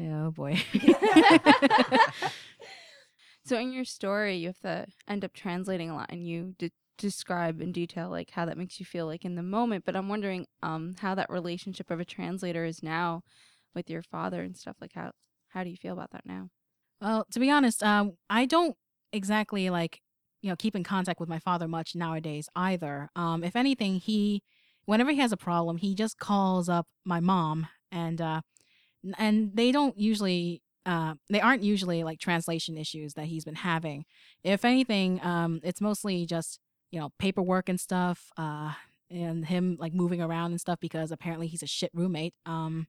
oh 0.00 0.32
boy. 0.32 0.60
so 3.44 3.56
in 3.56 3.72
your 3.72 3.84
story, 3.84 4.34
you 4.34 4.48
have 4.48 4.58
to 4.60 4.86
end 5.06 5.24
up 5.24 5.32
translating 5.34 5.88
a 5.88 5.94
lot, 5.94 6.06
and 6.08 6.26
you 6.26 6.56
de- 6.58 6.72
describe 6.98 7.60
in 7.60 7.70
detail 7.70 8.10
like 8.10 8.30
how 8.30 8.44
that 8.44 8.58
makes 8.58 8.80
you 8.80 8.86
feel 8.86 9.06
like 9.06 9.24
in 9.24 9.36
the 9.36 9.42
moment. 9.42 9.84
But 9.84 9.94
I'm 9.94 10.08
wondering 10.08 10.46
um 10.64 10.96
how 10.98 11.14
that 11.14 11.30
relationship 11.30 11.92
of 11.92 12.00
a 12.00 12.04
translator 12.04 12.64
is 12.64 12.82
now 12.82 13.22
with 13.76 13.88
your 13.88 14.02
father 14.02 14.42
and 14.42 14.56
stuff. 14.56 14.76
Like 14.80 14.92
how 14.94 15.12
how 15.50 15.62
do 15.62 15.70
you 15.70 15.76
feel 15.76 15.92
about 15.92 16.10
that 16.10 16.26
now? 16.26 16.48
Well, 17.00 17.26
to 17.30 17.38
be 17.38 17.50
honest, 17.50 17.82
um, 17.84 18.14
I 18.28 18.46
don't 18.46 18.76
exactly 19.12 19.70
like 19.70 20.00
you 20.42 20.50
know 20.50 20.56
keep 20.56 20.74
in 20.74 20.82
contact 20.82 21.20
with 21.20 21.28
my 21.28 21.38
father 21.38 21.68
much 21.68 21.94
nowadays 21.94 22.48
either. 22.56 23.10
Um, 23.14 23.44
if 23.44 23.54
anything, 23.54 24.00
he 24.00 24.42
whenever 24.86 25.12
he 25.12 25.18
has 25.20 25.32
a 25.32 25.36
problem, 25.36 25.76
he 25.76 25.94
just 25.94 26.18
calls 26.18 26.68
up 26.68 26.86
my 27.04 27.20
mom, 27.20 27.68
and 27.92 28.20
uh, 28.20 28.40
and 29.16 29.52
they 29.54 29.70
don't 29.70 29.96
usually. 29.98 30.62
Uh, 30.84 31.14
they 31.28 31.40
aren't 31.40 31.64
usually 31.64 32.04
like 32.04 32.20
translation 32.20 32.78
issues 32.78 33.14
that 33.14 33.24
he's 33.24 33.44
been 33.44 33.56
having. 33.56 34.04
If 34.44 34.64
anything, 34.64 35.20
um, 35.20 35.58
it's 35.64 35.80
mostly 35.80 36.26
just 36.26 36.60
you 36.92 37.00
know 37.00 37.10
paperwork 37.18 37.68
and 37.68 37.80
stuff, 37.80 38.30
uh, 38.36 38.72
and 39.10 39.44
him 39.44 39.76
like 39.80 39.92
moving 39.92 40.22
around 40.22 40.52
and 40.52 40.60
stuff 40.60 40.78
because 40.80 41.10
apparently 41.10 41.48
he's 41.48 41.64
a 41.64 41.66
shit 41.66 41.90
roommate. 41.92 42.34
Um, 42.46 42.86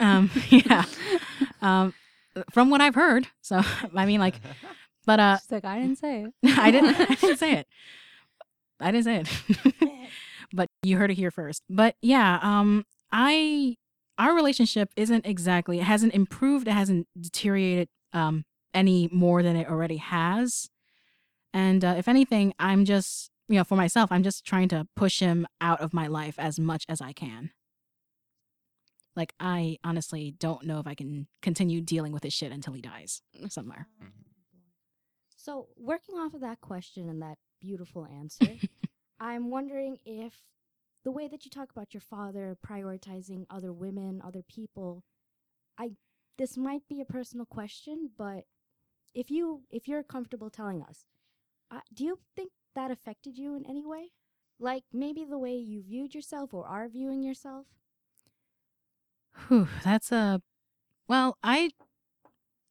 um, 0.00 0.30
yeah. 0.48 0.84
Um, 1.62 1.94
from 2.50 2.70
what 2.70 2.80
I've 2.80 2.94
heard. 2.94 3.28
So 3.40 3.60
I 3.94 4.06
mean, 4.06 4.20
like, 4.20 4.40
but 5.06 5.20
uh, 5.20 5.38
She's 5.38 5.52
like 5.52 5.64
I 5.64 5.80
didn't 5.80 5.98
say 5.98 6.22
it. 6.22 6.32
I 6.58 6.70
didn't. 6.70 7.00
I 7.00 7.14
didn't 7.14 7.38
say 7.38 7.52
it. 7.54 7.66
I 8.80 8.90
didn't 8.90 9.04
say 9.04 9.22
it. 9.22 10.08
but 10.52 10.68
you 10.82 10.96
heard 10.96 11.10
it 11.10 11.14
here 11.14 11.30
first. 11.30 11.62
But 11.68 11.96
yeah, 12.02 12.38
um, 12.42 12.84
I 13.12 13.76
our 14.18 14.34
relationship 14.34 14.90
isn't 14.96 15.26
exactly. 15.26 15.80
It 15.80 15.84
hasn't 15.84 16.14
improved. 16.14 16.68
It 16.68 16.72
hasn't 16.72 17.06
deteriorated 17.18 17.88
um 18.12 18.44
any 18.72 19.08
more 19.12 19.42
than 19.42 19.56
it 19.56 19.68
already 19.68 19.98
has. 19.98 20.68
And 21.52 21.84
uh, 21.84 21.94
if 21.96 22.08
anything, 22.08 22.54
I'm 22.58 22.84
just 22.84 23.30
you 23.48 23.56
know 23.56 23.64
for 23.64 23.76
myself, 23.76 24.10
I'm 24.10 24.22
just 24.22 24.44
trying 24.44 24.68
to 24.70 24.86
push 24.96 25.20
him 25.20 25.46
out 25.60 25.80
of 25.80 25.92
my 25.92 26.06
life 26.06 26.34
as 26.38 26.58
much 26.58 26.84
as 26.88 27.00
I 27.00 27.12
can. 27.12 27.50
Like 29.16 29.32
I 29.38 29.78
honestly 29.84 30.34
don't 30.38 30.64
know 30.64 30.80
if 30.80 30.86
I 30.86 30.94
can 30.94 31.26
continue 31.42 31.80
dealing 31.80 32.12
with 32.12 32.22
his 32.22 32.32
shit 32.32 32.52
until 32.52 32.72
he 32.72 32.80
dies 32.80 33.22
somewhere. 33.48 33.88
So, 35.36 35.68
working 35.76 36.16
off 36.16 36.32
of 36.32 36.40
that 36.40 36.60
question 36.62 37.08
and 37.08 37.20
that 37.20 37.36
beautiful 37.60 38.06
answer, 38.06 38.56
I'm 39.20 39.50
wondering 39.50 39.98
if 40.06 40.32
the 41.04 41.10
way 41.10 41.28
that 41.28 41.44
you 41.44 41.50
talk 41.50 41.70
about 41.70 41.92
your 41.92 42.00
father 42.00 42.56
prioritizing 42.66 43.44
other 43.50 43.72
women, 43.72 44.22
other 44.24 44.42
people, 44.42 45.04
I 45.78 45.92
this 46.38 46.56
might 46.56 46.88
be 46.88 47.00
a 47.00 47.04
personal 47.04 47.46
question, 47.46 48.10
but 48.16 48.44
if 49.14 49.30
you 49.30 49.62
if 49.70 49.86
you're 49.86 50.02
comfortable 50.02 50.50
telling 50.50 50.82
us, 50.82 51.04
uh, 51.70 51.80
do 51.92 52.04
you 52.04 52.18
think 52.34 52.50
that 52.74 52.90
affected 52.90 53.36
you 53.38 53.54
in 53.54 53.66
any 53.66 53.84
way? 53.84 54.12
Like 54.58 54.84
maybe 54.92 55.24
the 55.24 55.38
way 55.38 55.56
you 55.56 55.82
viewed 55.82 56.14
yourself 56.14 56.54
or 56.54 56.66
are 56.66 56.88
viewing 56.88 57.22
yourself? 57.22 57.66
Whew, 59.34 59.68
that's 59.84 60.10
a 60.12 60.40
well, 61.08 61.38
I 61.42 61.70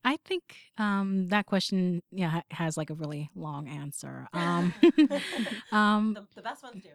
I 0.04 0.18
think 0.26 0.58
um 0.78 1.28
that 1.30 1.46
question 1.46 2.02
yeah 2.12 2.30
ha- 2.30 2.44
has 2.52 2.78
like 2.78 2.90
a 2.90 2.94
really 2.96 3.30
long 3.36 3.68
answer. 3.68 4.28
Um 4.34 4.74
um 5.72 6.14
the, 6.14 6.26
the 6.36 6.42
best 6.42 6.64
ones 6.64 6.84
do. 6.84 6.90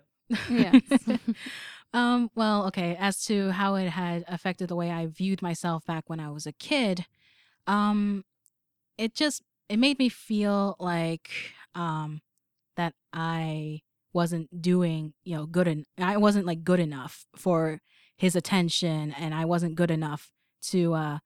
Yes. 0.47 0.83
um 1.95 2.31
well, 2.35 2.67
okay, 2.67 2.97
as 2.99 3.25
to 3.27 3.51
how 3.53 3.77
it 3.77 3.89
had 3.91 4.25
affected 4.29 4.69
the 4.69 4.77
way 4.77 4.91
I 4.91 5.07
viewed 5.07 5.43
myself 5.43 5.85
back 5.87 6.05
when 6.09 6.21
I 6.21 6.31
was 6.31 6.47
a 6.47 6.53
kid, 6.53 7.07
um 7.67 8.25
it 8.99 9.15
just 9.15 9.43
it 9.69 9.79
made 9.79 9.99
me 9.99 10.09
feel 10.09 10.77
like 10.79 11.31
um 11.75 12.21
that 12.77 12.95
I 13.13 13.83
wasn't 14.13 14.63
doing, 14.63 15.15
you 15.25 15.37
know, 15.37 15.47
good 15.47 15.69
and 15.69 15.87
I 15.99 16.17
wasn't 16.19 16.47
like 16.47 16.65
good 16.65 16.81
enough 16.81 17.27
for 17.37 17.81
his 18.19 18.37
attention 18.37 19.15
and 19.19 19.35
I 19.35 19.45
wasn't 19.47 19.75
good 19.77 19.91
enough 19.91 20.31
to 20.71 20.93
uh 20.95 21.19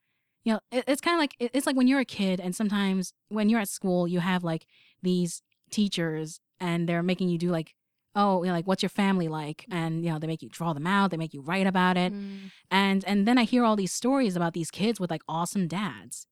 you 0.44 0.52
know 0.52 0.60
it, 0.70 0.84
it's 0.86 1.00
kind 1.00 1.14
of 1.16 1.20
like 1.20 1.34
it- 1.40 1.50
it's 1.54 1.66
like 1.66 1.76
when 1.76 1.86
you're 1.88 2.00
a 2.00 2.04
kid 2.04 2.38
and 2.38 2.54
sometimes 2.54 3.12
when 3.28 3.48
you're 3.48 3.60
at 3.60 3.68
school 3.68 4.06
you 4.06 4.20
have 4.20 4.44
like 4.44 4.66
these 5.02 5.42
teachers 5.70 6.38
and 6.60 6.88
they're 6.88 7.02
making 7.02 7.28
you 7.30 7.38
do 7.38 7.50
like 7.50 7.74
oh 8.14 8.42
you 8.42 8.48
know, 8.48 8.54
like 8.54 8.66
what's 8.66 8.82
your 8.82 8.90
family 8.90 9.26
like? 9.26 9.64
And 9.70 10.04
you 10.04 10.10
know 10.12 10.18
they 10.18 10.26
make 10.26 10.42
you 10.42 10.50
draw 10.50 10.74
them 10.74 10.86
out 10.86 11.10
they 11.10 11.16
make 11.16 11.32
you 11.32 11.40
write 11.40 11.66
about 11.66 11.96
it. 11.96 12.12
Mm. 12.12 12.50
and 12.70 13.04
and 13.06 13.26
then 13.26 13.38
I 13.38 13.44
hear 13.44 13.64
all 13.64 13.74
these 13.76 13.92
stories 13.92 14.36
about 14.36 14.52
these 14.52 14.70
kids 14.70 15.00
with 15.00 15.10
like 15.10 15.22
awesome 15.28 15.66
dads. 15.66 16.26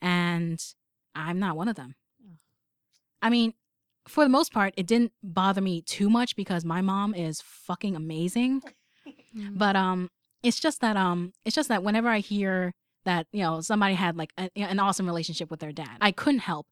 And 0.00 0.60
I'm 1.14 1.38
not 1.38 1.56
one 1.56 1.68
of 1.68 1.76
them. 1.76 1.94
I 3.20 3.30
mean 3.30 3.54
for 4.08 4.24
the 4.24 4.28
most 4.30 4.52
part 4.52 4.74
it 4.76 4.86
didn't 4.88 5.12
bother 5.22 5.60
me 5.60 5.80
too 5.80 6.10
much 6.10 6.34
because 6.34 6.64
my 6.64 6.80
mom 6.80 7.14
is 7.14 7.40
fucking 7.40 7.94
amazing 7.94 8.62
Mm. 9.36 9.58
but 9.58 9.76
um 9.76 10.08
it's 10.42 10.60
just 10.60 10.80
that 10.80 10.96
um 10.96 11.32
it's 11.44 11.54
just 11.56 11.68
that 11.68 11.82
whenever 11.82 12.08
i 12.08 12.18
hear 12.18 12.72
that 13.04 13.26
you 13.32 13.42
know 13.42 13.60
somebody 13.60 13.94
had 13.94 14.16
like 14.16 14.32
a, 14.38 14.50
an 14.56 14.78
awesome 14.78 15.06
relationship 15.06 15.50
with 15.50 15.60
their 15.60 15.72
dad 15.72 15.96
i 16.00 16.10
couldn't 16.12 16.40
help 16.40 16.66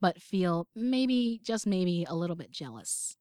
but 0.00 0.20
feel 0.22 0.66
maybe 0.74 1.40
just 1.42 1.66
maybe 1.66 2.06
a 2.08 2.14
little 2.14 2.36
bit 2.36 2.50
jealous 2.50 3.16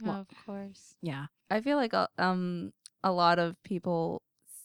well- 0.00 0.20
of 0.20 0.28
course. 0.46 0.94
yeah 1.02 1.26
I 1.50 1.60
feel 1.60 1.76
like 1.76 1.92
a, 1.92 2.08
um 2.18 2.72
a 3.04 3.12
lot 3.12 3.38
of 3.38 3.62
people 3.62 4.22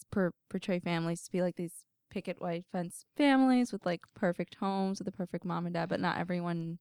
per- 0.10 0.32
portray 0.50 0.80
families 0.80 1.22
to 1.24 1.32
be 1.32 1.42
like 1.42 1.56
these 1.58 1.84
picket 2.10 2.40
white 2.42 2.64
fence 2.72 3.04
families 3.18 3.74
with 3.74 3.86
like 3.86 4.02
perfect 4.16 4.56
homes 4.56 5.00
with 5.00 5.08
a 5.10 5.12
perfect 5.12 5.44
mom 5.44 5.66
and 5.66 5.74
dad, 5.74 5.90
but 5.90 6.00
not 6.00 6.18
everyone 6.18 6.80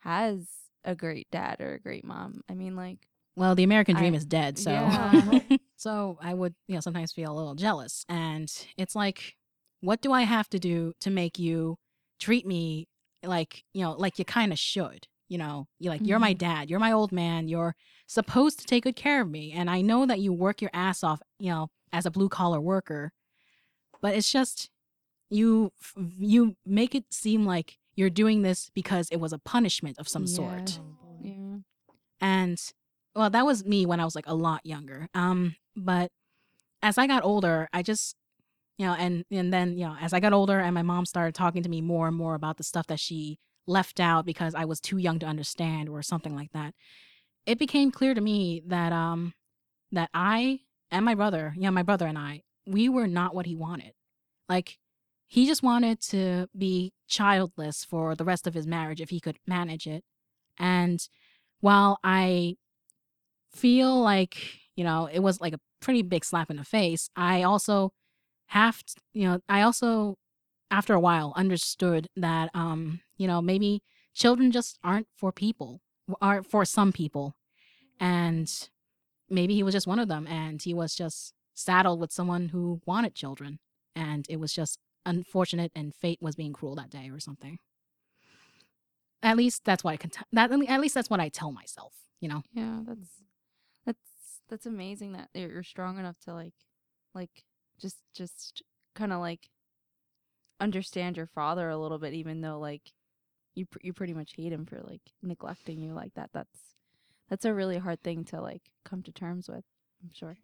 has 0.00 0.46
a 0.84 0.94
great 0.94 1.26
dad 1.32 1.56
or 1.60 1.74
a 1.74 1.80
great 1.80 2.04
mom. 2.04 2.42
I 2.48 2.54
mean, 2.54 2.76
like 2.76 2.98
well 3.36 3.56
the 3.56 3.64
american 3.64 3.96
dream 3.96 4.14
I- 4.14 4.18
is 4.18 4.24
dead 4.24 4.56
so 4.58 4.70
Yeah. 4.70 5.40
So 5.84 6.16
I 6.22 6.32
would, 6.32 6.54
you 6.66 6.76
know, 6.76 6.80
sometimes 6.80 7.12
feel 7.12 7.30
a 7.30 7.36
little 7.36 7.54
jealous. 7.54 8.06
And 8.08 8.50
it's 8.78 8.96
like, 8.96 9.34
what 9.82 10.00
do 10.00 10.12
I 10.12 10.22
have 10.22 10.48
to 10.48 10.58
do 10.58 10.94
to 11.00 11.10
make 11.10 11.38
you 11.38 11.76
treat 12.18 12.46
me 12.46 12.88
like, 13.22 13.64
you 13.74 13.82
know, 13.82 13.92
like 13.92 14.18
you 14.18 14.24
kind 14.24 14.50
of 14.50 14.58
should? 14.58 15.06
You 15.28 15.36
know, 15.36 15.66
you 15.78 15.90
like, 15.90 16.00
you're 16.02 16.18
my 16.18 16.32
dad, 16.32 16.70
you're 16.70 16.80
my 16.80 16.92
old 16.92 17.12
man, 17.12 17.48
you're 17.48 17.74
supposed 18.06 18.58
to 18.60 18.64
take 18.64 18.84
good 18.84 18.96
care 18.96 19.20
of 19.20 19.28
me. 19.28 19.52
And 19.52 19.68
I 19.68 19.82
know 19.82 20.06
that 20.06 20.20
you 20.20 20.32
work 20.32 20.62
your 20.62 20.70
ass 20.72 21.04
off, 21.04 21.20
you 21.38 21.50
know, 21.50 21.68
as 21.92 22.06
a 22.06 22.10
blue 22.10 22.30
collar 22.30 22.62
worker, 22.62 23.12
but 24.00 24.14
it's 24.14 24.32
just, 24.32 24.70
you 25.28 25.70
you 26.18 26.56
make 26.64 26.94
it 26.94 27.04
seem 27.10 27.44
like 27.44 27.76
you're 27.94 28.08
doing 28.08 28.40
this 28.40 28.70
because 28.74 29.10
it 29.10 29.20
was 29.20 29.34
a 29.34 29.38
punishment 29.38 29.98
of 29.98 30.08
some 30.08 30.26
sort. 30.26 30.80
Yeah. 31.20 31.58
And 32.22 32.58
well, 33.14 33.28
that 33.28 33.44
was 33.44 33.66
me 33.66 33.84
when 33.84 34.00
I 34.00 34.06
was 34.06 34.14
like 34.14 34.26
a 34.26 34.34
lot 34.34 34.64
younger. 34.64 35.08
Um, 35.12 35.56
but 35.76 36.10
as 36.82 36.98
I 36.98 37.06
got 37.06 37.24
older, 37.24 37.68
I 37.72 37.82
just 37.82 38.16
you 38.78 38.86
know, 38.86 38.94
and 38.94 39.24
and 39.30 39.52
then 39.52 39.76
you 39.76 39.86
know, 39.86 39.96
as 40.00 40.12
I 40.12 40.20
got 40.20 40.32
older 40.32 40.58
and 40.60 40.74
my 40.74 40.82
mom 40.82 41.06
started 41.06 41.34
talking 41.34 41.62
to 41.62 41.68
me 41.68 41.80
more 41.80 42.08
and 42.08 42.16
more 42.16 42.34
about 42.34 42.56
the 42.56 42.64
stuff 42.64 42.86
that 42.88 43.00
she 43.00 43.38
left 43.66 44.00
out 44.00 44.26
because 44.26 44.54
I 44.54 44.64
was 44.64 44.80
too 44.80 44.98
young 44.98 45.18
to 45.20 45.26
understand 45.26 45.88
or 45.88 46.02
something 46.02 46.34
like 46.34 46.52
that, 46.52 46.74
it 47.46 47.58
became 47.58 47.90
clear 47.90 48.14
to 48.14 48.20
me 48.20 48.62
that 48.66 48.92
um 48.92 49.32
that 49.92 50.10
I 50.12 50.60
and 50.90 51.04
my 51.04 51.14
brother, 51.14 51.54
yeah, 51.56 51.70
my 51.70 51.82
brother 51.82 52.06
and 52.06 52.18
I, 52.18 52.42
we 52.66 52.88
were 52.88 53.06
not 53.06 53.34
what 53.34 53.46
he 53.46 53.56
wanted. 53.56 53.92
Like 54.48 54.78
he 55.26 55.46
just 55.46 55.62
wanted 55.62 56.00
to 56.00 56.48
be 56.56 56.92
childless 57.08 57.84
for 57.84 58.14
the 58.14 58.24
rest 58.24 58.46
of 58.46 58.54
his 58.54 58.66
marriage 58.66 59.00
if 59.00 59.10
he 59.10 59.20
could 59.20 59.38
manage 59.46 59.86
it. 59.86 60.04
And 60.58 61.00
while 61.60 61.98
I 62.04 62.56
feel 63.52 64.00
like, 64.00 64.36
you 64.76 64.84
know, 64.84 65.08
it 65.12 65.20
was 65.20 65.40
like 65.40 65.54
a 65.54 65.60
pretty 65.80 66.02
big 66.02 66.24
slap 66.24 66.50
in 66.50 66.56
the 66.56 66.64
face, 66.64 67.08
I 67.16 67.42
also 67.42 67.92
have, 68.48 68.82
to, 68.84 68.94
you 69.12 69.28
know, 69.28 69.40
I 69.48 69.62
also, 69.62 70.16
after 70.70 70.94
a 70.94 71.00
while, 71.00 71.32
understood 71.36 72.08
that, 72.16 72.50
um, 72.54 73.00
you 73.16 73.26
know, 73.26 73.40
maybe 73.40 73.82
children 74.14 74.50
just 74.50 74.78
aren't 74.82 75.08
for 75.16 75.32
people, 75.32 75.80
aren't 76.20 76.46
for 76.46 76.64
some 76.64 76.92
people. 76.92 77.34
And 78.00 78.50
maybe 79.30 79.54
he 79.54 79.62
was 79.62 79.74
just 79.74 79.86
one 79.86 79.98
of 79.98 80.08
them 80.08 80.26
and 80.26 80.60
he 80.62 80.74
was 80.74 80.94
just 80.94 81.32
saddled 81.54 82.00
with 82.00 82.12
someone 82.12 82.48
who 82.48 82.80
wanted 82.86 83.14
children. 83.14 83.58
And 83.94 84.26
it 84.28 84.40
was 84.40 84.52
just 84.52 84.78
unfortunate 85.06 85.70
and 85.74 85.94
fate 85.94 86.18
was 86.20 86.34
being 86.34 86.52
cruel 86.52 86.74
that 86.74 86.90
day 86.90 87.10
or 87.10 87.20
something. 87.20 87.58
At 89.22 89.36
least 89.36 89.62
that's 89.64 89.82
what 89.82 89.92
I 89.92 89.96
can. 89.96 90.10
T- 90.10 90.20
that 90.32 90.50
at 90.50 90.80
least 90.80 90.94
that's 90.94 91.08
what 91.08 91.20
I 91.20 91.28
tell 91.28 91.52
myself. 91.52 91.94
You 92.20 92.28
know. 92.28 92.42
Yeah, 92.52 92.80
that's 92.86 93.22
that's 94.48 94.66
amazing 94.66 95.12
that 95.12 95.28
you're 95.34 95.62
strong 95.62 95.98
enough 95.98 96.18
to 96.20 96.34
like 96.34 96.54
like 97.14 97.44
just 97.80 97.98
just 98.14 98.62
kind 98.94 99.12
of 99.12 99.20
like 99.20 99.48
understand 100.60 101.16
your 101.16 101.26
father 101.26 101.68
a 101.68 101.78
little 101.78 101.98
bit 101.98 102.14
even 102.14 102.40
though 102.40 102.58
like 102.58 102.92
you 103.54 103.66
pr- 103.66 103.78
you 103.82 103.92
pretty 103.92 104.14
much 104.14 104.34
hate 104.36 104.52
him 104.52 104.66
for 104.66 104.80
like 104.82 105.00
neglecting 105.22 105.80
you 105.80 105.92
like 105.92 106.14
that. 106.14 106.30
That's 106.32 106.74
that's 107.28 107.44
a 107.44 107.54
really 107.54 107.78
hard 107.78 108.02
thing 108.02 108.24
to 108.26 108.40
like 108.40 108.62
come 108.84 109.02
to 109.02 109.12
terms 109.12 109.48
with 109.48 109.64
i'm 110.02 110.10
sure. 110.12 110.36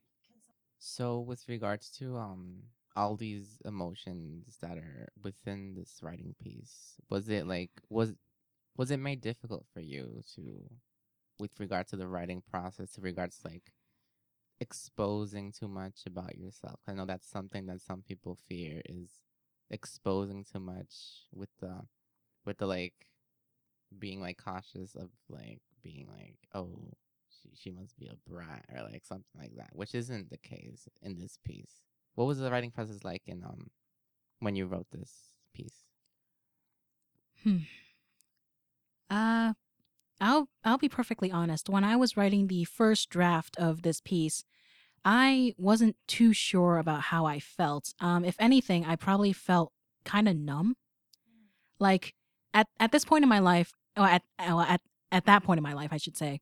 So 0.79 1.21
with 1.21 1.49
regards 1.49 1.91
to 1.99 2.17
um 2.17 2.63
all 2.97 3.17
these 3.17 3.61
emotions 3.65 4.57
that 4.61 4.77
are 4.79 5.09
within 5.23 5.75
this 5.75 6.01
writing 6.03 6.35
piece, 6.43 6.95
was 7.09 7.29
it 7.29 7.47
like 7.47 7.71
was 7.89 8.15
was 8.77 8.91
it 8.91 8.99
made 8.99 9.21
difficult 9.21 9.67
for 9.73 9.81
you 9.81 10.23
to 10.35 10.43
with 11.39 11.59
regard 11.59 11.87
to 11.89 11.97
the 11.97 12.07
writing 12.09 12.43
process, 12.51 12.93
to 12.93 13.01
regards 13.01 13.41
like 13.45 13.73
exposing 14.61 15.53
too 15.53 15.68
much 15.68 16.07
about 16.07 16.37
yourself? 16.38 16.81
I 16.87 16.92
know 16.94 17.07
that's 17.07 17.29
something 17.31 17.66
that 17.66 17.81
some 17.83 18.03
people 18.03 18.37
fear 18.49 18.83
is 18.87 19.20
exposing 19.70 20.44
too 20.44 20.61
much 20.61 20.94
with 21.33 21.51
the 21.61 21.83
with 22.46 22.59
the 22.59 22.66
like 22.66 22.94
being 23.99 24.20
like 24.20 24.38
cautious 24.42 24.94
of 24.94 25.11
like 25.29 25.61
being 25.83 26.07
like, 26.09 26.37
oh, 26.55 26.92
she, 27.29 27.51
she 27.55 27.70
must 27.70 27.99
be 27.99 28.07
a 28.09 28.31
brat 28.31 28.64
or 28.75 28.83
like 28.90 29.05
something 29.05 29.25
like 29.38 29.55
that, 29.57 29.70
which 29.73 29.94
isn't 29.94 30.31
the 30.31 30.38
case 30.38 30.88
in 31.03 31.18
this 31.18 31.38
piece. 31.44 31.83
What 32.14 32.27
was 32.27 32.38
the 32.38 32.51
writing 32.51 32.70
process 32.70 33.05
like 33.05 33.23
in 33.27 33.42
um 33.44 33.70
when 34.40 34.57
you 34.57 34.66
wrote 34.66 34.88
this 34.92 35.12
piece? 35.55 35.85
hmm 37.44 37.64
Uh, 39.11 39.53
I'll 40.20 40.48
I'll 40.64 40.78
be 40.78 40.88
perfectly 40.88 41.30
honest. 41.30 41.68
When 41.68 41.85
I 41.85 41.96
was 41.96 42.16
writing 42.16 42.46
the 42.46 42.64
first 42.64 43.09
draft 43.09 43.56
of 43.56 43.83
this 43.83 44.00
piece, 44.00 44.44
I 45.04 45.54
wasn't 45.56 45.96
too 46.06 46.33
sure 46.33 46.78
about 46.78 47.02
how 47.02 47.24
I 47.24 47.40
felt. 47.40 47.94
Um, 48.00 48.24
if 48.24 48.37
anything, 48.38 48.85
I 48.85 48.96
probably 48.96 49.33
felt 49.33 49.72
kind 50.04 50.28
of 50.28 50.37
numb. 50.37 50.76
Like 51.78 52.14
at 52.52 52.66
at 52.78 52.92
this 52.92 53.04
point 53.04 53.22
in 53.22 53.28
my 53.28 53.38
life, 53.38 53.72
or 53.96 54.06
at 54.06 54.22
well, 54.38 54.61
at 54.61 54.80
at 55.11 55.24
that 55.26 55.42
point 55.42 55.59
in 55.59 55.62
my 55.62 55.72
life, 55.72 55.90
I 55.92 55.96
should 55.96 56.16
say. 56.16 56.40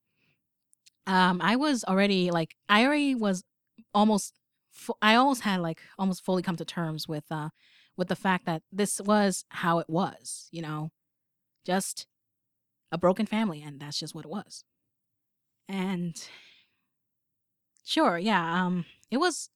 Um, 1.06 1.40
I 1.42 1.56
was 1.56 1.84
already 1.84 2.30
like 2.30 2.54
I 2.68 2.84
already 2.84 3.14
was 3.14 3.44
almost 3.94 4.34
fu- 4.70 4.94
I 5.00 5.14
almost 5.14 5.42
had 5.42 5.60
like 5.60 5.80
almost 5.98 6.24
fully 6.24 6.42
come 6.42 6.56
to 6.56 6.64
terms 6.64 7.08
with 7.08 7.24
uh 7.30 7.50
with 7.96 8.08
the 8.08 8.16
fact 8.16 8.46
that 8.46 8.62
this 8.72 9.00
was 9.00 9.44
how 9.50 9.78
it 9.78 9.88
was, 9.88 10.48
you 10.52 10.62
know, 10.62 10.90
just 11.64 12.06
a 12.90 12.98
broken 12.98 13.27
family 13.27 13.62
and 13.62 13.81
that's 13.81 13.98
just 13.98 14.14
what 14.14 14.24
it 14.24 14.31
was. 14.31 14.64
And 15.68 16.16
sure, 17.85 18.18
yeah, 18.18 18.64
um 18.64 18.85
it 19.11 19.18
was 19.18 19.51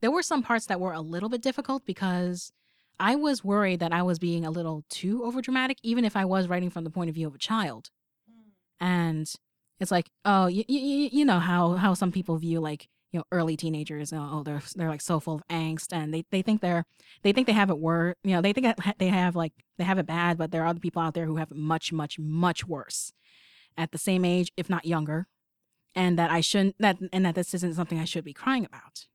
there 0.00 0.10
were 0.10 0.22
some 0.22 0.42
parts 0.42 0.66
that 0.66 0.80
were 0.80 0.92
a 0.92 1.00
little 1.00 1.28
bit 1.28 1.42
difficult 1.42 1.84
because 1.84 2.52
I 3.00 3.14
was 3.14 3.44
worried 3.44 3.80
that 3.80 3.92
I 3.92 4.02
was 4.02 4.18
being 4.18 4.44
a 4.44 4.50
little 4.50 4.84
too 4.88 5.20
overdramatic 5.20 5.76
even 5.82 6.04
if 6.04 6.16
I 6.16 6.24
was 6.24 6.48
writing 6.48 6.70
from 6.70 6.84
the 6.84 6.90
point 6.90 7.08
of 7.08 7.14
view 7.14 7.26
of 7.26 7.34
a 7.34 7.38
child. 7.38 7.90
And 8.80 9.30
it's 9.80 9.90
like, 9.90 10.10
oh, 10.24 10.46
you, 10.46 10.64
you, 10.68 11.08
you 11.12 11.24
know 11.24 11.38
how 11.38 11.74
how 11.74 11.94
some 11.94 12.12
people 12.12 12.36
view 12.38 12.60
like 12.60 12.88
you 13.12 13.18
know 13.18 13.24
early 13.32 13.56
teenagers 13.56 14.12
oh 14.12 14.28
oh, 14.32 14.42
they're 14.42 14.62
they're 14.76 14.88
like 14.88 15.00
so 15.00 15.20
full 15.20 15.36
of 15.36 15.48
angst 15.48 15.92
and 15.92 16.12
they, 16.12 16.24
they 16.30 16.42
think 16.42 16.60
they're 16.60 16.84
they 17.22 17.32
think 17.32 17.46
they 17.46 17.52
have 17.52 17.70
it 17.70 17.78
worse 17.78 18.14
you 18.22 18.32
know 18.32 18.40
they 18.40 18.52
think 18.52 18.66
they 18.98 19.08
have 19.08 19.34
like 19.34 19.52
they 19.78 19.84
have 19.84 19.98
it 19.98 20.06
bad 20.06 20.36
but 20.36 20.50
there 20.50 20.62
are 20.62 20.66
other 20.66 20.80
people 20.80 21.00
out 21.00 21.14
there 21.14 21.26
who 21.26 21.36
have 21.36 21.50
it 21.50 21.56
much 21.56 21.92
much 21.92 22.18
much 22.18 22.66
worse 22.66 23.12
at 23.76 23.92
the 23.92 23.98
same 23.98 24.24
age 24.24 24.52
if 24.56 24.68
not 24.68 24.84
younger 24.84 25.26
and 25.94 26.18
that 26.18 26.30
i 26.30 26.40
shouldn't 26.40 26.76
that 26.78 26.98
and 27.12 27.24
that 27.24 27.34
this 27.34 27.54
isn't 27.54 27.74
something 27.74 27.98
i 27.98 28.04
should 28.04 28.24
be 28.24 28.34
crying 28.34 28.64
about. 28.64 29.06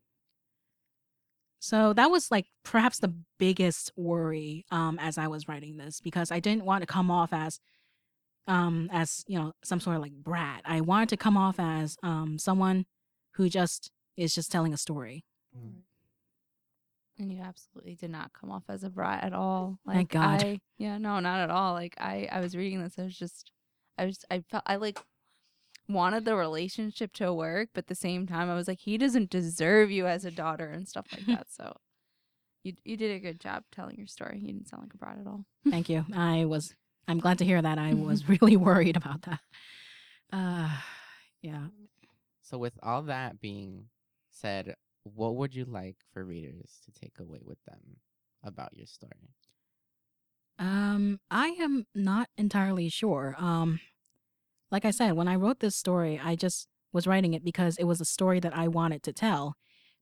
So 1.60 1.94
that 1.94 2.12
was 2.12 2.30
like 2.30 2.48
perhaps 2.66 3.00
the 3.00 3.14
biggest 3.40 3.94
worry 3.96 4.66
um 4.70 5.00
as 5.00 5.18
i 5.18 5.28
was 5.28 5.48
writing 5.48 5.78
this 5.78 6.02
because 6.02 6.30
i 6.30 6.42
didn't 6.42 6.66
want 6.66 6.82
to 6.82 6.88
come 6.88 7.10
off 7.10 7.32
as 7.32 7.60
um 8.48 8.90
as 8.92 9.24
you 9.28 9.40
know 9.40 9.54
some 9.64 9.80
sort 9.80 9.96
of 9.96 10.02
like 10.02 10.12
brat. 10.12 10.62
I 10.66 10.82
wanted 10.82 11.10
to 11.10 11.18
come 11.18 11.38
off 11.38 11.60
as 11.60 11.98
um 12.04 12.38
someone 12.38 12.86
who 13.36 13.50
just 13.50 13.91
is 14.17 14.34
just 14.36 14.52
telling 14.52 14.74
a 14.74 14.78
story. 14.78 15.24
and 17.19 17.32
you 17.32 17.41
absolutely 17.41 17.96
did 17.96 18.10
not 18.10 18.32
come 18.34 18.52
off 18.52 18.63
as 18.69 18.84
a 18.84 18.89
brat 18.89 19.24
at 19.24 19.34
all 19.34 19.78
like 19.86 19.96
Thank 19.96 20.12
God. 20.12 20.43
I, 20.43 20.60
yeah 20.78 20.98
no 20.98 21.19
not 21.19 21.39
at 21.41 21.50
all 21.52 21.74
like 21.74 21.96
i 22.00 22.28
i 22.32 22.39
was 22.39 22.56
reading 22.56 22.82
this 22.82 22.98
i 22.98 23.04
was 23.04 23.17
just 23.17 23.52
i 23.98 24.06
was 24.06 24.26
i 24.32 24.39
felt 24.50 24.63
i 24.65 24.76
like 24.78 25.00
wanted 25.88 26.26
the 26.26 26.36
relationship 26.36 27.13
to 27.13 27.32
work 27.34 27.69
but 27.74 27.84
at 27.84 27.88
the 27.88 27.96
same 27.96 28.26
time 28.26 28.50
i 28.50 28.56
was 28.56 28.67
like 28.67 28.80
he 28.80 28.98
doesn't 28.98 29.30
deserve 29.30 29.91
you 29.91 30.08
as 30.08 30.26
a 30.26 30.32
daughter 30.32 30.67
and 30.69 30.88
stuff 30.88 31.06
like 31.12 31.26
that 31.28 31.46
so 31.52 31.76
you 32.63 32.74
you 32.84 32.98
did 32.98 33.12
a 33.12 33.19
good 33.19 33.39
job 33.39 33.63
telling 33.72 33.96
your 33.98 34.08
story 34.08 34.39
you 34.39 34.48
didn't 34.48 34.67
sound 34.67 34.82
like 34.84 34.93
a 34.93 34.98
brat 34.98 35.17
at 35.19 35.28
all 35.28 35.46
Thank 35.69 35.89
you. 35.89 36.06
I 36.15 36.46
was 36.46 36.74
I'm 37.08 37.19
glad 37.19 37.38
to 37.39 37.46
hear 37.46 37.62
that. 37.62 37.78
I 37.78 37.93
was 37.93 38.28
really 38.34 38.58
worried 38.58 38.98
about 38.98 39.22
that. 39.24 39.39
Uh 40.32 40.69
yeah. 41.41 41.67
So 42.44 42.60
with 42.60 42.78
all 42.84 43.02
that 43.04 43.42
being 43.42 43.90
said, 44.30 44.76
what 45.02 45.36
would 45.36 45.56
you 45.56 45.66
like 45.66 45.98
for 46.12 46.24
readers 46.24 46.80
to 46.86 46.92
take 46.92 47.18
away 47.18 47.42
with 47.44 47.64
them 47.66 48.02
about 48.44 48.78
your 48.78 48.86
story? 48.86 49.34
Um 50.60 51.20
I 51.32 51.50
am 51.60 51.86
not 51.96 52.30
entirely 52.38 52.90
sure. 52.90 53.36
Um 53.38 53.80
like 54.72 54.86
I 54.86 54.92
said, 54.92 55.14
when 55.14 55.28
I 55.28 55.36
wrote 55.36 55.60
this 55.62 55.76
story, 55.78 56.20
I 56.24 56.36
just 56.36 56.68
was 56.94 57.08
writing 57.08 57.34
it 57.34 57.44
because 57.44 57.78
it 57.78 57.86
was 57.86 58.02
a 58.02 58.06
story 58.06 58.40
that 58.42 58.56
I 58.58 58.68
wanted 58.68 59.04
to 59.04 59.14
tell 59.14 59.56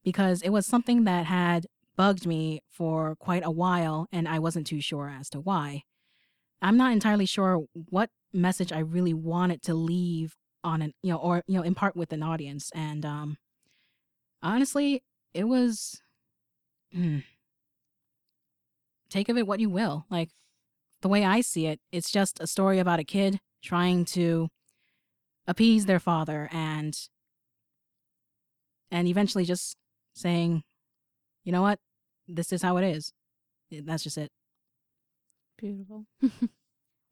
because 0.03 0.41
it 0.41 0.49
was 0.51 0.65
something 0.65 1.05
that 1.05 1.27
had 1.27 1.67
bugged 1.97 2.27
me 2.27 2.61
for 2.69 3.15
quite 3.17 3.43
a 3.45 3.51
while 3.51 4.07
and 4.11 4.27
I 4.27 4.39
wasn't 4.39 4.67
too 4.67 4.81
sure 4.81 5.09
as 5.09 5.29
to 5.31 5.41
why. 5.41 5.83
I'm 6.61 6.77
not 6.77 6.93
entirely 6.93 7.25
sure 7.25 7.65
what 7.73 8.09
message 8.33 8.71
I 8.71 8.79
really 8.79 9.13
wanted 9.13 9.61
to 9.63 9.73
leave 9.73 10.35
on 10.63 10.81
an 10.81 10.93
you 11.01 11.11
know 11.11 11.17
or 11.17 11.43
you 11.47 11.55
know 11.55 11.63
impart 11.63 11.95
with 11.95 12.13
an 12.13 12.23
audience 12.23 12.71
and 12.75 13.05
um 13.05 13.37
honestly 14.43 15.03
it 15.33 15.45
was 15.45 16.01
hmm, 16.93 17.19
take 19.09 19.29
of 19.29 19.37
it 19.37 19.47
what 19.47 19.59
you 19.59 19.69
will 19.69 20.05
like 20.09 20.29
the 21.01 21.09
way 21.09 21.25
I 21.25 21.41
see 21.41 21.67
it 21.67 21.79
it's 21.91 22.11
just 22.11 22.39
a 22.39 22.47
story 22.47 22.79
about 22.79 22.99
a 22.99 23.03
kid 23.03 23.39
trying 23.63 24.05
to 24.05 24.49
appease 25.47 25.85
their 25.85 25.99
father 25.99 26.49
and 26.51 26.95
and 28.91 29.07
eventually 29.07 29.45
just 29.45 29.77
saying, 30.13 30.63
you 31.43 31.51
know 31.51 31.61
what? 31.61 31.79
This 32.27 32.51
is 32.51 32.61
how 32.61 32.77
it 32.77 32.83
is. 32.83 33.13
That's 33.71 34.03
just 34.03 34.17
it. 34.17 34.29
Beautiful. 35.57 36.05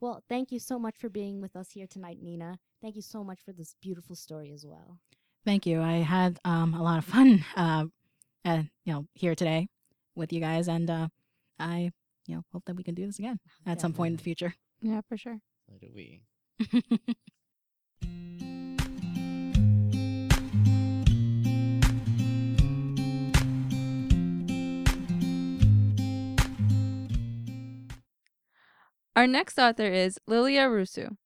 Well, 0.01 0.23
thank 0.29 0.51
you 0.51 0.59
so 0.59 0.79
much 0.79 0.95
for 0.97 1.09
being 1.09 1.41
with 1.41 1.55
us 1.55 1.71
here 1.71 1.87
tonight, 1.87 2.19
Nina. 2.21 2.57
Thank 2.81 2.95
you 2.95 3.01
so 3.01 3.23
much 3.23 3.39
for 3.43 3.51
this 3.51 3.75
beautiful 3.81 4.15
story 4.15 4.51
as 4.53 4.65
well. 4.65 4.97
Thank 5.45 5.65
you. 5.65 5.81
I 5.81 5.97
had 5.97 6.39
um, 6.45 6.73
a 6.73 6.81
lot 6.81 6.97
of 6.99 7.05
fun, 7.05 7.43
uh, 7.57 7.85
uh, 8.45 8.63
you 8.85 8.93
know, 8.93 9.07
here 9.13 9.35
today 9.35 9.67
with 10.15 10.31
you 10.31 10.39
guys, 10.39 10.67
and 10.67 10.89
uh, 10.89 11.07
I, 11.59 11.91
you 12.27 12.35
know, 12.35 12.43
hope 12.53 12.63
that 12.65 12.75
we 12.75 12.83
can 12.83 12.95
do 12.95 13.05
this 13.05 13.19
again 13.19 13.39
at 13.65 13.81
some 13.81 13.93
point 13.93 14.11
in 14.13 14.17
the 14.17 14.23
future. 14.23 14.53
Yeah, 14.81 15.01
for 15.07 15.17
sure. 15.17 15.39
So 15.67 15.75
do 15.79 15.87
we. 15.93 16.21
Our 29.15 29.27
next 29.27 29.57
author 29.57 29.87
is 29.87 30.19
Lilia 30.27 30.67
Rusu. 30.67 31.17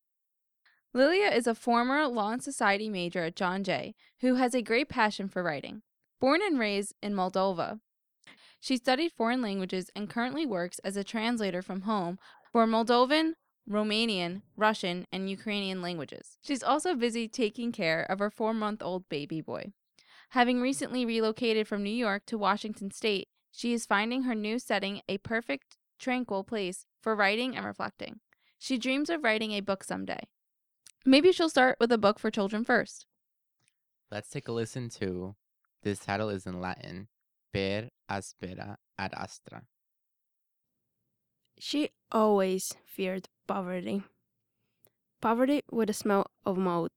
Lilia 0.93 1.27
is 1.27 1.47
a 1.47 1.55
former 1.55 2.07
Law 2.07 2.31
and 2.31 2.43
Society 2.43 2.89
major 2.89 3.25
at 3.25 3.35
John 3.35 3.63
Jay 3.63 3.93
who 4.21 4.35
has 4.35 4.55
a 4.55 4.61
great 4.61 4.89
passion 4.89 5.27
for 5.27 5.43
writing. 5.43 5.81
Born 6.19 6.41
and 6.41 6.57
raised 6.57 6.93
in 7.03 7.13
Moldova, 7.13 7.79
she 8.59 8.77
studied 8.77 9.11
foreign 9.11 9.41
languages 9.41 9.89
and 9.95 10.09
currently 10.09 10.45
works 10.45 10.79
as 10.79 10.95
a 10.95 11.03
translator 11.03 11.61
from 11.61 11.81
home 11.81 12.17
for 12.51 12.65
Moldovan, 12.65 13.33
Romanian, 13.69 14.43
Russian, 14.55 15.05
and 15.11 15.29
Ukrainian 15.29 15.81
languages. 15.81 16.37
She's 16.41 16.63
also 16.63 16.95
busy 16.95 17.27
taking 17.27 17.73
care 17.73 18.03
of 18.03 18.19
her 18.19 18.29
four 18.29 18.53
month 18.53 18.81
old 18.81 19.09
baby 19.09 19.41
boy. 19.41 19.73
Having 20.29 20.61
recently 20.61 21.05
relocated 21.05 21.67
from 21.67 21.83
New 21.83 21.89
York 21.89 22.25
to 22.27 22.37
Washington 22.37 22.91
State, 22.91 23.27
she 23.51 23.73
is 23.73 23.85
finding 23.85 24.23
her 24.23 24.33
new 24.33 24.57
setting 24.57 25.01
a 25.09 25.17
perfect, 25.17 25.77
tranquil 25.99 26.43
place 26.43 26.85
for 27.03 27.15
writing 27.15 27.55
and 27.55 27.65
reflecting. 27.65 28.21
She 28.57 28.77
dreams 28.77 29.09
of 29.09 29.23
writing 29.23 29.51
a 29.51 29.59
book 29.59 29.83
someday. 29.83 30.21
Maybe 31.05 31.33
she'll 31.33 31.49
start 31.49 31.75
with 31.81 31.91
a 31.91 31.97
book 31.97 32.17
for 32.17 32.31
children 32.31 32.63
first. 32.63 33.05
Let's 34.09 34.29
take 34.29 34.47
a 34.47 34.53
listen 34.53 34.89
to 35.01 35.35
this 35.83 35.99
title 35.99 36.29
is 36.29 36.47
in 36.47 36.61
Latin. 36.61 37.09
Per 37.53 37.89
aspera 38.09 38.77
ad 38.97 39.13
astra. 39.15 39.63
She 41.59 41.89
always 42.11 42.73
feared 42.85 43.27
poverty. 43.47 44.03
Poverty 45.21 45.61
with 45.71 45.89
a 45.89 45.93
smell 45.93 46.31
of 46.45 46.57
mouth, 46.57 46.91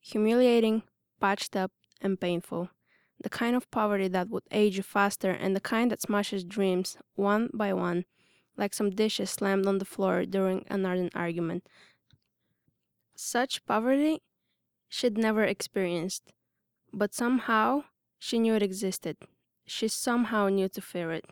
humiliating, 0.00 0.82
patched 1.20 1.56
up, 1.56 1.72
and 2.00 2.20
painful. 2.20 2.68
The 3.22 3.30
kind 3.30 3.56
of 3.56 3.70
poverty 3.70 4.08
that 4.08 4.28
would 4.28 4.42
age 4.50 4.76
you 4.76 4.82
faster 4.82 5.30
and 5.30 5.56
the 5.56 5.60
kind 5.60 5.90
that 5.90 6.02
smashes 6.02 6.44
dreams 6.44 6.98
one 7.14 7.48
by 7.54 7.72
one, 7.72 8.04
like 8.56 8.74
some 8.74 8.90
dishes 8.90 9.30
slammed 9.30 9.66
on 9.66 9.78
the 9.78 9.84
floor 9.84 10.24
during 10.24 10.64
an 10.68 10.86
ardent 10.86 11.14
argument. 11.14 11.66
Such 13.14 13.64
poverty 13.66 14.22
she'd 14.88 15.18
never 15.18 15.44
experienced, 15.44 16.32
but 16.92 17.14
somehow 17.14 17.84
she 18.18 18.38
knew 18.38 18.54
it 18.54 18.62
existed. 18.62 19.16
She 19.66 19.88
somehow 19.88 20.48
knew 20.48 20.68
to 20.68 20.80
fear 20.80 21.12
it. 21.12 21.24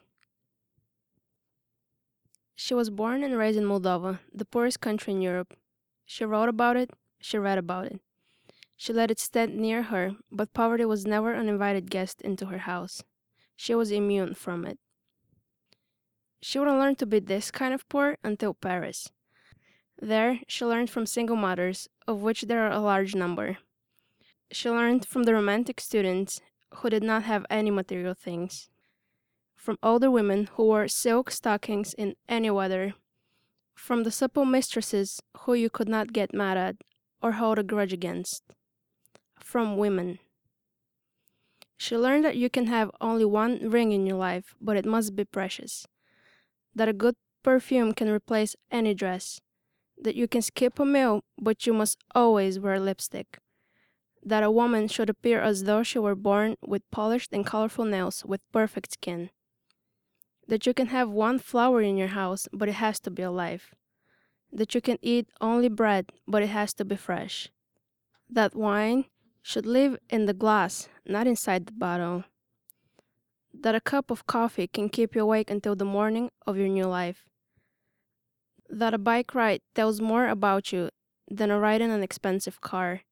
She 2.56 2.74
was 2.74 2.90
born 2.90 3.22
and 3.24 3.36
raised 3.36 3.58
in 3.58 3.64
Moldova, 3.64 4.20
the 4.32 4.44
poorest 4.44 4.80
country 4.80 5.12
in 5.12 5.20
Europe. 5.20 5.54
She 6.04 6.24
wrote 6.24 6.48
about 6.48 6.76
it, 6.76 6.90
she 7.20 7.38
read 7.38 7.58
about 7.58 7.86
it. 7.86 8.00
She 8.76 8.92
let 8.92 9.10
it 9.10 9.18
stand 9.18 9.56
near 9.56 9.84
her, 9.84 10.16
but 10.30 10.52
poverty 10.52 10.84
was 10.84 11.06
never 11.06 11.32
an 11.32 11.48
invited 11.48 11.90
guest 11.90 12.20
into 12.22 12.46
her 12.46 12.58
house. 12.58 13.02
She 13.56 13.74
was 13.74 13.90
immune 13.90 14.34
from 14.34 14.64
it. 14.64 14.78
She 16.46 16.58
wouldn't 16.58 16.78
learn 16.78 16.96
to 16.96 17.06
be 17.06 17.20
this 17.20 17.50
kind 17.50 17.72
of 17.72 17.88
poor 17.88 18.18
until 18.22 18.52
Paris. 18.52 19.08
There, 19.98 20.40
she 20.46 20.66
learned 20.66 20.90
from 20.90 21.06
single 21.06 21.36
mothers, 21.36 21.88
of 22.06 22.20
which 22.20 22.42
there 22.42 22.66
are 22.66 22.70
a 22.70 22.80
large 22.80 23.14
number. 23.14 23.56
She 24.52 24.68
learned 24.68 25.06
from 25.06 25.22
the 25.22 25.32
romantic 25.32 25.80
students 25.80 26.42
who 26.74 26.90
did 26.90 27.02
not 27.02 27.22
have 27.22 27.46
any 27.48 27.70
material 27.70 28.12
things, 28.12 28.68
from 29.56 29.78
older 29.82 30.10
women 30.10 30.50
who 30.52 30.64
wore 30.64 30.86
silk 30.86 31.30
stockings 31.30 31.94
in 31.94 32.14
any 32.28 32.50
weather, 32.50 32.92
from 33.74 34.02
the 34.02 34.10
supple 34.10 34.44
mistresses 34.44 35.22
who 35.38 35.54
you 35.54 35.70
could 35.70 35.88
not 35.88 36.12
get 36.12 36.34
mad 36.34 36.58
at 36.58 36.76
or 37.22 37.32
hold 37.32 37.58
a 37.58 37.62
grudge 37.62 37.94
against, 37.94 38.42
from 39.40 39.78
women. 39.78 40.18
She 41.78 41.96
learned 41.96 42.26
that 42.26 42.36
you 42.36 42.50
can 42.50 42.66
have 42.66 42.90
only 43.00 43.24
one 43.24 43.70
ring 43.70 43.92
in 43.92 44.04
your 44.04 44.18
life, 44.18 44.54
but 44.60 44.76
it 44.76 44.84
must 44.84 45.16
be 45.16 45.24
precious, 45.24 45.86
that 46.74 46.88
a 46.88 46.92
good 46.92 47.16
perfume 47.42 47.92
can 47.92 48.08
replace 48.08 48.56
any 48.70 48.94
dress, 48.94 49.40
that 50.00 50.16
you 50.16 50.26
can 50.26 50.42
skip 50.42 50.78
a 50.78 50.84
meal, 50.84 51.22
but 51.38 51.66
you 51.66 51.72
must 51.72 51.98
always 52.14 52.58
wear 52.58 52.80
lipstick 52.80 53.38
that 54.24 54.42
a 54.42 54.50
woman 54.50 54.88
should 54.88 55.10
appear 55.10 55.40
as 55.40 55.64
though 55.64 55.82
she 55.82 55.98
were 55.98 56.14
born 56.14 56.56
with 56.66 56.90
polished 56.90 57.32
and 57.32 57.44
colorful 57.44 57.84
nails 57.84 58.24
with 58.24 58.40
perfect 58.52 58.92
skin. 58.92 59.30
That 60.48 60.66
you 60.66 60.74
can 60.74 60.88
have 60.88 61.10
one 61.10 61.38
flower 61.38 61.82
in 61.82 61.96
your 61.96 62.08
house, 62.08 62.48
but 62.52 62.68
it 62.68 62.74
has 62.74 63.00
to 63.00 63.10
be 63.10 63.22
alive. 63.22 63.74
That 64.52 64.74
you 64.74 64.80
can 64.80 64.98
eat 65.02 65.28
only 65.40 65.68
bread, 65.68 66.10
but 66.26 66.42
it 66.42 66.48
has 66.48 66.72
to 66.74 66.84
be 66.84 66.96
fresh. 66.96 67.48
That 68.30 68.54
wine 68.54 69.06
should 69.42 69.66
live 69.66 69.98
in 70.08 70.26
the 70.26 70.34
glass, 70.34 70.88
not 71.06 71.26
inside 71.26 71.66
the 71.66 71.72
bottle. 71.72 72.24
That 73.60 73.74
a 73.74 73.80
cup 73.80 74.10
of 74.10 74.26
coffee 74.26 74.66
can 74.66 74.88
keep 74.88 75.14
you 75.14 75.22
awake 75.22 75.50
until 75.50 75.74
the 75.76 75.84
morning 75.84 76.30
of 76.46 76.56
your 76.56 76.68
new 76.68 76.86
life. 76.86 77.24
That 78.68 78.94
a 78.94 78.98
bike 78.98 79.34
ride 79.34 79.62
tells 79.74 80.00
more 80.00 80.28
about 80.28 80.72
you 80.72 80.90
than 81.30 81.50
a 81.50 81.58
ride 81.58 81.80
in 81.80 81.90
an 81.90 82.02
expensive 82.02 82.60
car 82.60 83.02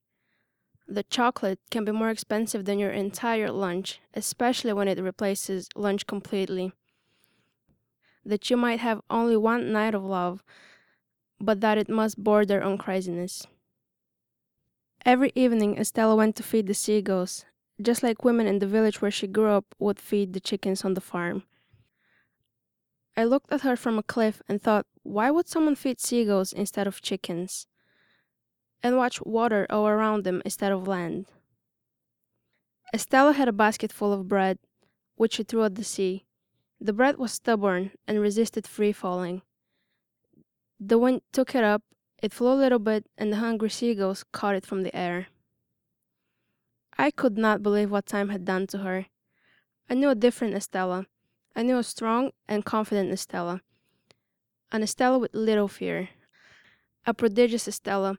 the 0.94 1.02
chocolate 1.05 1.59
can 1.70 1.85
be 1.85 1.92
more 1.92 2.11
expensive 2.11 2.64
than 2.64 2.78
your 2.78 2.90
entire 2.90 3.50
lunch, 3.50 4.00
especially 4.14 4.72
when 4.72 4.88
it 4.88 4.98
replaces 4.98 5.68
lunch 5.74 6.07
completely. 6.07 6.72
That 8.24 8.50
you 8.50 8.57
might 8.57 8.81
have 8.81 9.00
only 9.11 9.37
one 9.37 9.72
night 9.72 9.94
of 9.94 10.05
love, 10.05 10.42
but 11.40 11.61
that 11.61 11.78
it 11.78 11.88
must 11.88 12.22
border 12.22 12.62
on 12.62 12.78
craziness. 12.78 13.46
Every 15.05 15.33
evening, 15.35 15.78
Estella 15.78 16.14
went 16.14 16.37
to 16.37 16.42
feed 16.42 16.66
the 16.68 16.74
seagulls, 16.74 17.44
just 17.83 18.03
like 18.03 18.25
women 18.25 18.47
in 18.47 18.59
the 18.59 18.66
village 18.66 19.01
where 19.01 19.11
she 19.11 19.27
grew 19.27 19.51
up 19.51 19.75
would 19.79 20.01
feed 20.01 20.33
the 20.33 20.40
chickens 20.40 20.85
on 20.85 20.95
the 20.95 21.01
farm. 21.01 21.42
I 23.16 23.25
looked 23.25 23.53
at 23.53 23.61
her 23.61 23.77
from 23.77 23.99
a 23.99 24.03
cliff 24.03 24.40
and 24.49 24.61
thought, 24.61 24.87
why 25.03 25.31
would 25.31 25.49
someone 25.49 25.75
feed 25.75 26.01
seagulls 26.01 26.53
instead 26.53 26.87
of 26.87 27.03
chickens? 27.03 27.66
and 28.83 28.97
watch 28.97 29.23
water 29.23 29.66
all 29.71 29.87
around 29.87 30.25
them 30.25 30.42
instead 30.45 30.73
of 30.73 30.88
land. 30.88 31.27
Estella 32.95 33.33
had 33.33 33.49
a 33.49 33.53
basket 33.53 33.92
full 33.92 34.12
of 34.12 34.29
bread, 34.29 34.59
which 35.14 35.35
she 35.35 35.42
threw 35.45 35.64
at 35.64 35.77
the 35.77 35.85
sea. 35.85 36.27
The 36.81 36.92
bread 36.92 37.16
was 37.16 37.33
stubborn 37.33 37.92
and 38.07 38.21
resisted 38.21 38.66
free 38.66 38.92
falling. 38.92 39.42
The 40.81 40.99
wind 40.99 41.23
took 41.33 41.55
it 41.55 41.62
up, 41.62 41.83
it 42.21 42.33
flew 42.33 42.53
a 42.53 42.55
little 42.55 42.81
bit, 42.81 43.07
and 43.16 43.33
the 43.33 43.37
hungry 43.37 43.71
seagulls 43.71 44.25
caught 44.33 44.57
it 44.57 44.66
from 44.66 44.83
the 44.83 44.95
air. 44.95 45.29
I 46.98 47.11
could 47.11 47.38
not 47.38 47.62
believe 47.62 47.90
what 47.90 48.07
time 48.07 48.28
had 48.28 48.44
done 48.44 48.66
to 48.68 48.78
her. 48.78 49.07
I 49.88 49.94
knew 49.94 50.11
a 50.11 50.14
different 50.14 50.55
Estella. 50.55 51.07
I 51.57 51.62
knew 51.62 51.78
a 51.78 51.83
strong 51.83 52.33
and 52.48 52.64
confident 52.64 53.12
Estella. 53.12 53.61
An 54.70 54.83
Estella 54.83 55.18
with 55.18 55.35
little 55.35 55.68
fear. 55.68 56.11
A 57.07 57.12
prodigious 57.12 57.66
Estella 57.66 58.18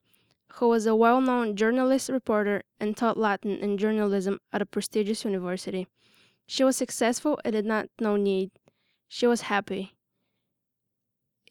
who 0.55 0.69
was 0.69 0.85
a 0.85 0.95
well 0.95 1.19
known 1.19 1.55
journalist 1.55 2.09
reporter 2.09 2.61
and 2.79 2.95
taught 2.95 3.17
Latin 3.17 3.57
and 3.61 3.79
journalism 3.79 4.39
at 4.51 4.61
a 4.61 4.65
prestigious 4.67 5.25
university. 5.25 5.87
She 6.45 6.63
was 6.63 6.77
successful 6.77 7.39
and 7.43 7.53
did 7.53 7.65
not 7.65 7.89
know 7.99 8.17
need. 8.17 8.51
She 9.07 9.25
was 9.25 9.41
happy. 9.41 9.93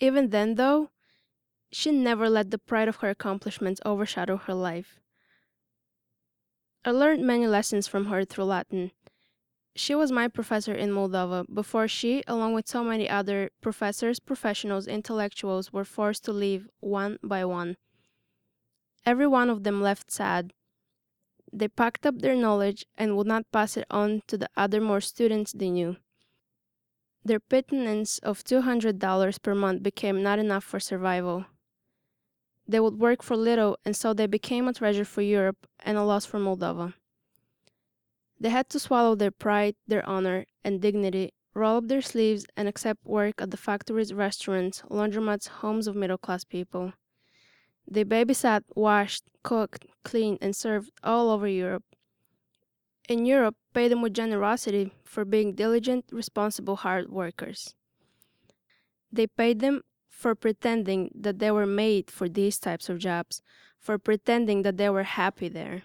Even 0.00 0.30
then, 0.30 0.54
though, 0.54 0.90
she 1.72 1.90
never 1.90 2.28
let 2.28 2.50
the 2.50 2.58
pride 2.58 2.88
of 2.88 2.96
her 2.96 3.10
accomplishments 3.10 3.80
overshadow 3.84 4.36
her 4.36 4.54
life. 4.54 5.00
I 6.84 6.90
learned 6.90 7.24
many 7.24 7.46
lessons 7.46 7.86
from 7.86 8.06
her 8.06 8.24
through 8.24 8.46
Latin. 8.46 8.90
She 9.76 9.94
was 9.94 10.10
my 10.10 10.26
professor 10.26 10.74
in 10.74 10.90
Moldova 10.90 11.46
before 11.52 11.86
she, 11.86 12.24
along 12.26 12.54
with 12.54 12.68
so 12.68 12.82
many 12.82 13.08
other 13.08 13.50
professors, 13.60 14.18
professionals, 14.18 14.88
intellectuals, 14.88 15.72
were 15.72 15.84
forced 15.84 16.24
to 16.24 16.32
leave 16.32 16.68
one 16.80 17.18
by 17.22 17.44
one. 17.44 17.76
Every 19.06 19.28
one 19.28 19.48
of 19.48 19.62
them 19.62 19.80
left 19.80 20.10
sad. 20.10 20.52
They 21.52 21.68
packed 21.68 22.04
up 22.04 22.18
their 22.18 22.34
knowledge 22.34 22.84
and 22.98 23.16
would 23.16 23.28
not 23.28 23.50
pass 23.52 23.76
it 23.76 23.86
on 23.88 24.22
to 24.26 24.36
the 24.36 24.48
other 24.56 24.80
more 24.80 25.00
students 25.00 25.52
they 25.52 25.70
knew. 25.70 25.96
Their 27.24 27.40
pittance 27.40 28.18
of 28.18 28.42
$200 28.42 29.42
per 29.42 29.54
month 29.54 29.82
became 29.84 30.22
not 30.22 30.40
enough 30.40 30.64
for 30.64 30.80
survival. 30.80 31.46
They 32.72 32.80
would 32.80 32.98
work 32.98 33.22
for 33.22 33.36
little, 33.36 33.76
and 33.84 33.94
so 33.94 34.14
they 34.14 34.26
became 34.26 34.66
a 34.66 34.72
treasure 34.72 35.04
for 35.04 35.20
Europe 35.20 35.66
and 35.80 35.98
a 35.98 36.02
loss 36.02 36.24
for 36.24 36.40
Moldova. 36.40 36.94
They 38.40 38.48
had 38.48 38.70
to 38.70 38.78
swallow 38.78 39.14
their 39.14 39.30
pride, 39.30 39.76
their 39.86 40.08
honor, 40.08 40.46
and 40.64 40.80
dignity, 40.80 41.34
roll 41.52 41.76
up 41.76 41.88
their 41.88 42.00
sleeves, 42.00 42.46
and 42.56 42.66
accept 42.66 43.04
work 43.04 43.42
at 43.42 43.50
the 43.50 43.58
factories, 43.58 44.14
restaurants, 44.14 44.82
laundromats, 44.88 45.48
homes 45.60 45.86
of 45.86 45.94
middle 45.94 46.16
class 46.16 46.44
people. 46.44 46.94
They 47.86 48.04
babysat, 48.04 48.62
washed, 48.74 49.24
cooked, 49.42 49.84
cleaned, 50.02 50.38
and 50.40 50.56
served 50.56 50.92
all 51.04 51.28
over 51.28 51.46
Europe. 51.46 51.84
In 53.06 53.26
Europe, 53.26 53.56
pay 53.74 53.88
them 53.88 54.00
with 54.00 54.14
generosity 54.14 54.94
for 55.04 55.26
being 55.26 55.54
diligent, 55.54 56.06
responsible, 56.10 56.76
hard 56.76 57.10
workers. 57.10 57.74
They 59.12 59.26
paid 59.26 59.60
them 59.60 59.82
for 60.22 60.36
pretending 60.36 61.10
that 61.16 61.40
they 61.40 61.50
were 61.50 61.66
made 61.66 62.08
for 62.08 62.28
these 62.28 62.56
types 62.60 62.88
of 62.88 62.98
jobs, 62.98 63.42
for 63.76 63.98
pretending 63.98 64.62
that 64.62 64.76
they 64.76 64.88
were 64.88 65.02
happy 65.02 65.48
there. 65.48 65.82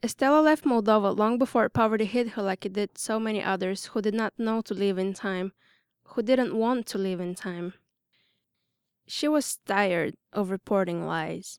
Estella 0.00 0.40
left 0.40 0.64
Moldova 0.64 1.16
long 1.16 1.38
before 1.38 1.68
poverty 1.68 2.04
hit 2.04 2.30
her 2.30 2.42
like 2.42 2.64
it 2.64 2.72
did 2.72 2.96
so 2.96 3.18
many 3.18 3.42
others 3.42 3.86
who 3.86 4.00
did 4.00 4.14
not 4.14 4.32
know 4.38 4.60
to 4.62 4.74
live 4.74 4.96
in 4.96 5.12
time, 5.12 5.52
who 6.10 6.22
didn't 6.22 6.54
want 6.54 6.86
to 6.86 6.98
live 6.98 7.20
in 7.20 7.34
time. 7.34 7.74
She 9.08 9.26
was 9.26 9.58
tired 9.66 10.14
of 10.32 10.50
reporting 10.50 11.04
lies. 11.04 11.58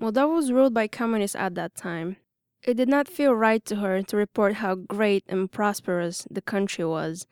Moldova 0.00 0.34
was 0.34 0.50
ruled 0.50 0.74
by 0.74 0.88
communists 0.88 1.36
at 1.36 1.54
that 1.54 1.76
time. 1.76 2.16
It 2.64 2.74
did 2.74 2.88
not 2.88 3.06
feel 3.06 3.32
right 3.32 3.64
to 3.66 3.76
her 3.76 4.02
to 4.02 4.16
report 4.16 4.54
how 4.54 4.74
great 4.74 5.22
and 5.28 5.50
prosperous 5.50 6.26
the 6.28 6.42
country 6.42 6.84
was. 6.84 7.28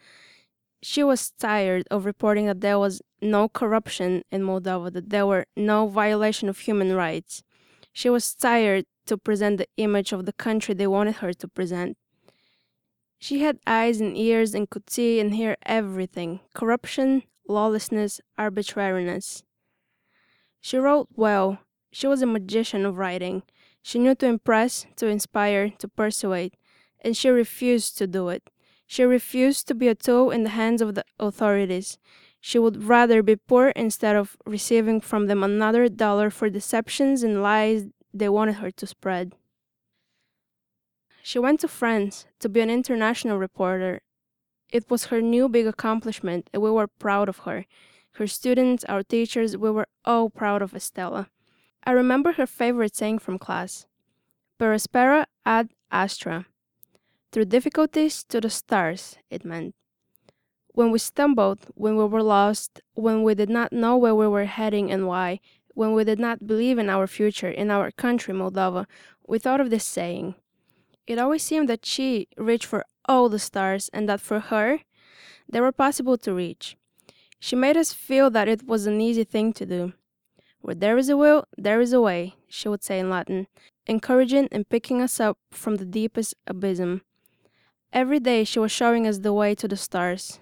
She 0.85 1.03
was 1.03 1.31
tired 1.31 1.89
of 1.91 2.05
reporting 2.05 2.45
that 2.45 2.61
there 2.61 2.79
was 2.79 3.01
no 3.23 3.49
corruption 3.49 4.23
in 4.31 4.43
Moldova, 4.43 4.93
that 4.93 5.09
there 5.09 5.27
were 5.27 5.47
no 5.57 5.87
violation 5.87 6.47
of 6.47 6.59
human 6.59 6.95
rights. 6.95 7.43
She 7.95 8.11
was 8.11 8.35
tired 8.35 8.85
to 9.07 9.17
present 9.17 9.57
the 9.57 9.67
image 9.79 10.13
of 10.13 10.27
the 10.27 10.35
country 10.35 10.75
they 10.75 10.87
wanted 10.87 11.17
her 11.17 11.33
to 11.33 11.49
present. 11.49 11.97
She 13.19 13.39
had 13.39 13.61
eyes 13.67 13.99
and 13.99 14.15
ears 14.15 14.55
and 14.55 14.69
could 14.69 14.91
see 14.91 15.21
and 15.21 15.35
hear 15.35 15.57
everything 15.65 16.41
corruption, 16.55 17.23
lawlessness, 17.49 18.21
arbitrariness. 18.37 19.43
She 20.61 20.77
wrote 20.77 21.09
well. 21.15 21.61
She 21.93 22.07
was 22.07 22.21
a 22.21 22.27
magician 22.27 22.85
of 22.85 22.99
writing. 22.99 23.45
She 23.81 23.99
knew 23.99 24.15
to 24.17 24.27
impress, 24.27 24.85
to 24.97 25.07
inspire, 25.07 25.71
to 25.79 25.89
persuade, 25.89 26.59
and 27.01 27.17
she 27.17 27.31
refused 27.31 27.97
to 27.97 28.07
do 28.07 28.29
it. 28.29 28.51
She 28.87 29.05
refused 29.05 29.67
to 29.69 29.75
be 29.75 29.89
a 29.89 29.95
tool 29.95 30.31
in 30.31 30.45
the 30.45 30.51
hands 30.51 30.81
of 30.83 30.95
the 30.95 31.05
authorities. 31.19 31.99
She 32.41 32.59
would 32.59 32.85
rather 32.85 33.23
be 33.23 33.37
poor 33.37 33.69
instead 33.69 34.17
of 34.17 34.37
receiving 34.47 35.01
from 35.01 35.27
them 35.27 35.43
another 35.43 35.89
dollar 35.89 36.31
for 36.31 36.51
deceptions 36.51 37.23
and 37.23 37.43
lies 37.43 37.87
they 38.13 38.29
wanted 38.29 38.57
her 38.57 38.71
to 38.71 38.87
spread. 38.87 39.35
She 41.23 41.39
went 41.39 41.61
to 41.61 41.69
France 41.69 42.27
to 42.41 42.49
be 42.51 42.61
an 42.61 42.69
international 42.69 43.39
reporter. 43.39 44.03
It 44.71 44.91
was 44.91 45.07
her 45.07 45.23
new 45.23 45.49
big 45.49 45.67
accomplishment, 45.67 46.51
and 46.53 46.63
we 46.63 46.71
were 46.71 46.87
proud 46.87 47.29
of 47.31 47.39
her. 47.39 47.65
Her 48.13 48.27
students, 48.27 48.85
our 48.85 49.03
teachers, 49.03 49.57
we 49.57 49.71
were 49.71 49.89
all 50.05 50.29
proud 50.29 50.61
of 50.61 50.75
Estella. 50.75 51.31
I 51.85 51.93
remember 51.93 52.33
her 52.33 52.47
favorite 52.47 52.95
saying 52.95 53.21
from 53.21 53.39
class 53.39 53.87
Per 54.59 54.75
aspera 54.75 55.27
ad 55.45 55.71
astra. 55.91 56.47
Through 57.35 57.47
difficulties 57.47 58.23
to 58.29 58.41
the 58.41 58.49
stars, 58.49 59.17
it 59.29 59.45
meant. 59.45 59.75
When 60.69 60.93
we 60.93 61.01
stumbled, 61.01 61.67
when 61.75 61.97
we 61.97 62.05
were 62.05 62.23
lost, 62.23 62.81
when 62.95 63.25
we 63.25 63.35
did 63.35 63.51
not 63.51 63.73
know 63.73 63.97
where 63.97 64.15
we 64.15 64.29
were 64.29 64.45
heading 64.45 64.93
and 64.93 65.09
why, 65.09 65.41
when 65.75 65.95
we 65.95 66.05
did 66.05 66.21
not 66.21 66.47
believe 66.47 66.79
in 66.79 66.89
our 66.89 67.09
future, 67.09 67.51
in 67.51 67.73
our 67.73 67.91
country, 67.91 68.33
Moldova, 68.33 68.87
we 69.27 69.41
thought 69.41 69.61
of 69.61 69.71
this 69.71 69.85
saying. 69.85 70.37
It 71.09 71.19
always 71.19 71.43
seemed 71.43 71.69
that 71.69 71.85
she 71.85 72.29
reached 72.37 72.67
for 72.67 72.85
all 73.07 73.29
the 73.29 73.41
stars 73.41 73.91
and 73.93 74.09
that 74.09 74.21
for 74.21 74.39
her, 74.39 74.79
they 75.49 75.61
were 75.61 75.73
possible 75.73 76.17
to 76.19 76.33
reach. 76.33 76.77
She 77.41 77.57
made 77.57 77.77
us 77.77 77.93
feel 77.93 78.31
that 78.31 78.47
it 78.47 78.65
was 78.65 78.87
an 78.87 79.01
easy 79.01 79.25
thing 79.25 79.53
to 79.55 79.67
do. 79.67 79.93
Where 80.61 80.77
there 80.77 80.97
is 80.97 81.09
a 81.09 81.17
will, 81.17 81.47
there 81.59 81.81
is 81.81 81.93
a 81.93 82.01
way, 82.01 82.37
she 82.47 82.69
would 82.69 82.85
say 82.85 83.01
in 83.01 83.11
Latin, 83.11 83.49
encouraging 83.89 84.47
and 84.53 84.69
picking 84.69 85.03
us 85.03 85.19
up 85.19 85.37
from 85.51 85.79
the 85.79 85.85
deepest 85.85 86.37
abysm. 86.47 87.03
Every 87.95 88.19
day 88.19 88.43
she 88.43 88.59
was 88.59 88.73
showing 88.73 89.07
us 89.07 89.19
the 89.19 89.33
way 89.33 89.55
to 89.55 89.69
the 89.69 89.77
stars. 89.77 90.41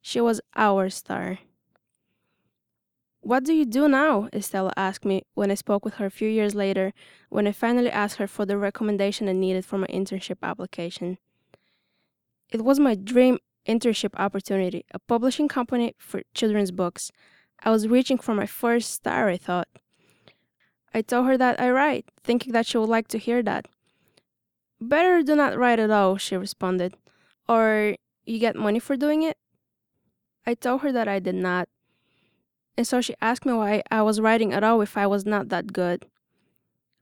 She 0.00 0.22
was 0.22 0.40
our 0.56 0.88
star. 0.88 1.38
What 3.20 3.44
do 3.44 3.52
you 3.52 3.66
do 3.66 3.88
now? 3.88 4.30
Estella 4.32 4.72
asked 4.74 5.04
me 5.04 5.24
when 5.34 5.50
I 5.50 5.54
spoke 5.54 5.84
with 5.84 5.96
her 5.96 6.06
a 6.06 6.10
few 6.10 6.30
years 6.30 6.54
later, 6.54 6.94
when 7.28 7.46
I 7.46 7.52
finally 7.52 7.90
asked 7.90 8.16
her 8.16 8.26
for 8.26 8.46
the 8.46 8.56
recommendation 8.56 9.28
I 9.28 9.32
needed 9.32 9.66
for 9.66 9.76
my 9.76 9.86
internship 9.88 10.38
application. 10.42 11.18
It 12.50 12.64
was 12.64 12.80
my 12.80 12.94
dream 12.94 13.36
internship 13.68 14.14
opportunity, 14.14 14.86
a 14.90 14.98
publishing 14.98 15.46
company 15.46 15.94
for 15.98 16.22
children's 16.32 16.70
books. 16.70 17.12
I 17.62 17.68
was 17.68 17.86
reaching 17.86 18.16
for 18.16 18.34
my 18.34 18.46
first 18.46 18.94
star, 18.94 19.28
I 19.28 19.36
thought. 19.36 19.68
I 20.94 21.02
told 21.02 21.26
her 21.26 21.36
that 21.36 21.60
I 21.60 21.70
write, 21.70 22.06
thinking 22.24 22.54
that 22.54 22.64
she 22.64 22.78
would 22.78 22.88
like 22.88 23.08
to 23.08 23.18
hear 23.18 23.42
that. 23.42 23.68
Better 24.80 25.22
do 25.22 25.34
not 25.34 25.58
write 25.58 25.78
at 25.78 25.90
all, 25.90 26.16
she 26.16 26.36
responded. 26.36 26.94
Or 27.48 27.96
you 28.24 28.38
get 28.38 28.56
money 28.56 28.78
for 28.78 28.96
doing 28.96 29.22
it? 29.22 29.36
I 30.46 30.54
told 30.54 30.82
her 30.82 30.92
that 30.92 31.08
I 31.08 31.18
did 31.18 31.34
not. 31.34 31.68
And 32.76 32.86
so 32.86 33.00
she 33.00 33.14
asked 33.20 33.44
me 33.44 33.52
why 33.52 33.82
I 33.90 34.02
was 34.02 34.20
writing 34.20 34.52
at 34.52 34.62
all 34.62 34.80
if 34.80 34.96
I 34.96 35.06
was 35.06 35.26
not 35.26 35.48
that 35.48 35.72
good. 35.72 36.06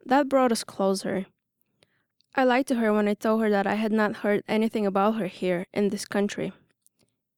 That 0.04 0.28
brought 0.28 0.52
us 0.52 0.64
closer. 0.64 1.26
I 2.34 2.44
lied 2.44 2.66
to 2.68 2.76
her 2.76 2.92
when 2.92 3.08
I 3.08 3.14
told 3.14 3.42
her 3.42 3.50
that 3.50 3.66
I 3.66 3.74
had 3.74 3.92
not 3.92 4.16
heard 4.16 4.42
anything 4.48 4.86
about 4.86 5.16
her 5.16 5.26
here 5.26 5.66
in 5.74 5.90
this 5.90 6.04
country. 6.04 6.52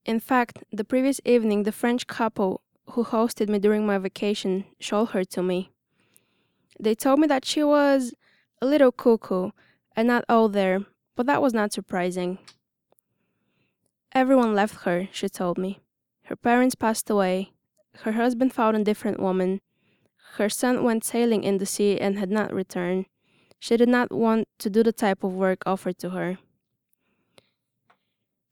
In 0.05 0.21
fact, 0.21 0.63
the 0.73 0.85
previous 0.85 1.21
evening, 1.25 1.65
the 1.65 1.73
French 1.73 2.07
couple 2.07 2.63
who 2.91 3.05
hosted 3.05 3.49
me 3.49 3.59
during 3.59 3.87
my 3.87 3.99
vacation 3.99 4.65
showed 4.81 5.07
her 5.07 5.25
to 5.25 5.43
me. 5.43 5.71
They 6.79 6.95
told 6.95 7.19
me 7.21 7.27
that 7.27 7.45
she 7.45 7.63
was 7.63 8.15
a 8.63 8.67
little 8.67 8.93
cuckoo 8.93 9.51
and 9.99 10.07
not 10.07 10.25
all 10.29 10.49
there, 10.49 10.79
but 11.17 11.27
that 11.27 11.43
was 11.43 11.53
not 11.53 11.73
surprising. 11.73 12.39
Everyone 14.13 14.55
left 14.55 14.85
her, 14.85 15.09
she 15.11 15.29
told 15.29 15.59
me. 15.59 15.81
Her 16.27 16.37
parents 16.37 16.77
passed 16.77 17.11
away, 17.11 17.51
her 18.03 18.13
husband 18.13 18.53
found 18.53 18.77
a 18.77 18.85
different 18.85 19.19
woman. 19.19 19.61
Her 20.37 20.49
son 20.49 20.85
went 20.85 21.03
sailing 21.03 21.43
in 21.43 21.59
the 21.59 21.67
sea 21.67 21.99
and 21.99 22.17
had 22.17 22.31
not 22.31 22.55
returned. 22.55 23.07
She 23.59 23.77
did 23.77 23.89
not 23.89 24.13
want 24.13 24.47
to 24.61 24.71
do 24.71 24.85
the 24.85 24.93
type 24.93 25.25
of 25.25 25.33
work 25.33 25.65
offered 25.67 25.99
to 25.99 26.11
her. 26.11 26.39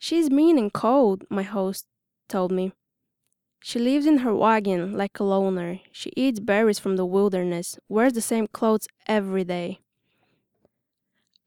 She's 0.00 0.28
mean 0.28 0.58
and 0.58 0.72
cold, 0.72 1.22
my 1.30 1.44
host 1.44 1.86
told 2.28 2.50
me. 2.50 2.72
She 3.62 3.78
lives 3.78 4.04
in 4.04 4.18
her 4.18 4.34
wagon 4.34 4.94
like 4.94 5.20
a 5.20 5.24
loner. 5.24 5.78
She 5.92 6.12
eats 6.16 6.40
berries 6.40 6.80
from 6.80 6.96
the 6.96 7.06
wilderness, 7.06 7.78
wears 7.88 8.14
the 8.14 8.20
same 8.20 8.48
clothes 8.48 8.88
every 9.06 9.44
day. 9.44 9.78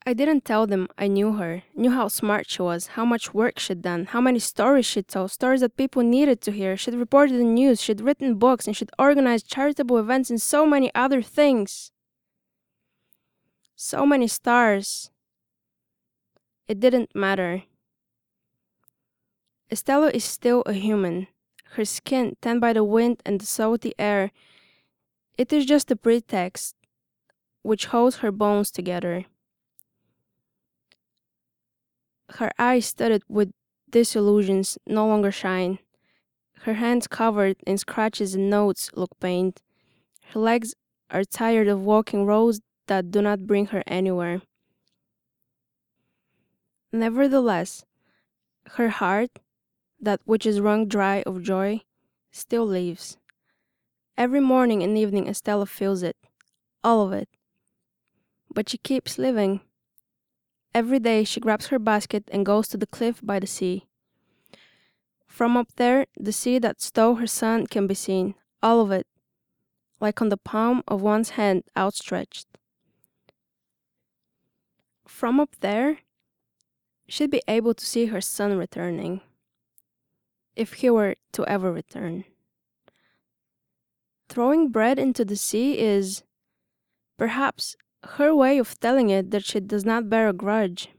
I 0.06 0.14
didn't 0.14 0.46
tell 0.46 0.66
them 0.66 0.88
I 0.98 1.08
knew 1.08 1.34
her, 1.34 1.64
knew 1.76 1.92
how 1.92 2.08
smart 2.08 2.50
she 2.50 2.62
was, 2.62 2.88
how 2.88 3.04
much 3.04 3.34
work 3.34 3.60
she'd 3.60 3.82
done, 3.82 4.06
how 4.06 4.22
many 4.22 4.40
stories 4.40 4.86
she'd 4.86 5.08
told, 5.10 5.32
stories 5.32 5.60
that 5.60 5.76
people 5.76 6.04
needed 6.04 6.42
to 6.42 6.52
hear. 6.52 6.78
She'd 6.78 6.96
reported 6.96 7.38
the 7.38 7.44
news, 7.44 7.82
she'd 7.82 8.02
written 8.02 8.36
books, 8.36 8.66
and 8.66 8.76
she'd 8.76 8.92
organized 8.98 9.50
charitable 9.50 9.98
events 9.98 10.30
and 10.30 10.42
so 10.42 10.66
many 10.66 10.90
other 10.96 11.22
things. 11.22 11.92
So 13.76 14.06
many 14.06 14.28
stars. 14.28 15.12
It 16.68 16.80
didn't 16.80 17.14
matter. 17.14 17.64
Estella 19.70 20.12
is 20.12 20.24
still 20.24 20.64
a 20.66 20.74
human. 20.74 21.28
Her 21.74 21.86
skin, 21.86 22.36
tanned 22.42 22.62
by 22.62 22.74
the 22.74 22.84
wind 22.84 23.22
and 23.26 23.40
the 23.40 23.46
salty 23.46 23.94
air, 24.00 24.32
it 25.38 25.54
is 25.54 25.66
just 25.66 25.92
a 25.92 25.96
pretext 25.96 26.76
which 27.62 27.88
holds 27.88 28.18
her 28.18 28.32
bones 28.32 28.72
together 28.72 29.26
her 32.36 32.52
eyes 32.60 32.86
studded 32.86 33.24
with 33.28 33.52
disillusions 33.90 34.78
no 34.86 35.08
longer 35.08 35.32
shine. 35.32 35.80
Her 36.62 36.76
hands 36.76 37.08
covered 37.08 37.58
in 37.66 37.78
scratches 37.78 38.36
and 38.36 38.50
notes 38.50 38.92
look 38.94 39.12
pained. 39.20 39.62
Her 40.34 40.40
legs 40.40 40.76
are 41.10 41.24
tired 41.24 41.68
of 41.68 41.82
walking 41.82 42.26
roads 42.26 42.62
that 42.88 43.12
do 43.12 43.22
not 43.22 43.48
bring 43.48 43.68
her 43.68 43.84
anywhere. 43.88 44.42
Nevertheless, 46.92 47.86
her 48.72 48.90
heart, 48.90 49.40
that 50.02 50.22
which 50.26 50.46
is 50.46 50.60
wrung 50.60 50.88
dry 50.88 51.24
of 51.26 51.44
joy, 51.44 51.82
still 52.32 52.66
lives. 52.66 53.18
Every 54.18 54.40
morning 54.40 54.84
and 54.84 54.98
evening 54.98 55.28
Estella 55.28 55.66
feels 55.66 56.04
it, 56.04 56.18
all 56.84 57.06
of 57.06 57.14
it. 57.14 57.30
But 58.54 58.70
she 58.70 58.78
keeps 58.78 59.18
living. 59.18 59.62
Every 60.74 61.00
day 61.00 61.24
she 61.24 61.40
grabs 61.40 61.68
her 61.68 61.80
basket 61.80 62.30
and 62.32 62.46
goes 62.46 62.68
to 62.70 62.78
the 62.78 62.88
cliff 62.88 63.20
by 63.24 63.40
the 63.40 63.48
sea. 63.48 63.88
From 65.26 65.58
up 65.58 65.70
there, 65.78 66.06
the 66.18 66.32
sea 66.32 66.60
that 66.60 66.82
stole 66.82 67.16
her 67.16 67.28
son 67.28 67.66
can 67.66 67.88
be 67.88 67.96
seen, 67.96 68.36
all 68.62 68.82
of 68.82 68.92
it, 68.92 69.08
like 70.00 70.22
on 70.22 70.30
the 70.30 70.38
palm 70.38 70.84
of 70.88 71.02
one's 71.02 71.32
hand 71.32 71.64
outstretched. 71.78 72.48
From 75.08 75.40
up 75.40 75.56
there, 75.62 76.00
she'd 77.08 77.32
be 77.32 77.42
able 77.48 77.74
to 77.74 77.86
see 77.86 78.08
her 78.08 78.22
son 78.22 78.58
returning. 78.58 79.22
If 80.56 80.74
he 80.74 80.90
were 80.90 81.16
to 81.34 81.46
ever 81.46 81.72
return. 81.72 82.26
Throwing 84.28 84.70
bread 84.70 85.00
into 85.00 85.26
the 85.26 85.36
sea 85.36 85.80
is, 85.80 86.24
perhaps, 87.18 87.76
her 88.04 88.34
way 88.36 88.58
of 88.58 88.80
telling 88.80 89.10
it 89.10 89.32
that 89.32 89.46
she 89.46 89.60
does 89.60 89.86
not 89.86 90.10
bear 90.10 90.30
a 90.30 90.34
grudge. 90.34 90.90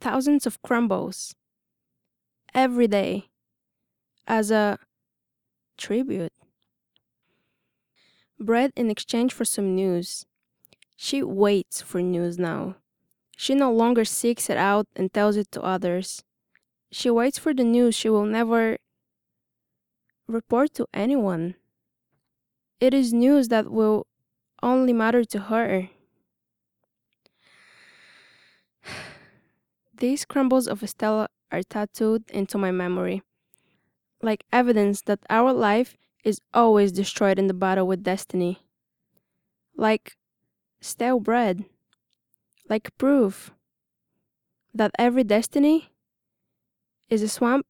Thousands 0.00 0.46
of 0.46 0.62
crumbles, 0.62 1.34
every 2.54 2.88
day, 2.88 3.28
as 4.26 4.50
a 4.50 4.78
tribute. 5.76 6.32
Bread 8.38 8.72
in 8.74 8.90
exchange 8.90 9.32
for 9.32 9.44
some 9.44 9.74
news. 9.74 10.24
She 10.96 11.22
waits 11.22 11.82
for 11.82 12.00
news 12.00 12.38
now. 12.38 12.76
She 13.36 13.54
no 13.54 13.72
longer 13.72 14.04
seeks 14.04 14.50
it 14.50 14.56
out 14.56 14.86
and 14.94 15.12
tells 15.12 15.36
it 15.36 15.50
to 15.52 15.62
others. 15.62 16.22
She 16.92 17.10
waits 17.10 17.38
for 17.38 17.54
the 17.54 17.64
news 17.64 17.94
she 17.94 18.08
will 18.08 18.24
never 18.24 18.78
report 20.26 20.74
to 20.74 20.86
anyone. 20.92 21.54
It 22.80 22.94
is 22.94 23.12
news 23.12 23.48
that 23.48 23.70
will 23.70 24.06
only 24.62 24.92
matter 24.92 25.24
to 25.24 25.38
her. 25.40 25.90
These 29.94 30.24
crumbles 30.24 30.66
of 30.66 30.82
Estella 30.82 31.28
are 31.52 31.62
tattooed 31.62 32.28
into 32.32 32.58
my 32.58 32.72
memory, 32.72 33.22
like 34.22 34.44
evidence 34.52 35.02
that 35.02 35.20
our 35.28 35.52
life 35.52 35.96
is 36.24 36.40
always 36.54 36.92
destroyed 36.92 37.38
in 37.38 37.46
the 37.48 37.54
battle 37.54 37.86
with 37.86 38.02
destiny. 38.02 38.60
Like 39.76 40.16
stale 40.80 41.20
bread, 41.20 41.66
like 42.70 42.96
proof 42.96 43.52
that 44.74 44.90
every 44.98 45.22
destiny 45.24 45.90
is 47.10 47.22
a 47.22 47.28
swamp 47.28 47.66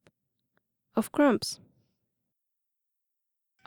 of 0.95 1.11
crumbs. 1.11 1.59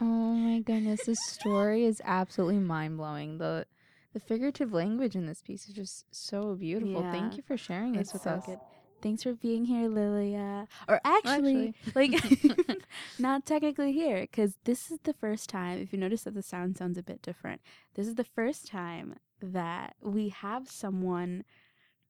Oh 0.00 0.04
my 0.04 0.58
goodness, 0.60 1.04
this 1.06 1.18
story 1.24 1.84
is 1.84 2.02
absolutely 2.04 2.58
mind 2.58 2.96
blowing. 2.96 3.38
The 3.38 3.66
the 4.12 4.20
figurative 4.20 4.72
language 4.72 5.16
in 5.16 5.26
this 5.26 5.42
piece 5.42 5.68
is 5.68 5.74
just 5.74 6.04
so 6.14 6.54
beautiful. 6.54 7.02
Yeah. 7.02 7.12
Thank 7.12 7.36
you 7.36 7.42
for 7.42 7.56
sharing 7.56 7.92
this 7.92 8.02
It's 8.02 8.12
with 8.14 8.22
so 8.22 8.30
us. 8.30 8.46
good. 8.46 8.60
Thanks 9.02 9.24
for 9.24 9.34
being 9.34 9.66
here, 9.66 9.88
Lilia. 9.88 10.66
Or 10.88 11.00
oh, 11.04 11.20
actually, 11.26 11.74
like, 11.94 12.12
not 13.18 13.44
technically 13.44 13.92
here, 13.92 14.20
because 14.20 14.56
this 14.64 14.90
is 14.90 15.00
the 15.02 15.12
first 15.12 15.50
time, 15.50 15.78
if 15.78 15.92
you 15.92 15.98
notice 15.98 16.22
that 16.22 16.34
the 16.34 16.42
sound 16.42 16.78
sounds 16.78 16.96
a 16.96 17.02
bit 17.02 17.20
different, 17.20 17.60
this 17.96 18.06
is 18.06 18.14
the 18.14 18.24
first 18.24 18.66
time 18.68 19.16
that 19.42 19.96
we 20.00 20.30
have 20.30 20.70
someone 20.70 21.44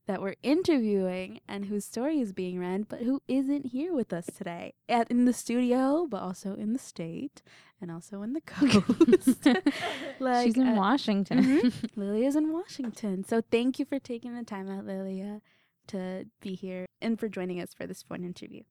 that 0.07 0.21
we're 0.21 0.37
interviewing 0.43 1.41
and 1.49 1.65
whose 1.65 1.85
story 1.85 2.21
is 2.21 2.33
being 2.33 2.59
read, 2.59 2.87
but 2.89 3.01
who 3.01 3.23
isn't 3.27 3.67
here 3.67 3.95
with 3.95 4.13
us 4.13 4.27
today 4.27 4.75
at, 4.89 5.11
in 5.11 5.25
the 5.25 5.33
studio, 5.33 6.07
but 6.09 6.23
also 6.23 6.55
in 6.55 6.75
the 6.75 6.79
state 6.79 7.43
and 7.85 7.93
also 7.93 8.23
in 8.23 8.33
the 8.33 8.41
coast. 8.41 9.47
like, 10.19 10.47
She's 10.47 10.57
in 10.57 10.69
uh, 10.69 10.75
Washington. 10.75 11.39
mhm. 11.45 11.91
Lilia's 11.97 12.35
in 12.35 12.51
Washington. 12.51 13.25
So 13.25 13.43
thank 13.51 13.79
you 13.79 13.85
for 13.85 13.99
taking 13.99 14.35
the 14.35 14.43
time 14.43 14.71
out, 14.71 14.87
Lilia, 14.87 15.43
to 15.89 16.25
be 16.41 16.55
here 16.55 16.87
and 17.03 17.21
for 17.21 17.29
joining 17.29 17.61
us 17.61 17.75
for 17.75 17.87
this 17.87 18.03
fun 18.03 18.25
interview. 18.25 18.63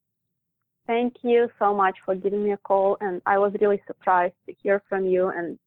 Thank 0.87 1.17
you 1.21 1.47
so 1.59 1.75
much 1.75 1.95
for 2.03 2.15
giving 2.15 2.43
me 2.43 2.53
a 2.53 2.57
call, 2.57 2.97
and 3.01 3.21
I 3.27 3.37
was 3.37 3.53
really 3.61 3.81
surprised 3.85 4.33
to 4.47 4.55
hear 4.63 4.81
from 4.89 5.05
you 5.05 5.29
and 5.29 5.59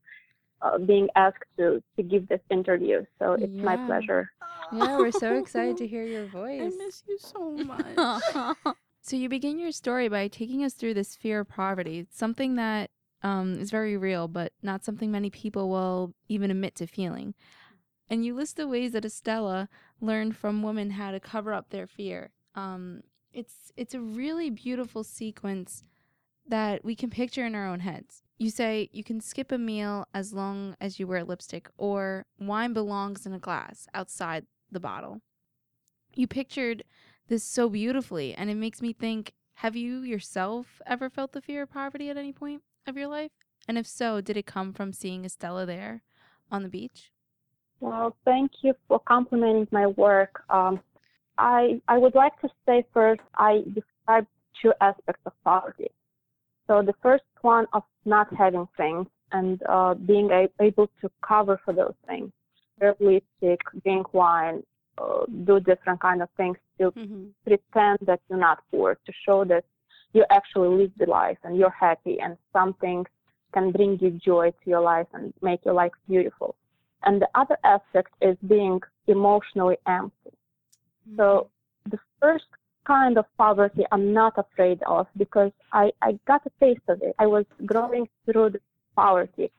uh, 0.60 0.78
being 0.78 1.08
asked 1.14 1.44
to 1.56 1.80
to 1.94 2.02
give 2.02 2.28
this 2.28 2.40
interview. 2.50 3.04
So 3.20 3.34
it's 3.34 3.52
my 3.52 3.76
pleasure. 3.86 4.28
yeah, 4.72 4.98
we're 4.98 5.12
so 5.12 5.38
excited 5.38 5.76
to 5.78 5.86
hear 5.86 6.04
your 6.04 6.26
voice. 6.40 6.60
I 6.60 6.84
miss 6.84 7.04
you 7.08 7.16
so 7.18 7.52
much. 7.52 8.56
so 9.02 9.16
you 9.16 9.28
begin 9.28 9.58
your 9.58 9.72
story 9.72 10.08
by 10.08 10.26
taking 10.26 10.64
us 10.64 10.74
through 10.74 10.94
this 10.94 11.14
fear 11.14 11.40
of 11.40 11.48
poverty, 11.48 12.08
something 12.10 12.56
that 12.56 12.90
um, 13.26 13.58
is 13.58 13.72
very 13.72 13.96
real, 13.96 14.28
but 14.28 14.52
not 14.62 14.84
something 14.84 15.10
many 15.10 15.30
people 15.30 15.68
will 15.68 16.14
even 16.28 16.48
admit 16.52 16.76
to 16.76 16.86
feeling. 16.86 17.34
And 18.08 18.24
you 18.24 18.36
list 18.36 18.56
the 18.56 18.68
ways 18.68 18.92
that 18.92 19.04
Estella 19.04 19.68
learned 20.00 20.36
from 20.36 20.62
women 20.62 20.90
how 20.90 21.10
to 21.10 21.18
cover 21.18 21.52
up 21.52 21.70
their 21.70 21.88
fear. 21.88 22.30
Um, 22.54 23.02
it's 23.32 23.72
it's 23.76 23.94
a 23.94 24.00
really 24.00 24.48
beautiful 24.48 25.02
sequence 25.02 25.82
that 26.46 26.84
we 26.84 26.94
can 26.94 27.10
picture 27.10 27.44
in 27.44 27.56
our 27.56 27.66
own 27.66 27.80
heads. 27.80 28.22
You 28.38 28.48
say 28.48 28.88
you 28.92 29.02
can 29.02 29.20
skip 29.20 29.50
a 29.50 29.58
meal 29.58 30.06
as 30.14 30.32
long 30.32 30.76
as 30.80 31.00
you 31.00 31.08
wear 31.08 31.24
lipstick, 31.24 31.68
or 31.76 32.26
wine 32.38 32.72
belongs 32.72 33.26
in 33.26 33.32
a 33.32 33.40
glass 33.40 33.88
outside 33.92 34.46
the 34.70 34.78
bottle. 34.78 35.20
You 36.14 36.28
pictured 36.28 36.84
this 37.26 37.42
so 37.42 37.68
beautifully, 37.68 38.34
and 38.34 38.50
it 38.50 38.54
makes 38.54 38.80
me 38.80 38.92
think 38.92 39.32
have 39.54 39.74
you 39.74 40.02
yourself 40.02 40.80
ever 40.86 41.10
felt 41.10 41.32
the 41.32 41.40
fear 41.40 41.62
of 41.62 41.72
poverty 41.72 42.08
at 42.08 42.16
any 42.16 42.32
point 42.32 42.62
of 42.86 42.96
your 42.96 43.08
life? 43.08 43.30
And 43.68 43.76
if 43.76 43.86
so, 43.86 44.20
did 44.20 44.36
it 44.36 44.46
come 44.46 44.72
from 44.72 44.92
seeing 44.92 45.24
Estella 45.24 45.66
there 45.66 46.02
on 46.50 46.62
the 46.62 46.68
beach? 46.68 47.10
Well, 47.80 48.16
thank 48.24 48.52
you 48.62 48.74
for 48.88 49.00
complimenting 49.00 49.68
my 49.70 49.86
work. 49.86 50.42
Um, 50.48 50.80
I 51.38 51.80
I 51.88 51.98
would 51.98 52.14
like 52.14 52.40
to 52.40 52.48
say 52.64 52.84
first 52.94 53.20
I 53.36 53.62
described 53.74 54.28
two 54.62 54.72
aspects 54.80 55.22
of 55.26 55.32
poverty. 55.44 55.90
So 56.66 56.82
the 56.82 56.94
first 57.02 57.24
one 57.42 57.66
of 57.72 57.82
not 58.04 58.32
having 58.34 58.66
things 58.76 59.06
and 59.32 59.60
uh, 59.68 59.94
being 59.94 60.30
able 60.60 60.88
to 61.00 61.10
cover 61.26 61.60
for 61.64 61.74
those 61.74 61.94
things, 62.06 62.30
wear 62.80 62.94
lipstick, 63.00 63.60
drink 63.84 64.14
wine, 64.14 64.62
uh, 64.98 65.26
do 65.44 65.60
different 65.60 66.00
kind 66.00 66.22
of 66.22 66.28
things 66.36 66.56
to 66.78 66.92
pretend 67.44 67.98
that 68.06 68.20
you're 68.28 68.38
not 68.38 68.62
poor, 68.70 68.96
to 69.06 69.12
show 69.26 69.44
that 69.44 69.64
you 70.16 70.24
actually 70.30 70.70
live 70.80 70.92
the 70.98 71.06
life 71.06 71.38
and 71.44 71.56
you're 71.56 71.78
happy 71.88 72.16
and 72.20 72.36
something 72.52 73.04
can 73.52 73.70
bring 73.70 73.98
you 74.00 74.10
joy 74.10 74.50
to 74.50 74.70
your 74.74 74.80
life 74.80 75.06
and 75.12 75.32
make 75.42 75.64
your 75.64 75.74
life 75.74 75.92
beautiful. 76.08 76.54
And 77.04 77.20
the 77.22 77.28
other 77.34 77.58
aspect 77.64 78.12
is 78.20 78.36
being 78.46 78.80
emotionally 79.06 79.76
empty. 79.86 80.32
So 81.16 81.48
the 81.90 81.98
first 82.20 82.50
kind 82.86 83.18
of 83.18 83.24
poverty 83.36 83.84
I'm 83.92 84.12
not 84.12 84.34
afraid 84.38 84.78
of 84.86 85.06
because 85.16 85.52
I, 85.72 85.92
I 86.02 86.18
got 86.26 86.42
a 86.46 86.52
taste 86.64 86.86
of 86.88 87.02
it. 87.02 87.14
I 87.18 87.26
was 87.26 87.44
growing 87.64 88.08
through 88.24 88.50
the 88.50 88.60
poverty. 88.94 89.50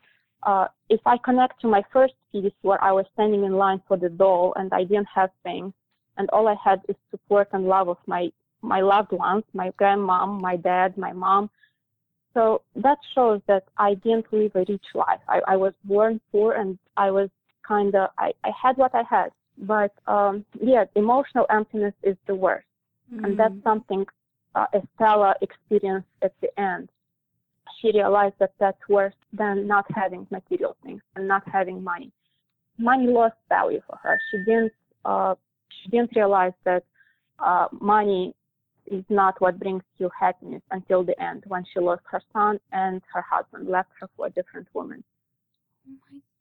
Uh, 0.43 0.67
if 0.89 1.01
I 1.05 1.17
connect 1.17 1.61
to 1.61 1.67
my 1.67 1.83
first 1.91 2.13
piece 2.31 2.53
where 2.61 2.81
I 2.83 2.91
was 2.91 3.05
standing 3.13 3.43
in 3.43 3.53
line 3.53 3.81
for 3.87 3.97
the 3.97 4.09
doll 4.09 4.53
and 4.55 4.71
I 4.73 4.83
didn't 4.83 5.09
have 5.13 5.29
things 5.43 5.73
and 6.17 6.29
all 6.31 6.47
I 6.47 6.55
had 6.63 6.81
is 6.89 6.95
support 7.11 7.49
and 7.53 7.65
love 7.67 7.89
of 7.89 7.97
my, 8.07 8.31
my 8.61 8.81
loved 8.81 9.11
ones, 9.11 9.43
my 9.53 9.71
grandmom, 9.79 10.41
my 10.41 10.55
dad, 10.55 10.97
my 10.97 11.13
mom. 11.13 11.49
So 12.33 12.61
that 12.75 12.97
shows 13.15 13.41
that 13.47 13.63
I 13.77 13.95
didn't 13.95 14.31
live 14.31 14.51
a 14.55 14.65
rich 14.67 14.85
life. 14.93 15.19
I, 15.27 15.41
I 15.47 15.55
was 15.55 15.73
born 15.83 16.21
poor 16.31 16.53
and 16.53 16.77
I 16.95 17.11
was 17.11 17.29
kind 17.67 17.95
of, 17.95 18.09
I, 18.17 18.33
I 18.43 18.51
had 18.61 18.77
what 18.77 18.93
I 18.93 19.03
had. 19.09 19.29
But 19.57 19.91
um, 20.05 20.45
yeah, 20.61 20.85
emotional 20.95 21.47
emptiness 21.49 21.93
is 22.03 22.15
the 22.27 22.35
worst 22.35 22.67
and 23.11 23.39
that's 23.39 23.53
something 23.63 24.05
uh, 24.55 24.65
Estella 24.73 25.35
experienced 25.41 26.07
at 26.21 26.33
the 26.41 26.59
end. 26.59 26.89
She 27.81 27.91
realized 27.91 28.35
that 28.39 28.53
that's 28.59 28.79
worse 28.89 29.13
than 29.33 29.67
not 29.67 29.85
having 29.93 30.25
material 30.31 30.75
things 30.83 31.01
and 31.15 31.27
not 31.27 31.43
having 31.47 31.83
money. 31.83 32.11
Money 32.77 33.07
lost 33.07 33.35
value 33.49 33.81
for 33.87 33.97
her. 34.01 34.17
She 34.31 34.37
didn't. 34.39 34.71
Uh, 35.05 35.35
she 35.69 35.89
didn't 35.89 36.11
realize 36.15 36.53
that 36.63 36.83
uh, 37.39 37.67
money 37.79 38.33
is 38.87 39.03
not 39.09 39.39
what 39.41 39.59
brings 39.59 39.83
you 39.97 40.09
happiness 40.17 40.61
until 40.71 41.03
the 41.03 41.19
end, 41.21 41.43
when 41.47 41.63
she 41.71 41.79
lost 41.79 42.01
her 42.11 42.21
son 42.33 42.59
and 42.71 43.01
her 43.13 43.21
husband 43.21 43.67
left 43.67 43.89
her 43.99 44.09
for 44.15 44.27
a 44.27 44.29
different 44.29 44.67
woman. 44.73 45.03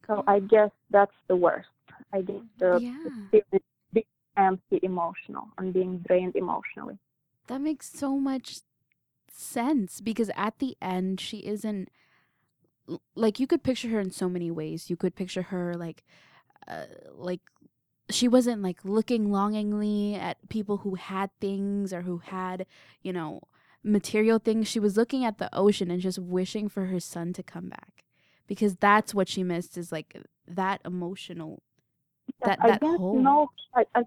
So 0.07 0.23
I 0.27 0.41
guess 0.41 0.71
that's 0.91 1.15
the 1.29 1.37
worst. 1.37 1.69
I 2.13 2.21
guess 2.23 2.43
the, 2.59 2.81
yeah, 2.81 3.41
being 3.93 4.05
empty 4.37 4.81
emotional 4.83 5.49
and 5.59 5.73
being 5.73 5.99
drained 6.07 6.37
emotionally. 6.37 6.99
that 7.49 7.61
makes 7.61 7.89
so 7.89 8.19
much 8.19 8.61
sense 9.33 10.01
because 10.01 10.31
at 10.37 10.59
the 10.59 10.77
end 10.81 11.21
she 11.21 11.39
isn't 11.39 11.91
like 13.15 13.41
you 13.41 13.47
could 13.47 13.63
picture 13.63 13.89
her 13.89 14.01
in 14.01 14.11
so 14.11 14.29
many 14.29 14.51
ways. 14.51 14.89
You 14.89 14.97
could 14.97 15.15
picture 15.15 15.43
her 15.43 15.75
like 15.75 16.05
uh, 16.69 16.87
like 17.15 17.41
she 18.11 18.29
wasn't 18.29 18.63
like 18.63 18.85
looking 18.85 19.31
longingly 19.31 20.15
at 20.15 20.49
people 20.49 20.79
who 20.79 20.95
had 20.95 21.31
things 21.41 21.93
or 21.93 22.03
who 22.03 22.19
had, 22.19 22.67
you 23.03 23.13
know, 23.13 23.41
material 23.83 24.39
things. 24.39 24.69
She 24.69 24.81
was 24.81 24.97
looking 24.97 25.25
at 25.25 25.39
the 25.39 25.55
ocean 25.55 25.91
and 25.91 26.01
just 26.01 26.19
wishing 26.19 26.69
for 26.69 26.87
her 26.87 27.01
son 27.01 27.33
to 27.35 27.43
come 27.43 27.69
back. 27.69 28.05
Because 28.47 28.77
that's 28.77 29.13
what 29.13 29.29
she 29.29 29.43
missed 29.43 29.77
is 29.77 29.91
like 29.91 30.17
that 30.47 30.81
emotional 30.85 31.63
that 32.45 32.59
I 32.61 32.69
that 32.71 32.81
didn't 32.81 32.99
hole. 32.99 33.19
know. 33.21 33.51
I, 33.75 33.85
I, 33.95 34.03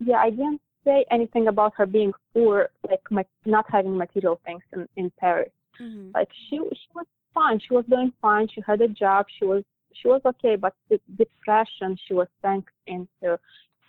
yeah, 0.00 0.18
I 0.18 0.30
didn't 0.30 0.60
say 0.84 1.06
anything 1.10 1.48
about 1.48 1.72
her 1.76 1.86
being 1.86 2.12
poor, 2.34 2.68
like 2.88 3.00
ma- 3.10 3.22
not 3.46 3.64
having 3.70 3.96
material 3.96 4.40
things 4.44 4.62
in, 4.74 4.86
in 4.96 5.10
Paris. 5.18 5.50
Mm-hmm. 5.80 6.10
Like 6.14 6.28
she 6.48 6.58
she 6.58 6.88
was 6.94 7.06
fine. 7.34 7.60
She 7.60 7.74
was 7.74 7.84
doing 7.86 8.12
fine. 8.20 8.48
She 8.54 8.62
had 8.66 8.80
a 8.82 8.88
job. 8.88 9.26
She 9.38 9.46
was 9.46 9.64
she 9.92 10.08
was 10.08 10.20
okay. 10.24 10.56
But 10.56 10.74
the 10.88 11.00
depression 11.16 11.96
she 12.06 12.14
was 12.14 12.28
sank 12.42 12.66
into 12.86 13.38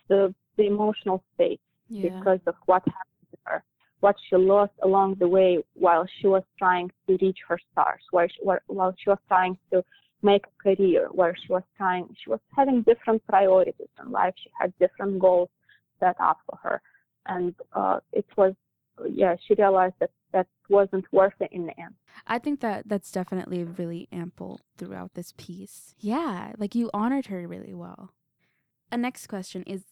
the 0.07 0.33
the 0.57 0.67
emotional 0.67 1.23
state 1.35 1.61
because 2.01 2.39
of 2.47 2.55
what 2.65 2.83
happened 2.85 3.27
to 3.31 3.37
her, 3.45 3.63
what 4.01 4.15
she 4.29 4.35
lost 4.35 4.73
along 4.83 5.15
the 5.19 5.27
way 5.27 5.59
while 5.73 6.05
she 6.19 6.27
was 6.27 6.43
trying 6.57 6.91
to 7.07 7.17
reach 7.21 7.39
her 7.47 7.57
stars, 7.71 8.01
while 8.11 8.27
she, 8.27 8.39
while 8.67 8.95
she 8.97 9.09
was 9.09 9.19
trying 9.27 9.57
to 9.71 9.83
make 10.21 10.43
a 10.45 10.75
career, 10.75 11.07
where 11.11 11.35
she 11.35 11.51
was 11.51 11.63
trying, 11.77 12.07
she 12.21 12.29
was 12.29 12.39
having 12.55 12.81
different 12.83 13.25
priorities 13.27 13.87
in 14.03 14.11
life. 14.11 14.33
She 14.43 14.49
had 14.59 14.73
different 14.79 15.19
goals 15.19 15.49
set 15.99 16.15
up 16.19 16.37
for 16.45 16.57
her, 16.61 16.81
and 17.27 17.53
uh, 17.73 17.99
it 18.11 18.25
was, 18.37 18.53
yeah, 19.11 19.35
she 19.47 19.53
realized 19.55 19.95
that 19.99 20.11
that 20.31 20.47
wasn't 20.69 21.05
worth 21.11 21.33
it 21.39 21.49
in 21.51 21.65
the 21.65 21.79
end. 21.79 21.95
I 22.27 22.37
think 22.39 22.59
that 22.61 22.87
that's 22.87 23.11
definitely 23.11 23.63
really 23.63 24.07
ample 24.11 24.61
throughout 24.77 25.13
this 25.15 25.33
piece. 25.37 25.95
Yeah, 25.99 26.53
like 26.57 26.75
you 26.75 26.89
honored 26.93 27.27
her 27.27 27.47
really 27.47 27.73
well. 27.73 28.11
A 28.91 28.97
next 28.97 29.27
question 29.27 29.63
is 29.63 29.83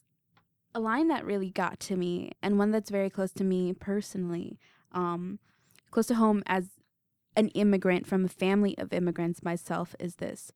a 0.76 0.80
line 0.80 1.08
that 1.08 1.26
really 1.26 1.50
got 1.50 1.80
to 1.82 1.96
me 1.96 2.32
and 2.42 2.60
one 2.60 2.72
that's 2.72 2.90
very 2.90 3.10
close 3.10 3.32
to 3.34 3.44
me 3.44 3.74
personally. 3.74 4.60
Um, 4.92 5.40
close 5.92 6.08
to 6.08 6.16
home 6.16 6.44
as 6.46 6.70
an 7.36 7.50
immigrant 7.50 8.08
from 8.08 8.26
a 8.26 8.30
family 8.30 8.78
of 8.78 8.94
immigrants 8.94 9.44
myself 9.44 9.96
is 10.00 10.16
this. 10.16 10.52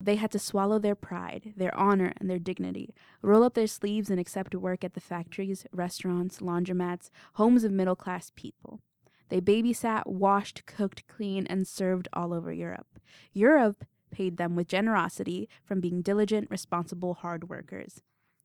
They 0.00 0.16
had 0.16 0.30
to 0.30 0.38
swallow 0.38 0.78
their 0.78 0.94
pride, 0.94 1.54
their 1.56 1.76
honor, 1.76 2.12
and 2.18 2.30
their 2.30 2.38
dignity, 2.38 2.94
roll 3.20 3.42
up 3.42 3.54
their 3.54 3.66
sleeves 3.66 4.10
and 4.10 4.20
accept 4.20 4.54
work 4.54 4.84
at 4.84 4.94
the 4.94 5.00
factories, 5.00 5.66
restaurants, 5.72 6.38
laundromats, 6.38 7.10
homes 7.34 7.64
of 7.64 7.72
middle 7.72 7.96
class 7.96 8.30
people. 8.36 8.80
They 9.28 9.40
babysat, 9.40 10.06
washed, 10.06 10.64
cooked, 10.66 11.06
cleaned, 11.08 11.50
and 11.50 11.66
served 11.66 12.08
all 12.12 12.32
over 12.32 12.52
Europe. 12.52 12.98
Europe 13.32 13.84
paid 14.10 14.36
them 14.36 14.56
with 14.56 14.68
generosity 14.68 15.48
from 15.64 15.80
being 15.80 16.00
diligent, 16.00 16.50
responsible, 16.50 17.14
hard 17.14 17.48
workers. 17.48 18.00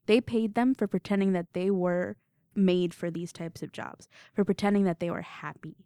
They 0.08 0.20
paid 0.20 0.56
them 0.56 0.74
for 0.74 0.88
pretending 0.88 1.34
that 1.34 1.54
they 1.54 1.72
were 1.72 2.18
made 2.56 2.94
for 2.94 3.10
these 3.10 3.32
types 3.32 3.64
of 3.64 3.72
jobs, 3.72 4.10
for 4.34 4.44
pretending 4.44 4.84
that 4.84 5.00
they 5.00 5.10
were 5.10 5.22
happy. 5.22 5.86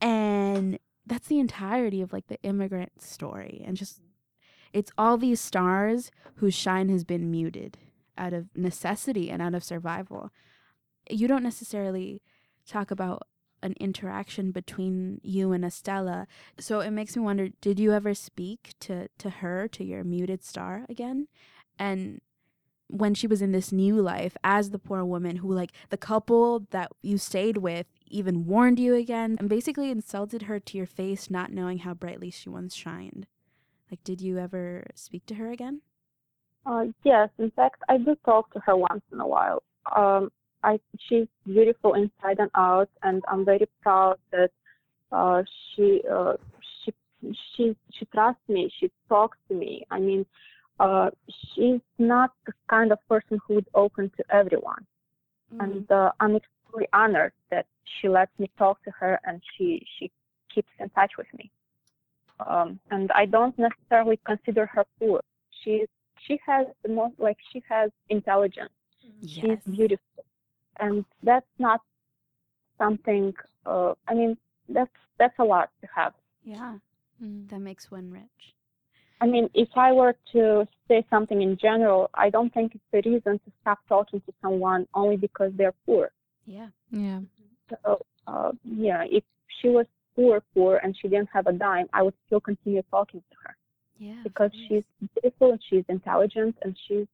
And 0.00 0.78
that's 1.04 1.26
the 1.28 1.40
entirety 1.40 2.00
of 2.00 2.12
like 2.12 2.28
the 2.28 2.40
immigrant 2.42 3.02
story. 3.02 3.62
And 3.66 3.76
just, 3.76 4.00
it's 4.72 4.92
all 4.96 5.16
these 5.16 5.40
stars 5.40 6.10
whose 6.36 6.54
shine 6.54 6.88
has 6.88 7.04
been 7.04 7.30
muted 7.30 7.78
out 8.16 8.32
of 8.32 8.48
necessity 8.56 9.30
and 9.30 9.40
out 9.40 9.54
of 9.54 9.64
survival. 9.64 10.30
You 11.08 11.26
don't 11.26 11.42
necessarily 11.42 12.22
talk 12.66 12.90
about 12.90 13.26
an 13.62 13.74
interaction 13.80 14.52
between 14.52 15.20
you 15.22 15.52
and 15.52 15.64
Estella. 15.64 16.26
So 16.58 16.80
it 16.80 16.90
makes 16.90 17.16
me 17.16 17.22
wonder 17.22 17.48
did 17.60 17.78
you 17.78 17.92
ever 17.92 18.14
speak 18.14 18.74
to, 18.80 19.08
to 19.18 19.30
her, 19.30 19.68
to 19.68 19.84
your 19.84 20.04
muted 20.04 20.44
star 20.44 20.86
again? 20.88 21.28
And 21.78 22.20
when 22.88 23.14
she 23.14 23.26
was 23.26 23.40
in 23.40 23.52
this 23.52 23.70
new 23.70 23.96
life 24.00 24.36
as 24.42 24.70
the 24.70 24.78
poor 24.78 25.04
woman 25.04 25.36
who, 25.36 25.52
like, 25.52 25.70
the 25.90 25.96
couple 25.96 26.66
that 26.70 26.90
you 27.02 27.18
stayed 27.18 27.58
with 27.58 27.86
even 28.06 28.46
warned 28.46 28.80
you 28.80 28.94
again 28.94 29.36
and 29.38 29.48
basically 29.48 29.90
insulted 29.90 30.42
her 30.42 30.58
to 30.58 30.76
your 30.76 30.86
face, 30.86 31.30
not 31.30 31.52
knowing 31.52 31.78
how 31.78 31.94
brightly 31.94 32.30
she 32.30 32.48
once 32.48 32.74
shined. 32.74 33.26
Like, 33.90 34.04
did 34.04 34.20
you 34.20 34.38
ever 34.38 34.84
speak 34.94 35.26
to 35.26 35.34
her 35.34 35.50
again? 35.50 35.80
Uh, 36.64 36.84
yes, 37.04 37.28
in 37.38 37.50
fact, 37.50 37.82
I 37.88 37.98
do 37.98 38.16
talk 38.24 38.52
to 38.52 38.60
her 38.60 38.76
once 38.76 39.02
in 39.12 39.20
a 39.20 39.26
while. 39.26 39.62
Um, 39.96 40.30
I 40.62 40.78
she's 41.08 41.26
beautiful 41.46 41.94
inside 41.94 42.38
and 42.38 42.50
out, 42.54 42.90
and 43.02 43.22
I'm 43.28 43.44
very 43.44 43.66
proud 43.82 44.18
that 44.30 44.50
uh, 45.10 45.42
she 45.74 46.02
uh, 46.10 46.34
she 46.84 46.92
she 47.56 47.76
she 47.90 48.04
trusts 48.06 48.42
me. 48.48 48.70
She 48.78 48.90
talks 49.08 49.38
to 49.48 49.54
me. 49.54 49.86
I 49.90 49.98
mean, 49.98 50.26
uh, 50.78 51.10
she's 51.54 51.80
not 51.98 52.32
the 52.46 52.52
kind 52.68 52.92
of 52.92 52.98
person 53.08 53.40
who 53.46 53.54
would 53.54 53.68
open 53.74 54.10
to 54.18 54.24
everyone, 54.30 54.86
mm-hmm. 55.52 55.60
and 55.62 55.90
uh, 55.90 56.12
I'm 56.20 56.36
extremely 56.36 56.88
honored 56.92 57.32
that 57.50 57.66
she 58.00 58.08
lets 58.08 58.38
me 58.38 58.50
talk 58.58 58.84
to 58.84 58.90
her 58.90 59.18
and 59.24 59.40
she 59.56 59.84
she 59.98 60.10
keeps 60.54 60.68
in 60.78 60.90
touch 60.90 61.12
with 61.16 61.26
me. 61.36 61.50
Um, 62.46 62.80
and 62.90 63.10
I 63.12 63.26
don't 63.26 63.56
necessarily 63.58 64.18
consider 64.26 64.66
her 64.66 64.84
poor. 64.98 65.20
She 65.62 65.86
she 66.26 66.38
has 66.46 66.66
the 66.82 66.90
most 66.90 67.14
like 67.18 67.38
she 67.52 67.62
has 67.68 67.90
intelligence. 68.08 68.70
Yes. 69.20 69.44
She's 69.44 69.74
beautiful 69.74 70.24
and 70.80 71.04
that's 71.22 71.46
not 71.58 71.80
something. 72.78 73.32
Uh, 73.64 73.94
I 74.08 74.14
mean, 74.14 74.36
that's 74.68 74.90
that's 75.18 75.38
a 75.38 75.44
lot 75.44 75.70
to 75.82 75.88
have. 75.94 76.14
Yeah, 76.44 76.78
mm, 77.22 77.48
that 77.50 77.60
makes 77.60 77.90
one 77.90 78.10
rich. 78.10 78.54
I 79.20 79.26
mean, 79.26 79.50
if 79.52 79.68
I 79.76 79.92
were 79.92 80.16
to 80.32 80.66
say 80.88 81.04
something 81.10 81.42
in 81.42 81.58
general, 81.58 82.08
I 82.14 82.30
don't 82.30 82.52
think 82.54 82.74
it's 82.74 83.06
a 83.06 83.08
reason 83.08 83.38
to 83.38 83.52
stop 83.60 83.78
talking 83.86 84.20
to 84.22 84.32
someone 84.40 84.88
only 84.94 85.18
because 85.18 85.52
they're 85.56 85.74
poor. 85.84 86.10
Yeah. 86.46 86.68
Yeah. 86.90 87.20
So, 87.68 88.00
uh, 88.26 88.52
yeah, 88.64 89.04
if 89.10 89.22
she 89.60 89.68
was 89.68 89.84
poor, 90.20 90.42
poor, 90.54 90.76
and 90.82 90.96
she 91.00 91.08
didn't 91.08 91.30
have 91.32 91.46
a 91.46 91.52
dime, 91.52 91.86
I 91.92 92.02
would 92.02 92.14
still 92.26 92.40
continue 92.40 92.82
talking 92.90 93.22
to 93.30 93.36
her. 93.44 93.56
Yeah. 93.98 94.20
Because 94.22 94.50
she's 94.68 94.84
beautiful 95.14 95.52
and 95.52 95.60
she's 95.68 95.84
intelligent 95.88 96.56
and 96.62 96.76
she's 96.86 97.06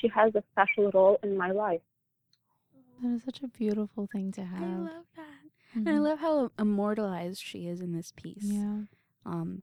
she 0.00 0.08
has 0.08 0.34
a 0.34 0.42
special 0.52 0.90
role 0.92 1.18
in 1.22 1.36
my 1.36 1.50
life. 1.50 1.80
That 3.02 3.14
is 3.14 3.24
such 3.24 3.42
a 3.42 3.48
beautiful 3.48 4.08
thing 4.12 4.32
to 4.32 4.44
have. 4.44 4.62
I 4.62 4.76
love 4.76 5.06
that. 5.16 5.76
Mm-hmm. 5.76 5.86
And 5.86 5.96
I 5.96 5.98
love 5.98 6.18
how 6.18 6.50
immortalized 6.58 7.40
she 7.42 7.66
is 7.66 7.80
in 7.80 7.92
this 7.92 8.12
piece. 8.14 8.44
Yeah. 8.44 8.80
Um 9.24 9.62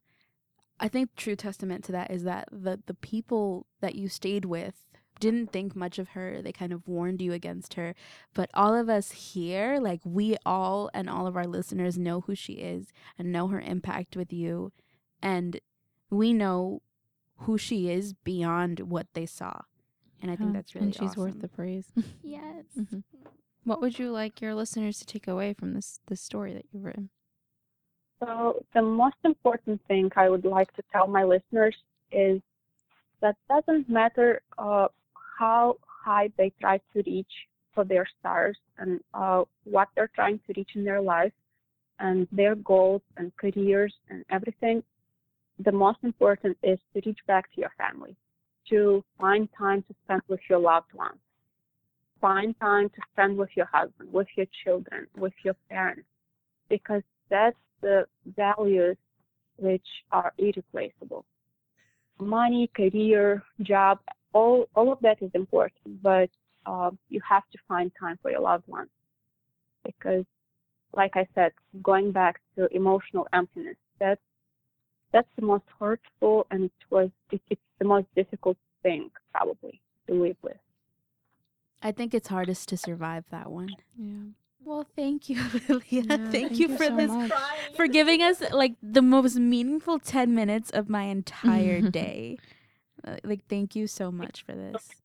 I 0.78 0.88
think 0.88 1.14
true 1.16 1.36
testament 1.36 1.84
to 1.84 1.92
that 1.92 2.10
is 2.10 2.24
that 2.24 2.48
the 2.50 2.80
the 2.86 2.94
people 2.94 3.66
that 3.80 3.94
you 3.94 4.08
stayed 4.08 4.44
with 4.44 4.74
didn't 5.20 5.52
think 5.52 5.74
much 5.76 5.98
of 5.98 6.10
her. 6.10 6.40
They 6.42 6.52
kind 6.52 6.72
of 6.72 6.86
warned 6.86 7.20
you 7.22 7.32
against 7.32 7.74
her. 7.74 7.94
But 8.34 8.50
all 8.54 8.74
of 8.74 8.88
us 8.88 9.10
here, 9.10 9.78
like 9.80 10.00
we 10.04 10.36
all 10.44 10.90
and 10.94 11.08
all 11.08 11.26
of 11.26 11.36
our 11.36 11.46
listeners 11.46 11.96
know 11.98 12.20
who 12.22 12.34
she 12.34 12.54
is 12.54 12.88
and 13.18 13.32
know 13.32 13.48
her 13.48 13.60
impact 13.60 14.16
with 14.16 14.32
you. 14.32 14.72
And 15.22 15.60
we 16.10 16.32
know 16.32 16.82
who 17.40 17.58
she 17.58 17.90
is 17.90 18.12
beyond 18.14 18.80
what 18.80 19.06
they 19.14 19.26
saw. 19.26 19.60
And 20.22 20.30
I 20.30 20.36
think 20.36 20.52
that's 20.54 20.74
really 20.74 20.86
And 20.86 20.94
she's 20.94 21.10
awesome. 21.10 21.22
worth 21.22 21.40
the 21.40 21.48
praise. 21.48 21.92
Yes. 22.22 22.64
Mhm. 22.78 23.02
What 23.64 23.80
would 23.80 23.98
you 23.98 24.10
like 24.12 24.40
your 24.40 24.54
listeners 24.54 24.98
to 25.00 25.04
take 25.06 25.26
away 25.26 25.52
from 25.52 25.74
this 25.74 26.00
this 26.06 26.20
story 26.20 26.54
that 26.54 26.66
you've 26.72 26.84
written? 26.84 27.10
So 28.22 28.64
the 28.74 28.82
most 28.82 29.16
important 29.24 29.80
thing 29.88 30.10
I 30.16 30.28
would 30.30 30.44
like 30.44 30.72
to 30.74 30.82
tell 30.92 31.06
my 31.06 31.24
listeners 31.24 31.76
is 32.12 32.40
that 33.20 33.36
doesn't 33.48 33.88
matter 33.88 34.40
uh, 34.56 34.88
how 35.38 35.76
high 36.04 36.30
they 36.36 36.52
try 36.60 36.78
to 36.92 37.02
reach 37.06 37.32
for 37.74 37.84
their 37.84 38.06
stars 38.18 38.56
and 38.78 39.00
uh, 39.14 39.44
what 39.64 39.88
they're 39.94 40.10
trying 40.14 40.40
to 40.46 40.52
reach 40.56 40.70
in 40.74 40.84
their 40.84 41.00
life 41.00 41.32
and 41.98 42.26
their 42.32 42.54
goals 42.54 43.02
and 43.16 43.32
careers 43.36 43.94
and 44.08 44.24
everything. 44.30 44.82
The 45.58 45.72
most 45.72 45.98
important 46.02 46.56
is 46.62 46.78
to 46.94 47.02
reach 47.04 47.18
back 47.26 47.52
to 47.54 47.60
your 47.60 47.72
family 47.78 48.16
to 48.70 49.04
find 49.18 49.48
time 49.56 49.82
to 49.82 49.94
spend 50.04 50.22
with 50.28 50.40
your 50.48 50.58
loved 50.58 50.92
ones. 50.92 51.18
Find 52.20 52.58
time 52.60 52.88
to 52.88 53.00
spend 53.12 53.36
with 53.36 53.50
your 53.54 53.68
husband, 53.72 54.12
with 54.12 54.26
your 54.36 54.46
children, 54.64 55.06
with 55.16 55.34
your 55.44 55.54
parents, 55.68 56.08
because 56.68 57.02
that's 57.30 57.56
the 57.82 58.06
values 58.36 58.96
which 59.56 59.86
are 60.12 60.32
irreplaceable. 60.38 61.24
Money, 62.18 62.70
career, 62.74 63.42
job, 63.62 63.98
all, 64.36 64.68
all 64.74 64.92
of 64.92 64.98
that 65.00 65.18
is 65.22 65.30
important, 65.34 66.02
but 66.02 66.30
uh, 66.66 66.90
you 67.08 67.20
have 67.28 67.44
to 67.52 67.58
find 67.66 67.90
time 67.98 68.18
for 68.20 68.30
your 68.30 68.40
loved 68.40 68.68
ones. 68.68 68.90
Because, 69.84 70.24
like 70.92 71.12
I 71.14 71.26
said, 71.34 71.52
going 71.82 72.12
back 72.12 72.40
to 72.56 72.68
emotional 72.74 73.26
emptiness, 73.32 73.76
that's 73.98 74.20
that's 75.12 75.28
the 75.36 75.46
most 75.46 75.64
hurtful 75.80 76.46
and 76.50 76.64
it 76.64 76.72
was 76.90 77.08
it, 77.30 77.40
it's 77.48 77.68
the 77.78 77.84
most 77.86 78.06
difficult 78.14 78.58
thing 78.82 79.08
probably 79.32 79.80
to 80.06 80.14
live 80.14 80.36
with. 80.42 80.58
I 81.80 81.92
think 81.92 82.12
it's 82.12 82.28
hardest 82.28 82.68
to 82.70 82.76
survive 82.76 83.24
that 83.30 83.50
one. 83.50 83.76
Yeah. 83.96 84.32
Well, 84.64 84.84
thank 84.96 85.28
you, 85.30 85.40
Lilia. 85.68 85.80
Yeah, 85.90 86.02
thank, 86.06 86.32
thank 86.32 86.58
you 86.58 86.68
you 86.68 86.76
for 86.76 86.86
so 86.86 86.96
this, 86.96 87.10
much. 87.10 87.30
for 87.76 87.86
giving 87.86 88.20
us 88.20 88.42
like 88.50 88.74
the 88.82 89.02
most 89.02 89.36
meaningful 89.36 89.98
ten 90.00 90.34
minutes 90.34 90.70
of 90.70 90.88
my 90.90 91.04
entire 91.04 91.80
day. 92.02 92.36
Like, 93.24 93.44
thank 93.48 93.76
you 93.76 93.86
so 93.86 94.10
much 94.10 94.42
for 94.42 94.54
this. 94.54 95.02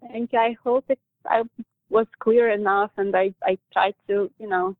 Thank 0.00 0.32
you. 0.32 0.38
I 0.38 0.56
hope 0.64 0.84
it 0.88 0.98
I 1.26 1.42
was 1.90 2.06
clear 2.18 2.50
enough, 2.50 2.90
and 2.96 3.14
I 3.16 3.34
I 3.42 3.58
tried 3.72 3.94
to 4.08 4.30
you 4.38 4.48
know 4.48 4.76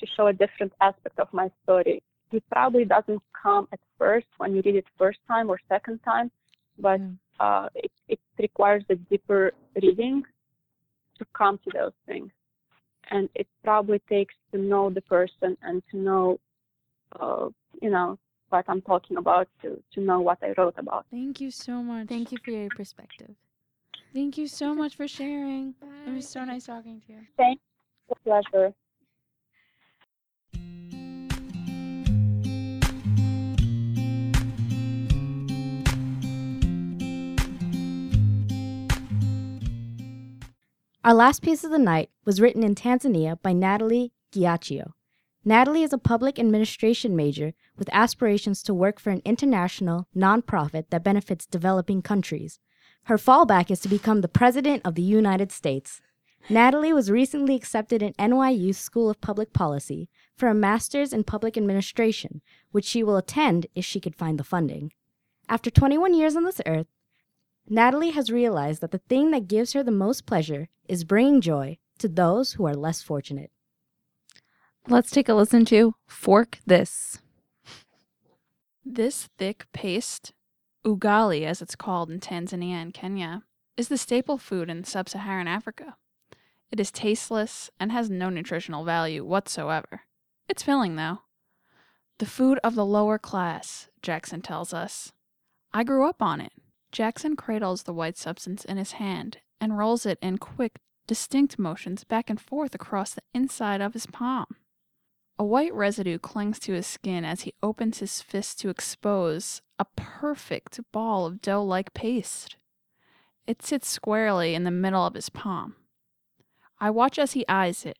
to 0.00 0.06
show 0.16 0.26
a 0.28 0.32
different 0.32 0.72
aspect 0.80 1.18
of 1.18 1.28
my 1.32 1.50
story. 1.62 2.02
It 2.32 2.42
probably 2.50 2.84
doesn't 2.84 3.22
come 3.40 3.68
at 3.72 3.80
first 3.98 4.26
when 4.38 4.54
you 4.54 4.62
read 4.64 4.76
it 4.76 4.86
first 4.98 5.20
time 5.28 5.48
or 5.50 5.58
second 5.68 6.00
time, 6.02 6.30
but 6.78 7.00
Yeah. 7.00 7.10
uh, 7.40 7.68
it, 7.74 7.92
it 8.08 8.20
requires 8.38 8.84
a 8.90 8.96
deeper 8.96 9.52
reading 9.80 10.24
to 11.18 11.24
come 11.32 11.58
to 11.64 11.70
those 11.70 11.92
things. 12.06 12.32
And 13.10 13.28
it 13.34 13.46
probably 13.62 14.00
takes 14.08 14.34
to 14.52 14.58
know 14.58 14.90
the 14.90 15.02
person 15.02 15.56
and 15.62 15.82
to 15.90 15.96
know, 15.96 16.40
uh, 17.20 17.48
you 17.80 17.90
know, 17.90 18.18
what 18.48 18.64
I'm 18.68 18.82
talking 18.82 19.16
about, 19.16 19.48
to, 19.62 19.82
to 19.94 20.00
know 20.00 20.20
what 20.20 20.38
I 20.42 20.54
wrote 20.56 20.74
about. 20.76 21.06
Thank 21.10 21.40
you 21.40 21.50
so 21.50 21.82
much. 21.82 22.08
Thank 22.08 22.32
you 22.32 22.38
for 22.44 22.50
your 22.50 22.68
perspective. 22.70 23.34
Thank 24.12 24.38
you 24.38 24.46
so 24.46 24.74
much 24.74 24.94
for 24.96 25.08
sharing. 25.08 25.74
It 26.06 26.14
was 26.14 26.28
so 26.28 26.44
nice 26.44 26.66
talking 26.66 27.00
to 27.06 27.12
you. 27.12 27.18
Thank 27.36 27.60
you. 28.08 28.14
Pleasure. 28.24 28.74
Our 41.04 41.12
last 41.12 41.42
piece 41.42 41.64
of 41.64 41.70
the 41.70 41.78
night 41.78 42.08
was 42.24 42.40
written 42.40 42.62
in 42.62 42.74
Tanzania 42.74 43.36
by 43.42 43.52
Natalie 43.52 44.12
Giacchio. 44.32 44.94
Natalie 45.46 45.82
is 45.82 45.92
a 45.92 45.98
public 45.98 46.38
administration 46.38 47.14
major 47.14 47.52
with 47.76 47.90
aspirations 47.92 48.62
to 48.62 48.72
work 48.72 48.98
for 48.98 49.10
an 49.10 49.20
international 49.26 50.08
nonprofit 50.16 50.88
that 50.88 51.04
benefits 51.04 51.44
developing 51.44 52.00
countries. 52.00 52.60
Her 53.04 53.18
fallback 53.18 53.70
is 53.70 53.80
to 53.80 53.88
become 53.90 54.22
the 54.22 54.28
President 54.28 54.80
of 54.86 54.94
the 54.94 55.02
United 55.02 55.52
States. 55.52 56.00
Natalie 56.48 56.94
was 56.94 57.10
recently 57.10 57.54
accepted 57.54 58.02
in 58.02 58.14
NYU 58.14 58.74
School 58.74 59.10
of 59.10 59.20
Public 59.20 59.52
Policy 59.52 60.08
for 60.34 60.48
a 60.48 60.54
master's 60.54 61.12
in 61.12 61.24
public 61.24 61.58
administration, 61.58 62.40
which 62.72 62.86
she 62.86 63.02
will 63.02 63.18
attend 63.18 63.66
if 63.74 63.84
she 63.84 64.00
could 64.00 64.16
find 64.16 64.38
the 64.38 64.44
funding. 64.44 64.92
After 65.46 65.70
21 65.70 66.14
years 66.14 66.36
on 66.36 66.44
this 66.44 66.62
earth, 66.64 66.86
Natalie 67.68 68.12
has 68.12 68.32
realized 68.32 68.80
that 68.80 68.92
the 68.92 69.02
thing 69.10 69.30
that 69.32 69.48
gives 69.48 69.74
her 69.74 69.82
the 69.82 69.90
most 69.90 70.24
pleasure 70.24 70.70
is 70.88 71.04
bringing 71.04 71.42
joy 71.42 71.76
to 71.98 72.08
those 72.08 72.54
who 72.54 72.64
are 72.64 72.74
less 72.74 73.02
fortunate. 73.02 73.50
Let's 74.86 75.10
take 75.10 75.30
a 75.30 75.34
listen 75.34 75.64
to 75.66 75.94
Fork 76.06 76.58
This. 76.66 77.16
This 78.84 79.30
thick 79.38 79.64
paste, 79.72 80.34
ugali 80.84 81.46
as 81.46 81.62
it's 81.62 81.74
called 81.74 82.10
in 82.10 82.20
Tanzania 82.20 82.82
and 82.82 82.92
Kenya, 82.92 83.44
is 83.78 83.88
the 83.88 83.96
staple 83.96 84.36
food 84.36 84.68
in 84.68 84.84
sub 84.84 85.08
Saharan 85.08 85.48
Africa. 85.48 85.96
It 86.70 86.78
is 86.78 86.90
tasteless 86.90 87.70
and 87.80 87.92
has 87.92 88.10
no 88.10 88.28
nutritional 88.28 88.84
value 88.84 89.24
whatsoever. 89.24 90.02
It's 90.50 90.62
filling, 90.62 90.96
though. 90.96 91.20
The 92.18 92.26
food 92.26 92.58
of 92.62 92.74
the 92.74 92.84
lower 92.84 93.18
class, 93.18 93.88
Jackson 94.02 94.42
tells 94.42 94.74
us. 94.74 95.14
I 95.72 95.82
grew 95.82 96.06
up 96.06 96.20
on 96.20 96.42
it. 96.42 96.52
Jackson 96.92 97.36
cradles 97.36 97.84
the 97.84 97.94
white 97.94 98.18
substance 98.18 98.66
in 98.66 98.76
his 98.76 98.92
hand 98.92 99.38
and 99.62 99.78
rolls 99.78 100.04
it 100.04 100.18
in 100.20 100.36
quick, 100.36 100.78
distinct 101.06 101.58
motions 101.58 102.04
back 102.04 102.28
and 102.28 102.38
forth 102.38 102.74
across 102.74 103.14
the 103.14 103.22
inside 103.32 103.80
of 103.80 103.94
his 103.94 104.04
palm. 104.04 104.56
A 105.38 105.44
white 105.44 105.74
residue 105.74 106.18
clings 106.18 106.58
to 106.60 106.74
his 106.74 106.86
skin 106.86 107.24
as 107.24 107.42
he 107.42 107.54
opens 107.62 107.98
his 107.98 108.22
fist 108.22 108.60
to 108.60 108.68
expose 108.68 109.62
a 109.78 109.84
perfect 109.96 110.80
ball 110.92 111.26
of 111.26 111.42
dough 111.42 111.64
like 111.64 111.92
paste. 111.92 112.56
It 113.46 113.60
sits 113.60 113.88
squarely 113.88 114.54
in 114.54 114.64
the 114.64 114.70
middle 114.70 115.04
of 115.04 115.14
his 115.14 115.30
palm. 115.30 115.74
I 116.78 116.90
watch 116.90 117.18
as 117.18 117.32
he 117.32 117.44
eyes 117.48 117.84
it, 117.84 117.98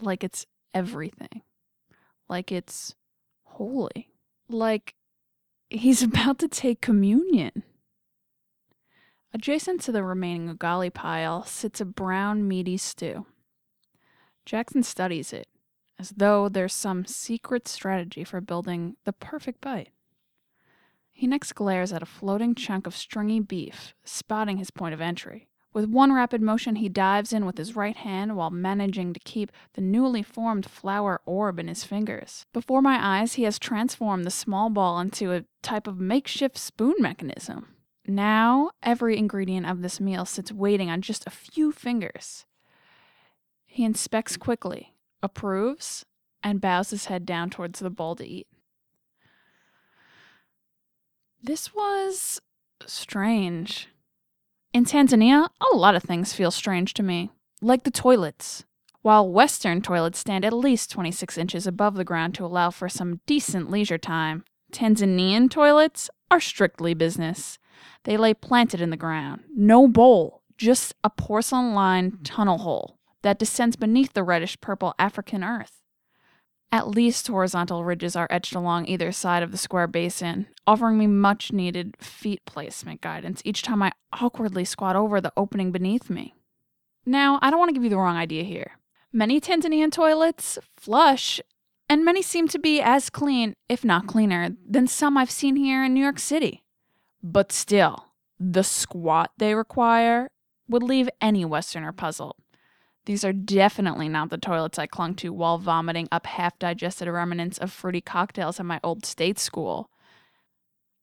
like 0.00 0.22
it's 0.22 0.46
everything, 0.74 1.42
like 2.28 2.52
it's 2.52 2.94
holy, 3.44 4.12
like 4.48 4.94
he's 5.70 6.02
about 6.04 6.38
to 6.40 6.48
take 6.48 6.80
communion. 6.80 7.62
Adjacent 9.32 9.80
to 9.82 9.92
the 9.92 10.04
remaining 10.04 10.54
ugali 10.54 10.92
pile 10.92 11.42
sits 11.44 11.80
a 11.80 11.84
brown, 11.84 12.46
meaty 12.46 12.76
stew. 12.76 13.26
Jackson 14.44 14.82
studies 14.82 15.32
it, 15.32 15.48
as 15.98 16.10
though 16.10 16.48
there's 16.48 16.74
some 16.74 17.04
secret 17.06 17.66
strategy 17.68 18.24
for 18.24 18.40
building 18.40 18.96
the 19.04 19.12
perfect 19.12 19.60
bite. 19.60 19.90
He 21.12 21.26
next 21.26 21.54
glares 21.54 21.92
at 21.92 22.02
a 22.02 22.06
floating 22.06 22.54
chunk 22.54 22.86
of 22.86 22.94
stringy 22.94 23.40
beef, 23.40 23.94
spotting 24.04 24.58
his 24.58 24.70
point 24.70 24.92
of 24.92 25.00
entry. 25.00 25.48
With 25.72 25.90
one 25.90 26.12
rapid 26.12 26.40
motion, 26.40 26.76
he 26.76 26.88
dives 26.88 27.34
in 27.34 27.44
with 27.44 27.58
his 27.58 27.76
right 27.76 27.96
hand 27.96 28.34
while 28.34 28.50
managing 28.50 29.12
to 29.12 29.20
keep 29.20 29.52
the 29.74 29.82
newly 29.82 30.22
formed 30.22 30.64
flour 30.64 31.20
orb 31.26 31.58
in 31.58 31.68
his 31.68 31.84
fingers. 31.84 32.46
Before 32.54 32.80
my 32.80 32.98
eyes, 32.98 33.34
he 33.34 33.42
has 33.42 33.58
transformed 33.58 34.24
the 34.24 34.30
small 34.30 34.70
ball 34.70 34.98
into 35.00 35.32
a 35.32 35.44
type 35.62 35.86
of 35.86 36.00
makeshift 36.00 36.56
spoon 36.56 36.94
mechanism. 36.98 37.74
Now, 38.06 38.70
every 38.82 39.18
ingredient 39.18 39.66
of 39.66 39.82
this 39.82 40.00
meal 40.00 40.24
sits 40.24 40.50
waiting 40.50 40.88
on 40.90 41.02
just 41.02 41.26
a 41.26 41.30
few 41.30 41.72
fingers. 41.72 42.46
He 43.66 43.84
inspects 43.84 44.38
quickly, 44.38 44.94
approves, 45.26 46.06
and 46.42 46.60
bows 46.60 46.90
his 46.90 47.06
head 47.06 47.26
down 47.26 47.50
towards 47.50 47.80
the 47.80 47.90
bowl 47.90 48.14
to 48.14 48.24
eat. 48.24 48.46
This 51.42 51.74
was 51.74 52.40
strange. 52.86 53.88
In 54.72 54.84
Tanzania, 54.84 55.48
a 55.72 55.76
lot 55.76 55.96
of 55.96 56.04
things 56.04 56.32
feel 56.32 56.50
strange 56.52 56.94
to 56.94 57.02
me, 57.02 57.30
like 57.60 57.82
the 57.82 57.90
toilets. 57.90 58.64
While 59.02 59.28
Western 59.28 59.82
toilets 59.82 60.20
stand 60.20 60.44
at 60.44 60.52
least 60.52 60.90
26 60.90 61.36
inches 61.36 61.66
above 61.66 61.94
the 61.94 62.04
ground 62.04 62.34
to 62.36 62.44
allow 62.44 62.70
for 62.70 62.88
some 62.88 63.20
decent 63.26 63.70
leisure 63.70 63.98
time, 63.98 64.44
Tanzanian 64.72 65.50
toilets 65.50 66.08
are 66.30 66.40
strictly 66.40 66.94
business. 66.94 67.58
They 68.04 68.16
lay 68.16 68.34
planted 68.34 68.80
in 68.80 68.90
the 68.90 68.96
ground, 68.96 69.42
no 69.54 69.88
bowl, 69.88 70.42
just 70.56 70.94
a 71.02 71.10
porcelain 71.10 71.74
lined 71.74 72.24
tunnel 72.24 72.58
hole 72.58 72.95
that 73.26 73.40
descends 73.40 73.74
beneath 73.74 74.12
the 74.12 74.22
reddish 74.22 74.56
purple 74.60 74.94
African 75.00 75.42
earth. 75.42 75.82
At 76.70 76.86
least 76.86 77.26
horizontal 77.26 77.84
ridges 77.84 78.14
are 78.14 78.28
etched 78.30 78.54
along 78.54 78.86
either 78.86 79.10
side 79.10 79.42
of 79.42 79.50
the 79.50 79.58
square 79.58 79.88
basin, 79.88 80.46
offering 80.64 80.96
me 80.96 81.08
much 81.08 81.50
needed 81.50 81.96
feet 81.98 82.40
placement 82.46 83.00
guidance 83.00 83.42
each 83.44 83.62
time 83.62 83.82
I 83.82 83.90
awkwardly 84.12 84.64
squat 84.64 84.94
over 84.94 85.20
the 85.20 85.32
opening 85.36 85.72
beneath 85.72 86.08
me. 86.08 86.34
Now, 87.04 87.40
I 87.42 87.50
don't 87.50 87.58
want 87.58 87.70
to 87.70 87.72
give 87.74 87.82
you 87.82 87.90
the 87.90 87.98
wrong 87.98 88.16
idea 88.16 88.44
here. 88.44 88.78
Many 89.12 89.40
Tanzanian 89.40 89.90
toilets 89.90 90.56
flush, 90.76 91.40
and 91.88 92.04
many 92.04 92.22
seem 92.22 92.46
to 92.46 92.60
be 92.60 92.80
as 92.80 93.10
clean, 93.10 93.56
if 93.68 93.84
not 93.84 94.06
cleaner, 94.06 94.50
than 94.64 94.86
some 94.86 95.18
I've 95.18 95.32
seen 95.32 95.56
here 95.56 95.82
in 95.82 95.94
New 95.94 96.02
York 96.02 96.20
City. 96.20 96.62
But 97.24 97.50
still, 97.50 98.06
the 98.38 98.62
squat 98.62 99.32
they 99.36 99.52
require 99.56 100.28
would 100.68 100.84
leave 100.84 101.08
any 101.20 101.44
Westerner 101.44 101.92
puzzled. 101.92 102.36
These 103.06 103.24
are 103.24 103.32
definitely 103.32 104.08
not 104.08 104.30
the 104.30 104.36
toilets 104.36 104.80
I 104.80 104.86
clung 104.86 105.14
to 105.16 105.32
while 105.32 105.58
vomiting 105.58 106.08
up 106.10 106.26
half 106.26 106.58
digested 106.58 107.08
remnants 107.08 107.56
of 107.56 107.72
fruity 107.72 108.00
cocktails 108.00 108.58
at 108.58 108.66
my 108.66 108.80
old 108.82 109.06
state 109.06 109.38
school. 109.38 109.90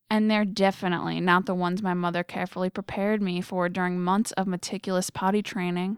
And 0.10 0.30
they're 0.30 0.46
definitely 0.46 1.22
not 1.22 1.46
the 1.46 1.56
ones 1.56 1.82
my 1.82 1.94
mother 1.94 2.22
carefully 2.22 2.70
prepared 2.70 3.22
me 3.22 3.40
for 3.40 3.70
during 3.70 4.02
months 4.02 4.34
of 4.34 4.48
meticulous 4.48 5.10
potty 5.10 5.42
training. 5.42 5.98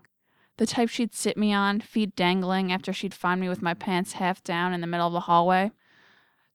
The 0.57 0.67
type 0.67 0.89
she'd 0.89 1.15
sit 1.15 1.37
me 1.37 1.51
on, 1.51 1.81
feet 1.81 2.15
dangling, 2.15 2.71
after 2.71 2.93
she'd 2.93 3.13
find 3.13 3.41
me 3.41 3.49
with 3.49 3.63
my 3.63 3.73
pants 3.73 4.13
half 4.13 4.43
down 4.43 4.73
in 4.73 4.81
the 4.81 4.87
middle 4.87 5.07
of 5.07 5.13
the 5.13 5.21
hallway. 5.21 5.71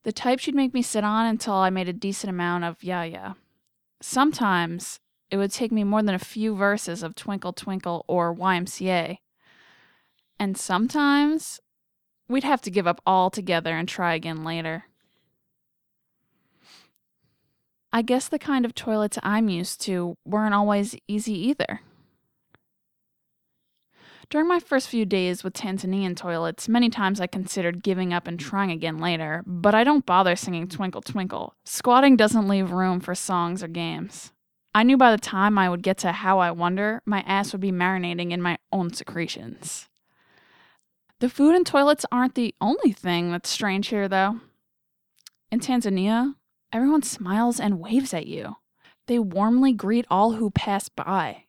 The 0.05 0.13
type 0.13 0.39
she'd 0.39 0.55
make 0.55 0.73
me 0.73 0.81
sit 0.81 1.03
on 1.03 1.27
until 1.27 1.55
I 1.55 1.71
made 1.71 1.89
a 1.89 1.93
decent 1.93 2.31
amount 2.31 2.65
of 2.65 2.85
yeah, 2.85 3.03
yeah. 3.03 3.33
Sometimes 4.01 5.01
it 5.29 5.37
would 5.37 5.51
take 5.51 5.73
me 5.73 5.83
more 5.83 6.03
than 6.03 6.15
a 6.15 6.21
few 6.21 6.55
verses 6.55 7.03
of 7.03 7.17
Twinkle 7.17 7.53
Twinkle 7.53 8.05
or 8.07 8.35
YMCA 8.35 9.19
and 10.41 10.57
sometimes 10.57 11.61
we'd 12.27 12.45
have 12.45 12.63
to 12.63 12.71
give 12.71 12.87
up 12.87 13.03
altogether 13.07 13.77
and 13.77 13.87
try 13.87 14.15
again 14.15 14.43
later. 14.43 14.87
I 17.93 18.03
guess 18.03 18.27
the 18.27 18.39
kind 18.39 18.65
of 18.65 18.75
toilets 18.75 19.19
I'm 19.23 19.51
used 19.51 19.83
to 19.83 20.17
weren't 20.25 20.55
always 20.55 20.97
easy 21.07 21.35
either. 21.49 21.83
During 24.31 24.47
my 24.47 24.61
first 24.61 24.89
few 24.89 25.05
days 25.05 25.43
with 25.43 25.55
Tanzanian 25.55 26.17
toilets, 26.17 26.69
many 26.69 26.89
times 26.89 27.21
I 27.21 27.27
considered 27.27 27.83
giving 27.83 28.15
up 28.15 28.29
and 28.29 28.39
trying 28.39 28.71
again 28.71 28.99
later, 28.99 29.43
but 29.45 29.75
I 29.75 29.83
don't 29.85 30.07
bother 30.07 30.37
singing 30.37 30.69
Twinkle 30.69 31.03
Twinkle. 31.03 31.55
Squatting 31.65 32.17
doesn't 32.17 32.49
leave 32.49 32.71
room 32.71 33.01
for 33.01 33.15
songs 33.17 33.63
or 33.63 33.69
games. 33.69 34.33
I 34.73 34.85
knew 34.85 34.97
by 34.97 35.11
the 35.11 35.19
time 35.19 35.59
I 35.59 35.69
would 35.69 35.83
get 35.83 35.99
to 35.99 36.13
How 36.13 36.39
I 36.39 36.53
Wonder, 36.53 37.03
my 37.05 37.23
ass 37.23 37.51
would 37.51 37.61
be 37.61 37.73
marinating 37.73 38.31
in 38.31 38.41
my 38.41 38.57
own 38.73 38.95
secretions. 38.95 39.90
The 41.21 41.29
food 41.29 41.55
and 41.55 41.67
toilets 41.67 42.07
aren't 42.11 42.35
the 42.35 42.55
only 42.63 42.93
thing 42.93 43.31
that's 43.31 43.51
strange 43.51 43.89
here, 43.89 44.09
though. 44.09 44.41
In 45.53 45.61
Tanzania, 45.61 46.35
everyone 46.73 47.03
smiles 47.03 47.61
and 47.61 47.79
waves 47.79 48.15
at 48.15 48.27
you. 48.27 48.57
They 49.07 49.19
warmly 49.19 49.75
greet 49.75 50.07
all 50.11 50.33
who 50.33 50.51
pass 50.51 50.89
by, 50.89 51.45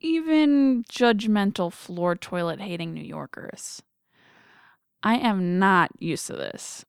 even 0.00 0.84
judgmental 0.84 1.72
floor 1.72 2.14
toilet 2.14 2.60
hating 2.60 2.92
New 2.92 3.02
Yorkers. 3.02 3.82
I 5.02 5.16
am 5.16 5.58
not 5.58 5.90
used 5.98 6.26
to 6.26 6.34
this. 6.34 6.84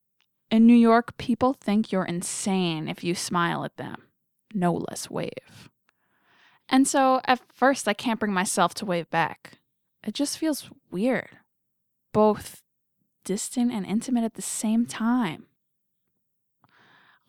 In 0.49 0.67
New 0.67 0.75
York, 0.75 1.15
people 1.17 1.53
think 1.53 1.93
you're 1.93 2.03
insane 2.03 2.89
if 2.89 3.05
you 3.05 3.15
smile 3.15 3.63
at 3.63 3.77
them, 3.77 4.07
no 4.53 4.73
less 4.73 5.09
wave. 5.09 5.69
And 6.67 6.85
so 6.85 7.21
at 7.23 7.39
first, 7.53 7.87
I 7.87 7.93
can't 7.93 8.19
bring 8.19 8.33
myself 8.33 8.73
to 8.75 8.85
wave 8.85 9.09
back. 9.09 9.59
It 10.03 10.13
just 10.13 10.37
feels 10.37 10.69
weird 10.89 11.37
both 12.11 12.61
distant 13.23 13.71
and 13.71 13.85
intimate 13.85 14.23
at 14.23 14.33
the 14.33 14.41
same 14.41 14.85
time. 14.85 15.45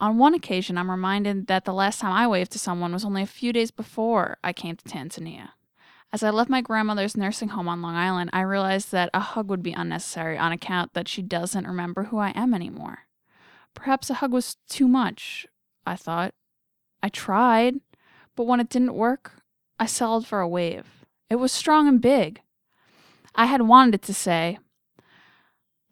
On 0.01 0.18
one 0.18 0.35
occasion, 0.35 0.76
I'm 0.76 0.91
reminded 0.91 1.47
that 1.47 1.64
the 1.64 1.72
last 1.72 2.01
time 2.01 2.12
I 2.12 2.26
waved 2.26 2.51
to 2.53 2.59
someone 2.59 2.93
was 2.93 3.05
only 3.05 3.22
a 3.22 3.26
few 3.26 3.53
days 3.53 3.70
before 3.70 4.37
I 4.43 4.53
came 4.53 4.74
to 4.76 4.85
Tanzania. 4.85 5.51
As 6.12 6.22
I 6.22 6.30
left 6.30 6.51
my 6.51 6.61
grandmother's 6.61 7.16
nursing 7.16 7.51
home 7.51 7.68
on 7.68 7.80
Long 7.80 7.95
Island, 7.95 8.30
I 8.33 8.41
realized 8.41 8.91
that 8.93 9.11
a 9.14 9.20
hug 9.20 9.49
would 9.49 9.62
be 9.62 9.72
unnecessary 9.72 10.37
on 10.37 10.53
account 10.53 10.93
that 10.95 11.09
she 11.09 11.22
doesn't 11.22 11.66
remember 11.66 12.05
who 12.05 12.18
I 12.18 12.30
am 12.30 12.53
anymore. 12.53 13.07
Perhaps 13.74 14.11
a 14.11 14.14
hug 14.14 14.33
was 14.33 14.57
too 14.68 14.89
much, 14.89 15.47
I 15.87 15.97
thought. 15.97 16.35
I 17.03 17.09
tried, 17.09 17.76
but 18.37 18.45
when 18.45 18.61
it 18.61 18.68
didn't 18.68 18.95
work, 18.95 19.43
I 19.78 19.87
settled 19.87 20.26
for 20.26 20.41
a 20.41 20.49
wave. 20.49 21.07
It 21.30 21.37
was 21.37 21.53
strong 21.53 21.89
and 21.89 22.01
big. 22.01 22.41
I 23.35 23.47
had 23.47 23.62
wanted 23.62 23.95
it 23.95 24.03
to 24.03 24.14
say, 24.14 24.59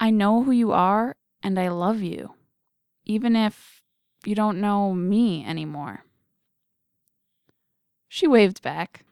I 0.01 0.11
know 0.11 0.43
who 0.43 0.51
you 0.51 0.73
are 0.73 1.15
and 1.43 1.61
I 1.61 1.69
love 1.69 2.01
you, 2.01 2.35
even 3.05 3.37
if 3.37 3.83
you 4.25 4.35
don't 4.35 4.61
know 4.61 4.95
me 4.95 5.45
anymore. 5.45 6.05
She 8.09 8.27
waved 8.27 8.63
back. 8.63 9.05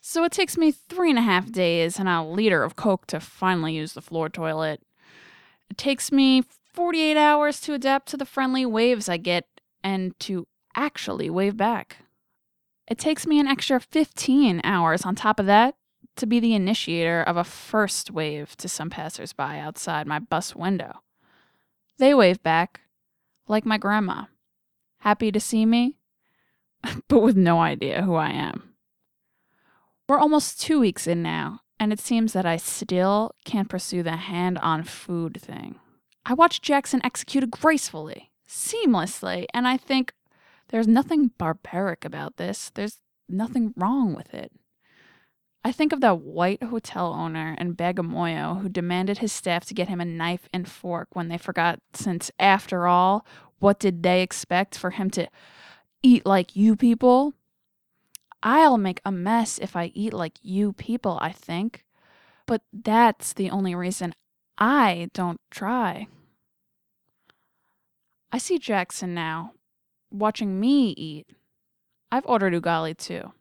So 0.00 0.24
it 0.24 0.32
takes 0.32 0.56
me 0.56 0.72
three 0.72 1.10
and 1.10 1.18
a 1.18 1.22
half 1.22 1.52
days 1.52 1.98
and 1.98 2.08
a 2.08 2.24
liter 2.24 2.64
of 2.64 2.74
Coke 2.74 3.06
to 3.06 3.20
finally 3.20 3.74
use 3.74 3.92
the 3.92 4.02
floor 4.02 4.28
toilet. 4.28 4.82
It 5.70 5.78
takes 5.78 6.10
me 6.10 6.42
48 6.72 7.16
hours 7.16 7.60
to 7.60 7.74
adapt 7.74 8.08
to 8.08 8.16
the 8.16 8.26
friendly 8.26 8.66
waves 8.66 9.08
I 9.08 9.16
get 9.16 9.46
and 9.84 10.18
to 10.20 10.48
actually 10.74 11.30
wave 11.30 11.56
back. 11.56 11.98
It 12.88 12.98
takes 12.98 13.26
me 13.26 13.38
an 13.38 13.46
extra 13.46 13.78
15 13.78 14.60
hours 14.64 15.04
on 15.04 15.14
top 15.14 15.38
of 15.38 15.46
that 15.46 15.76
to 16.16 16.26
be 16.26 16.40
the 16.40 16.54
initiator 16.54 17.22
of 17.22 17.36
a 17.36 17.44
first 17.44 18.10
wave 18.10 18.56
to 18.58 18.68
some 18.68 18.90
passersby 18.90 19.42
outside 19.42 20.06
my 20.06 20.18
bus 20.18 20.54
window. 20.54 21.00
They 21.98 22.14
wave 22.14 22.42
back, 22.42 22.80
like 23.48 23.66
my 23.66 23.78
grandma, 23.78 24.24
happy 24.98 25.32
to 25.32 25.40
see 25.40 25.66
me, 25.66 25.96
but 27.08 27.20
with 27.20 27.36
no 27.36 27.60
idea 27.60 28.02
who 28.02 28.14
I 28.14 28.30
am. 28.30 28.74
We're 30.08 30.18
almost 30.18 30.60
two 30.60 30.80
weeks 30.80 31.06
in 31.06 31.22
now, 31.22 31.60
and 31.78 31.92
it 31.92 32.00
seems 32.00 32.32
that 32.32 32.46
I 32.46 32.56
still 32.56 33.32
can't 33.44 33.68
pursue 33.68 34.02
the 34.02 34.16
hand 34.16 34.58
on 34.58 34.84
food 34.84 35.40
thing. 35.40 35.76
I 36.26 36.34
watch 36.34 36.60
Jackson 36.60 37.00
executed 37.04 37.50
gracefully, 37.50 38.30
seamlessly, 38.48 39.46
and 39.54 39.66
I 39.66 39.76
think 39.76 40.12
there's 40.68 40.88
nothing 40.88 41.32
barbaric 41.38 42.04
about 42.04 42.36
this. 42.36 42.70
There's 42.74 42.98
nothing 43.28 43.72
wrong 43.76 44.14
with 44.14 44.34
it. 44.34 44.52
I 45.62 45.72
think 45.72 45.92
of 45.92 46.00
that 46.00 46.20
white 46.20 46.62
hotel 46.62 47.12
owner 47.12 47.54
in 47.58 47.74
Bagamoyo 47.76 48.62
who 48.62 48.68
demanded 48.68 49.18
his 49.18 49.32
staff 49.32 49.66
to 49.66 49.74
get 49.74 49.88
him 49.88 50.00
a 50.00 50.06
knife 50.06 50.48
and 50.54 50.68
fork 50.68 51.08
when 51.12 51.28
they 51.28 51.36
forgot, 51.36 51.80
since 51.92 52.30
after 52.38 52.86
all, 52.86 53.26
what 53.58 53.78
did 53.78 54.02
they 54.02 54.22
expect 54.22 54.78
for 54.78 54.90
him 54.90 55.10
to 55.10 55.28
eat 56.02 56.24
like 56.24 56.56
you 56.56 56.76
people? 56.76 57.34
I'll 58.42 58.78
make 58.78 59.02
a 59.04 59.12
mess 59.12 59.58
if 59.58 59.76
I 59.76 59.92
eat 59.94 60.14
like 60.14 60.38
you 60.40 60.72
people, 60.72 61.18
I 61.20 61.30
think. 61.30 61.84
But 62.46 62.62
that's 62.72 63.34
the 63.34 63.50
only 63.50 63.74
reason 63.74 64.14
I 64.56 65.10
don't 65.12 65.40
try. 65.50 66.06
I 68.32 68.38
see 68.38 68.58
Jackson 68.58 69.12
now, 69.12 69.52
watching 70.10 70.58
me 70.58 70.90
eat. 70.90 71.26
I've 72.10 72.26
ordered 72.26 72.54
ugali 72.54 72.96
too. 72.96 73.32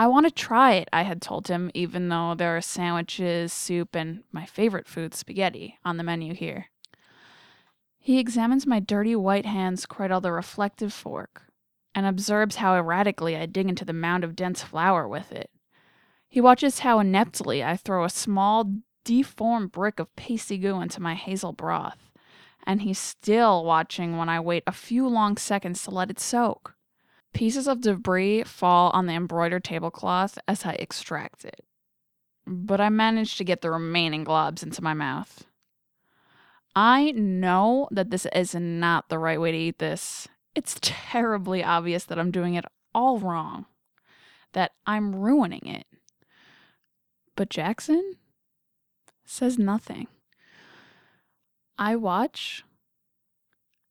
I 0.00 0.06
want 0.06 0.26
to 0.26 0.30
try 0.30 0.74
it, 0.74 0.88
I 0.92 1.02
had 1.02 1.20
told 1.20 1.48
him, 1.48 1.72
even 1.74 2.08
though 2.08 2.36
there 2.36 2.56
are 2.56 2.60
sandwiches, 2.60 3.52
soup, 3.52 3.96
and 3.96 4.22
my 4.30 4.46
favorite 4.46 4.86
food, 4.86 5.12
spaghetti, 5.12 5.76
on 5.84 5.96
the 5.96 6.04
menu 6.04 6.34
here. 6.34 6.66
He 7.98 8.20
examines 8.20 8.64
my 8.64 8.78
dirty 8.78 9.16
white 9.16 9.44
hands 9.44 9.86
cradle 9.86 10.20
the 10.20 10.30
reflective 10.30 10.92
fork 10.92 11.42
and 11.96 12.06
observes 12.06 12.56
how 12.56 12.76
erratically 12.76 13.36
I 13.36 13.46
dig 13.46 13.68
into 13.68 13.84
the 13.84 13.92
mound 13.92 14.22
of 14.22 14.36
dense 14.36 14.62
flour 14.62 15.08
with 15.08 15.32
it. 15.32 15.50
He 16.28 16.40
watches 16.40 16.78
how 16.78 17.00
ineptly 17.00 17.64
I 17.64 17.76
throw 17.76 18.04
a 18.04 18.10
small, 18.10 18.72
deformed 19.04 19.72
brick 19.72 19.98
of 19.98 20.14
pasty 20.14 20.58
goo 20.58 20.80
into 20.80 21.02
my 21.02 21.16
hazel 21.16 21.52
broth, 21.52 22.12
and 22.64 22.82
he's 22.82 23.00
still 23.00 23.64
watching 23.64 24.16
when 24.16 24.28
I 24.28 24.38
wait 24.38 24.62
a 24.64 24.72
few 24.72 25.08
long 25.08 25.36
seconds 25.36 25.82
to 25.82 25.90
let 25.90 26.08
it 26.08 26.20
soak. 26.20 26.76
Pieces 27.34 27.68
of 27.68 27.80
debris 27.80 28.44
fall 28.44 28.90
on 28.90 29.06
the 29.06 29.14
embroidered 29.14 29.64
tablecloth 29.64 30.38
as 30.48 30.64
I 30.64 30.72
extract 30.72 31.44
it, 31.44 31.64
but 32.46 32.80
I 32.80 32.88
manage 32.88 33.36
to 33.36 33.44
get 33.44 33.60
the 33.60 33.70
remaining 33.70 34.24
globs 34.24 34.62
into 34.62 34.82
my 34.82 34.94
mouth. 34.94 35.44
I 36.74 37.12
know 37.12 37.88
that 37.90 38.10
this 38.10 38.26
is 38.34 38.54
not 38.54 39.08
the 39.08 39.18
right 39.18 39.40
way 39.40 39.52
to 39.52 39.58
eat 39.58 39.78
this. 39.78 40.28
It's 40.54 40.78
terribly 40.82 41.62
obvious 41.62 42.04
that 42.04 42.18
I'm 42.18 42.30
doing 42.30 42.54
it 42.54 42.64
all 42.94 43.18
wrong, 43.18 43.66
that 44.52 44.72
I'm 44.86 45.14
ruining 45.14 45.66
it. 45.66 45.86
But 47.36 47.50
Jackson 47.50 48.14
says 49.24 49.58
nothing. 49.58 50.08
I 51.78 51.94
watch 51.94 52.64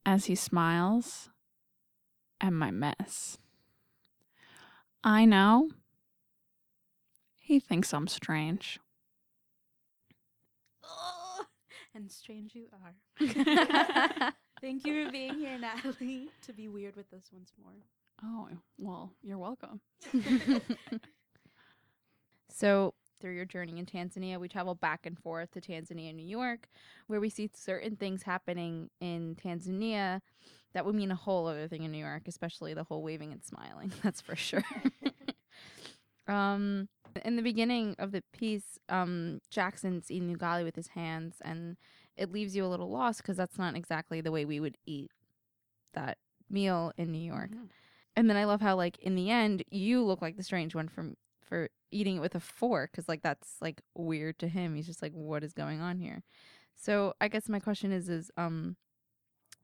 as 0.05 0.25
he 0.25 0.35
smiles 0.35 1.29
at 2.41 2.53
my 2.53 2.71
mess. 2.71 3.38
I 5.03 5.25
know 5.25 5.69
he 7.39 7.59
thinks 7.59 7.93
I'm 7.93 8.07
strange. 8.07 8.79
Oh, 10.83 11.45
and 11.95 12.11
strange 12.11 12.55
you 12.55 12.67
are. 12.83 12.93
Thank 14.61 14.85
you 14.85 15.05
for 15.05 15.11
being 15.11 15.35
here, 15.35 15.57
Natalie, 15.57 16.29
to 16.45 16.53
be 16.53 16.67
weird 16.67 16.95
with 16.95 17.13
us 17.13 17.29
once 17.31 17.51
more. 17.61 17.73
Oh, 18.23 18.49
well, 18.77 19.13
you're 19.21 19.38
welcome. 19.38 19.79
So, 22.49 22.95
through 23.19 23.35
your 23.35 23.45
journey 23.45 23.77
in 23.77 23.85
Tanzania, 23.85 24.39
we 24.39 24.47
travel 24.47 24.73
back 24.73 25.05
and 25.05 25.17
forth 25.19 25.51
to 25.51 25.61
Tanzania 25.61 26.09
and 26.09 26.17
New 26.17 26.25
York, 26.25 26.67
where 27.05 27.19
we 27.19 27.29
see 27.29 27.51
certain 27.53 27.95
things 27.95 28.23
happening 28.23 28.89
in 28.99 29.35
Tanzania 29.35 30.21
that 30.74 30.86
would 30.86 30.95
mean 30.95 31.11
a 31.11 31.15
whole 31.15 31.47
other 31.47 31.68
thing 31.68 31.84
in 31.84 31.91
New 31.91 31.97
York, 31.97 32.24
especially 32.28 32.74
the 32.74 32.84
whole 32.84 33.01
waving 33.01 33.32
and 33.32 33.43
smiling. 33.43 33.91
That's 34.03 34.22
for 34.22 34.36
sure. 34.36 34.63
um, 36.28 36.89
in 37.26 37.36
the 37.36 37.41
beginning 37.41 37.95
of 37.97 38.11
the 38.11 38.24
piece, 38.34 38.78
um, 38.89 39.41
Jackson's 39.49 40.11
eating 40.11 40.36
ugali 40.36 40.63
with 40.63 40.76
his 40.76 40.89
hands, 40.89 41.38
and 41.41 41.78
it 42.15 42.32
leaves 42.32 42.55
you 42.55 42.65
a 42.65 42.68
little 42.68 42.89
lost 42.89 43.22
because 43.22 43.38
that's 43.38 43.57
not 43.57 43.76
exactly 43.76 44.22
the 44.22 44.32
way 44.32 44.45
we 44.45 44.59
would 44.59 44.78
eat 44.86 45.11
that 45.93 46.18
meal 46.49 46.91
in 46.97 47.11
New 47.11 47.18
York. 47.18 47.51
And 48.15 48.30
then 48.30 48.38
I 48.38 48.45
love 48.45 48.61
how, 48.61 48.76
like, 48.76 48.97
in 48.99 49.15
the 49.15 49.30
end, 49.30 49.63
you 49.70 50.03
look 50.03 50.22
like 50.22 50.38
the 50.38 50.43
strange 50.43 50.76
one 50.76 50.88
from 50.88 51.15
for 51.47 51.70
eating 51.91 52.18
it 52.18 52.20
with 52.20 52.36
a 52.36 52.39
fork 52.39 52.91
because 52.91 53.07
like 53.07 53.22
that's 53.22 53.55
like 53.61 53.82
weird 53.95 54.38
to 54.39 54.47
him 54.47 54.76
he's 54.76 54.86
just 54.86 55.01
like 55.01 55.13
what 55.13 55.43
is 55.43 55.53
going 55.53 55.80
on 55.80 55.97
here 55.97 56.24
so 56.76 57.13
i 57.22 57.28
guess 57.28 57.47
my 57.47 57.59
question 57.59 57.91
is 57.91 58.09
is 58.09 58.30
um 58.38 58.76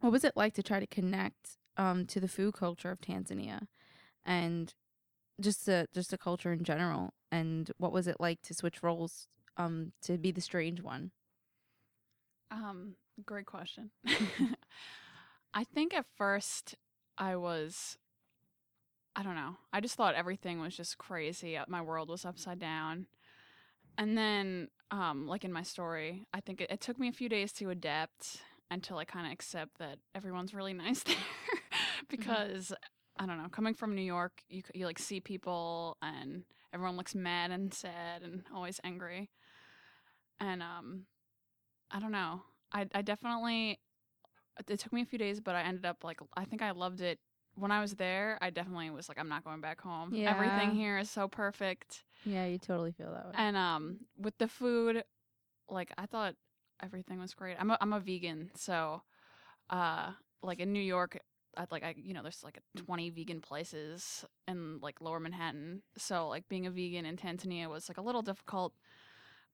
what 0.04 0.14
was 0.14 0.26
it 0.26 0.38
like 0.38 0.54
to 0.56 0.64
try 0.64 0.80
to 0.80 0.88
connect 0.88 1.58
um 1.78 2.06
to 2.08 2.22
the 2.22 2.30
food 2.30 2.54
culture 2.56 2.92
of 2.92 3.02
tanzania 3.02 3.68
and 4.26 4.76
just 5.42 5.66
the 5.66 5.88
just 5.94 6.12
the 6.12 6.18
culture 6.18 6.54
in 6.54 6.64
general 6.64 7.14
and 7.32 7.72
what 7.78 7.94
was 7.94 8.08
it 8.08 8.18
like 8.20 8.42
to 8.42 8.54
switch 8.54 8.84
roles 8.84 9.28
um 9.58 9.94
to 10.02 10.18
be 10.18 10.32
the 10.32 10.42
strange 10.42 10.82
one 10.82 11.12
Um, 12.52 12.96
great 13.26 13.46
question. 13.48 13.92
I 15.54 15.64
think 15.66 15.94
at 15.94 16.06
first 16.18 16.76
I 17.18 17.36
was 17.38 17.98
I 19.16 19.24
don't 19.24 19.36
know. 19.36 19.58
I 19.74 19.82
just 19.82 19.96
thought 19.96 20.16
everything 20.16 20.60
was 20.60 20.76
just 20.76 20.98
crazy. 20.98 21.58
uh, 21.58 21.66
My 21.68 21.82
world 21.82 22.10
was 22.10 22.26
upside 22.26 22.60
down. 22.60 23.08
And 23.98 24.18
then 24.18 24.70
um 24.92 25.28
like 25.28 25.46
in 25.46 25.54
my 25.54 25.64
story, 25.64 26.28
I 26.34 26.42
think 26.42 26.62
it, 26.62 26.72
it 26.72 26.82
took 26.82 27.00
me 27.00 27.10
a 27.10 27.14
few 27.14 27.30
days 27.30 27.54
to 27.54 27.70
adapt 27.72 28.42
and 28.72 28.88
I 28.98 29.06
kind 29.06 29.28
of 29.28 29.32
accept 29.32 29.78
that 29.80 29.98
everyone's 30.16 30.54
really 30.54 30.74
nice 30.74 31.04
there 31.04 31.16
because 32.10 32.74
I 33.18 33.26
don't 33.26 33.38
know, 33.38 33.50
coming 33.50 33.74
from 33.74 33.96
New 33.96 34.02
York, 34.02 34.42
you 34.50 34.64
you 34.74 34.86
like 34.86 35.00
see 35.00 35.20
people 35.20 35.98
and 36.02 36.44
everyone 36.74 36.98
looks 36.98 37.14
mad 37.16 37.52
and 37.52 37.74
sad 37.74 38.24
and 38.24 38.44
always 38.54 38.80
angry. 38.84 39.30
And 40.40 40.62
um 40.62 41.06
I 41.92 42.00
don't 42.00 42.12
know. 42.12 42.42
I 42.72 42.88
I 42.94 43.02
definitely 43.02 43.80
it 44.68 44.80
took 44.80 44.94
me 44.94 45.02
a 45.02 45.06
few 45.06 45.20
days, 45.20 45.40
but 45.40 45.56
I 45.56 45.62
ended 45.62 45.86
up 45.86 46.04
like 46.04 46.20
I 46.36 46.46
think 46.46 46.62
I 46.62 46.72
loved 46.72 47.02
it 47.02 47.20
when 47.56 47.72
I 47.72 47.82
was 47.82 47.96
there. 47.96 48.38
I 48.42 48.50
definitely 48.50 48.90
was 48.90 49.10
like 49.10 49.20
I'm 49.20 49.30
not 49.30 49.44
going 49.44 49.62
back 49.62 49.82
home. 49.82 50.14
Yeah. 50.14 50.32
Everything 50.32 50.74
here 50.74 50.98
is 50.98 51.10
so 51.10 51.28
perfect. 51.28 52.04
yeah 52.26 52.46
you 52.46 52.58
totally 52.58 52.92
feel 52.92 53.12
that 53.12 53.26
way 53.26 53.32
And 53.36 53.56
um 53.56 54.00
with 54.18 54.38
the 54.38 54.48
food 54.48 55.04
like 55.70 55.92
I 55.98 56.06
thought 56.06 56.36
everything 56.82 57.20
was 57.20 57.34
great. 57.34 57.58
I'm 57.60 57.72
a 57.72 57.78
I'm 57.82 57.94
a 57.94 58.00
vegan, 58.00 58.52
so 58.56 59.02
uh 59.70 60.12
like 60.42 60.60
in 60.60 60.74
New 60.74 60.82
York 60.82 61.20
I'd 61.56 61.72
like 61.72 61.84
I 61.84 61.94
you 61.98 62.14
know 62.14 62.22
there's 62.22 62.44
like 62.44 62.60
20 62.76 63.10
vegan 63.12 63.42
places 63.42 64.26
in 64.48 64.80
like 64.82 65.02
lower 65.02 65.20
Manhattan. 65.20 65.84
So 65.98 66.28
like 66.28 66.48
being 66.50 66.66
a 66.66 66.72
vegan 66.72 67.06
in 67.06 67.18
Tanzania 67.18 67.70
was 67.70 67.88
like 67.90 67.98
a 67.98 68.02
little 68.02 68.22
difficult, 68.22 68.74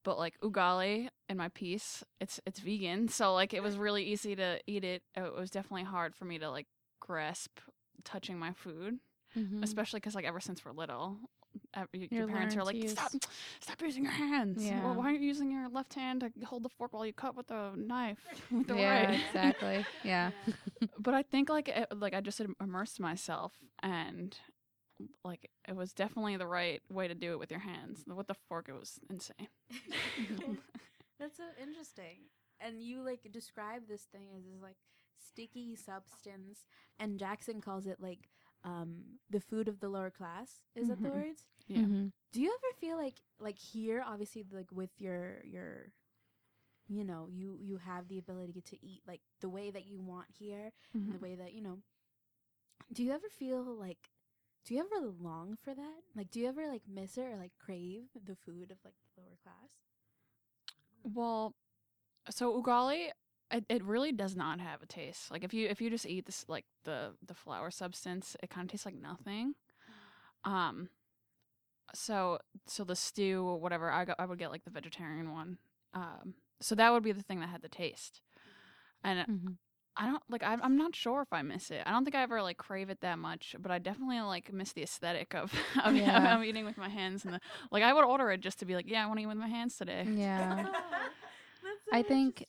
but 0.04 0.18
like 0.18 0.40
ugali 0.42 1.10
in 1.28 1.38
my 1.38 1.50
piece, 1.50 2.04
it's 2.22 2.40
it's 2.46 2.60
vegan, 2.60 3.08
so 3.10 3.34
like 3.34 3.54
it 3.54 3.62
was 3.64 3.78
really 3.86 4.04
easy 4.04 4.36
to 4.36 4.60
eat 4.66 4.84
it. 4.84 5.04
It 5.16 5.34
was 5.36 5.52
definitely 5.52 5.84
hard 5.84 6.16
for 6.16 6.26
me 6.26 6.40
to 6.40 6.50
like 6.50 6.68
grasp 7.02 7.60
touching 8.06 8.40
my 8.40 8.54
food, 8.54 9.00
Mhm. 9.38 9.62
especially 9.64 10.00
because 10.00 10.16
like 10.16 10.26
ever 10.26 10.40
since 10.40 10.64
we're 10.64 10.72
little, 10.72 11.18
uh, 11.76 11.86
y- 11.94 12.10
You 12.10 12.18
your 12.18 12.26
parents 12.26 12.56
are 12.56 12.64
like, 12.64 12.78
stop, 12.88 13.12
use- 13.14 13.20
stop 13.62 13.82
using 13.82 14.04
your 14.04 14.14
hands. 14.14 14.64
Yeah. 14.64 14.84
Well, 14.84 14.96
why 14.96 15.06
aren't 15.06 15.22
you 15.22 15.28
using 15.28 15.52
your 15.52 15.70
left 15.70 15.94
hand 15.94 16.22
to 16.22 16.46
hold 16.46 16.64
the 16.64 16.70
fork 16.70 16.94
while 16.94 17.06
you 17.06 17.14
cut 17.14 17.36
with 17.36 17.48
the 17.48 17.72
knife 17.76 18.20
with 18.52 18.68
the 18.68 18.76
yeah, 18.76 19.10
right? 19.10 19.20
exactly. 19.28 19.86
Yeah. 20.04 20.32
but 21.00 21.14
I 21.14 21.24
think 21.24 21.50
like 21.50 21.68
it, 21.70 21.88
like 21.96 22.14
I 22.14 22.22
just 22.22 22.42
immersed 22.62 23.00
myself 23.00 23.54
and 23.82 24.38
like 25.24 25.50
it 25.68 25.76
was 25.76 25.94
definitely 25.94 26.38
the 26.38 26.48
right 26.48 26.82
way 26.92 27.08
to 27.08 27.16
do 27.16 27.32
it 27.34 27.40
with 27.40 27.52
your 27.52 27.60
hands. 27.62 28.04
With 28.08 28.28
the 28.28 28.36
fork, 28.48 28.68
it 28.70 28.74
was 28.74 29.00
insane. 29.10 29.48
That's 31.20 31.38
so 31.38 31.44
interesting. 31.62 32.28
And 32.60 32.82
you 32.82 33.02
like 33.04 33.28
describe 33.32 33.84
this 33.88 34.04
thing 34.12 34.28
as 34.38 34.44
this 34.46 34.62
like 34.62 34.78
sticky 35.18 35.76
substance, 35.76 36.66
and 37.00 37.20
Jackson 37.20 37.62
calls 37.62 37.88
it 37.88 37.98
like 38.00 38.30
um 38.64 39.20
the 39.30 39.40
food 39.40 39.68
of 39.68 39.80
the 39.80 39.90
lower 39.90 40.10
class. 40.12 40.62
Is 40.76 40.88
that 40.88 41.02
the 41.02 41.10
words? 41.10 41.46
Yeah. 41.68 41.80
Mhm. 41.82 42.12
Do 42.32 42.42
you 42.42 42.50
ever 42.50 42.72
feel 42.80 42.98
like 42.98 43.16
like 43.40 43.58
here, 43.58 44.04
obviously, 44.06 44.46
like 44.52 44.72
with 44.72 44.92
your 45.00 45.42
your, 45.46 45.92
you 46.88 47.04
know, 47.04 47.28
you 47.30 47.58
you 47.60 47.78
have 47.78 48.08
the 48.08 48.18
ability 48.20 48.62
to 48.62 48.78
eat 48.86 49.02
like 49.08 49.22
the 49.42 49.50
way 49.50 49.72
that 49.72 49.86
you 49.86 50.00
want 50.00 50.28
here, 50.30 50.72
and 50.94 51.14
the 51.14 51.20
way 51.20 51.36
that 51.36 51.54
you 51.54 51.62
know. 51.62 51.80
Do 52.92 53.04
you 53.04 53.12
ever 53.12 53.30
feel 53.30 53.64
like? 53.64 54.10
Do 54.66 54.74
you 54.76 54.82
ever 54.82 55.08
long 55.08 55.56
for 55.56 55.74
that? 55.74 56.02
Like, 56.16 56.30
do 56.32 56.40
you 56.40 56.48
ever 56.48 56.68
like 56.68 56.84
miss 56.88 57.18
it 57.18 57.22
or 57.26 57.38
like 57.38 57.54
crave 57.58 58.04
the 58.26 58.36
food 58.36 58.72
of 58.72 58.78
like 58.84 58.96
the 59.16 59.22
lower 59.22 59.38
class? 59.44 59.72
Well, 61.04 61.54
so 62.30 62.62
ugali, 62.62 63.12
it, 63.52 63.66
it 63.70 63.84
really 63.84 64.12
does 64.12 64.36
not 64.36 64.60
have 64.60 64.82
a 64.82 64.86
taste. 64.86 65.32
Like 65.32 65.44
if 65.44 65.54
you 65.54 65.68
if 65.68 65.82
you 65.82 65.90
just 65.90 66.06
eat 66.06 66.26
this 66.26 66.46
like 66.48 66.66
the 66.84 67.12
the 67.26 67.34
flour 67.34 67.72
substance, 67.72 68.36
it 68.44 68.50
kind 68.50 68.66
of 68.66 68.72
tastes 68.72 68.86
like 68.86 68.96
nothing. 68.96 69.56
Um, 70.46 70.90
so 71.94 72.40
so 72.68 72.84
the 72.84 72.96
stew 72.96 73.44
or 73.44 73.60
whatever, 73.60 73.92
I 73.92 74.06
got 74.06 74.18
I 74.20 74.26
would 74.26 74.40
get 74.40 74.52
like 74.52 74.64
the 74.64 74.72
vegetarian 74.72 75.32
one. 75.32 75.58
Um, 75.94 76.36
so 76.62 76.76
that 76.76 76.92
would 76.92 77.04
be 77.04 77.12
the 77.12 77.24
thing 77.24 77.40
that 77.40 77.50
had 77.50 77.62
the 77.62 77.70
taste, 77.70 78.22
and 79.04 79.20
Mhm. 79.28 79.58
I 79.98 80.06
don't 80.06 80.24
like. 80.30 80.44
I'm 80.44 80.62
I'm 80.62 80.78
not 80.78 80.96
sure 80.96 81.22
if 81.24 81.34
I 81.34 81.42
miss 81.42 81.72
it. 81.72 81.82
I 81.86 81.92
don't 81.92 82.06
think 82.06 82.16
I 82.16 82.22
ever 82.22 82.42
like 82.42 82.58
crave 82.58 82.90
it 82.90 83.02
that 83.02 83.18
much, 83.18 83.56
but 83.60 83.72
I 83.72 83.80
definitely 83.80 84.22
like 84.22 84.54
miss 84.54 84.72
the 84.74 84.84
aesthetic 84.84 85.34
of 85.34 85.52
of, 85.84 85.96
Yeah. 85.96 86.38
of 86.38 86.44
eating 86.44 86.66
with 86.66 86.78
my 86.78 86.90
hands 86.90 87.26
and 87.26 87.34
the 87.34 87.40
like. 87.72 87.84
I 87.84 87.92
would 87.94 88.06
order 88.06 88.30
it 88.32 88.40
just 88.42 88.60
to 88.60 88.66
be 88.66 88.76
like, 88.76 88.90
yeah, 88.90 89.04
I 89.04 89.08
want 89.08 89.18
to 89.20 89.24
eat 89.24 89.28
with 89.28 89.38
my 89.38 89.48
hands 89.48 89.76
today. 89.78 90.06
Yeah. 90.10 90.64
That's 91.64 91.80
I 91.92 92.04
think- 92.04 92.46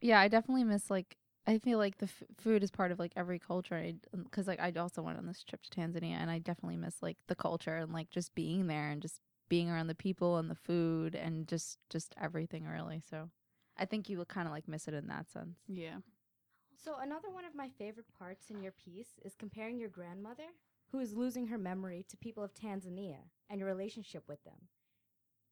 Yeah, 0.00 0.20
I 0.20 0.28
definitely 0.28 0.64
miss 0.64 0.90
like 0.90 1.16
I 1.46 1.58
feel 1.58 1.78
like 1.78 1.98
the 1.98 2.04
f- 2.06 2.22
food 2.36 2.62
is 2.62 2.70
part 2.70 2.92
of 2.92 2.98
like 2.98 3.12
every 3.16 3.38
culture 3.38 3.92
because 4.12 4.46
um, 4.46 4.50
like 4.56 4.60
I 4.60 4.78
also 4.78 5.02
went 5.02 5.18
on 5.18 5.26
this 5.26 5.42
trip 5.42 5.62
to 5.62 5.70
Tanzania 5.70 6.16
and 6.16 6.30
I 6.30 6.38
definitely 6.38 6.76
miss 6.76 7.02
like 7.02 7.16
the 7.26 7.34
culture 7.34 7.76
and 7.76 7.92
like 7.92 8.10
just 8.10 8.34
being 8.34 8.66
there 8.66 8.90
and 8.90 9.00
just 9.02 9.20
being 9.48 9.70
around 9.70 9.88
the 9.88 9.94
people 9.94 10.36
and 10.36 10.50
the 10.50 10.54
food 10.54 11.14
and 11.14 11.48
just 11.48 11.78
just 11.88 12.14
everything 12.20 12.66
really. 12.66 13.02
So 13.08 13.30
I 13.76 13.84
think 13.84 14.08
you 14.08 14.18
would 14.18 14.28
kind 14.28 14.46
of 14.46 14.52
like 14.52 14.68
miss 14.68 14.86
it 14.88 14.94
in 14.94 15.08
that 15.08 15.30
sense. 15.30 15.58
Yeah. 15.66 15.96
So, 16.82 16.96
another 16.98 17.28
one 17.30 17.44
of 17.44 17.54
my 17.54 17.68
favorite 17.78 18.06
parts 18.18 18.48
in 18.48 18.62
your 18.62 18.72
piece 18.72 19.18
is 19.22 19.34
comparing 19.34 19.78
your 19.78 19.90
grandmother, 19.90 20.46
who 20.90 20.98
is 20.98 21.14
losing 21.14 21.46
her 21.48 21.58
memory, 21.58 22.06
to 22.08 22.16
people 22.16 22.42
of 22.42 22.54
Tanzania 22.54 23.18
and 23.50 23.58
your 23.58 23.68
relationship 23.68 24.24
with 24.26 24.42
them. 24.44 24.68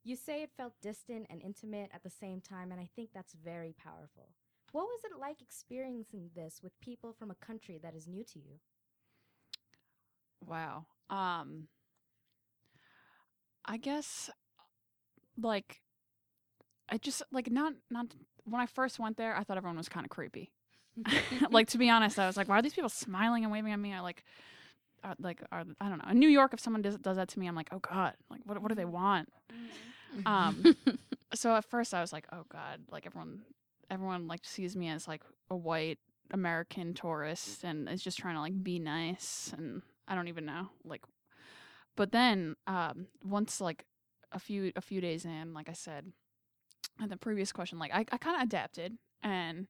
You 0.03 0.15
say 0.15 0.41
it 0.41 0.51
felt 0.57 0.81
distant 0.81 1.27
and 1.29 1.41
intimate 1.41 1.91
at 1.93 2.03
the 2.03 2.09
same 2.09 2.41
time, 2.41 2.71
and 2.71 2.81
I 2.81 2.89
think 2.95 3.09
that's 3.13 3.33
very 3.33 3.73
powerful. 3.77 4.29
What 4.71 4.83
was 4.83 5.01
it 5.03 5.19
like 5.19 5.41
experiencing 5.41 6.29
this 6.35 6.61
with 6.63 6.79
people 6.79 7.13
from 7.13 7.31
a 7.31 7.35
country 7.35 7.79
that 7.81 7.95
is 7.95 8.07
new 8.07 8.23
to 8.23 8.39
you? 8.39 8.59
Wow. 10.45 10.85
Um 11.09 11.67
I 13.65 13.77
guess 13.77 14.29
like 15.41 15.81
I 16.89 16.97
just 16.97 17.23
like 17.31 17.51
not 17.51 17.73
not 17.89 18.07
when 18.45 18.61
I 18.61 18.65
first 18.65 18.99
went 18.99 19.17
there, 19.17 19.35
I 19.35 19.43
thought 19.43 19.57
everyone 19.57 19.77
was 19.77 19.89
kind 19.89 20.05
of 20.05 20.09
creepy. 20.09 20.51
like 21.51 21.67
to 21.69 21.77
be 21.77 21.89
honest, 21.89 22.19
I 22.19 22.27
was 22.27 22.35
like, 22.37 22.47
why 22.47 22.59
are 22.59 22.61
these 22.61 22.73
people 22.73 22.89
smiling 22.89 23.43
and 23.43 23.51
waving 23.51 23.71
at 23.71 23.79
me? 23.79 23.93
I 23.93 23.99
like 24.01 24.23
are, 25.03 25.15
like 25.19 25.41
are, 25.51 25.63
I 25.79 25.89
don't 25.89 26.03
know. 26.03 26.11
In 26.11 26.19
New 26.19 26.27
York, 26.27 26.53
if 26.53 26.59
someone 26.59 26.81
does, 26.81 26.97
does 26.97 27.17
that 27.17 27.29
to 27.29 27.39
me, 27.39 27.47
I'm 27.47 27.55
like, 27.55 27.69
oh 27.71 27.79
god, 27.79 28.15
like 28.29 28.41
what 28.45 28.61
what 28.61 28.69
do 28.69 28.75
they 28.75 28.85
want? 28.85 29.29
Um, 30.25 30.75
so 31.33 31.55
at 31.55 31.65
first 31.65 31.93
I 31.93 32.01
was 32.01 32.11
like, 32.11 32.25
oh 32.31 32.45
god, 32.51 32.81
like 32.91 33.05
everyone 33.05 33.41
everyone 33.89 34.27
like 34.27 34.41
sees 34.43 34.75
me 34.75 34.89
as 34.89 35.07
like 35.07 35.23
a 35.49 35.55
white 35.55 35.99
American 36.31 36.93
tourist 36.93 37.63
and 37.63 37.89
is 37.89 38.03
just 38.03 38.19
trying 38.19 38.35
to 38.35 38.41
like 38.41 38.63
be 38.63 38.79
nice 38.79 39.53
and 39.57 39.81
I 40.07 40.15
don't 40.15 40.27
even 40.27 40.45
know 40.45 40.69
like 40.83 41.03
but 41.95 42.11
then 42.11 42.55
um 42.67 43.07
once 43.23 43.59
like 43.59 43.85
a 44.31 44.39
few 44.39 44.71
a 44.75 44.81
few 44.81 45.01
days 45.01 45.25
in 45.25 45.53
like 45.53 45.69
I 45.69 45.73
said 45.73 46.11
and 46.99 47.11
the 47.11 47.17
previous 47.17 47.51
question 47.51 47.79
like 47.79 47.93
I, 47.93 48.05
I 48.11 48.17
kind 48.17 48.35
of 48.35 48.43
adapted 48.43 48.97
and 49.23 49.67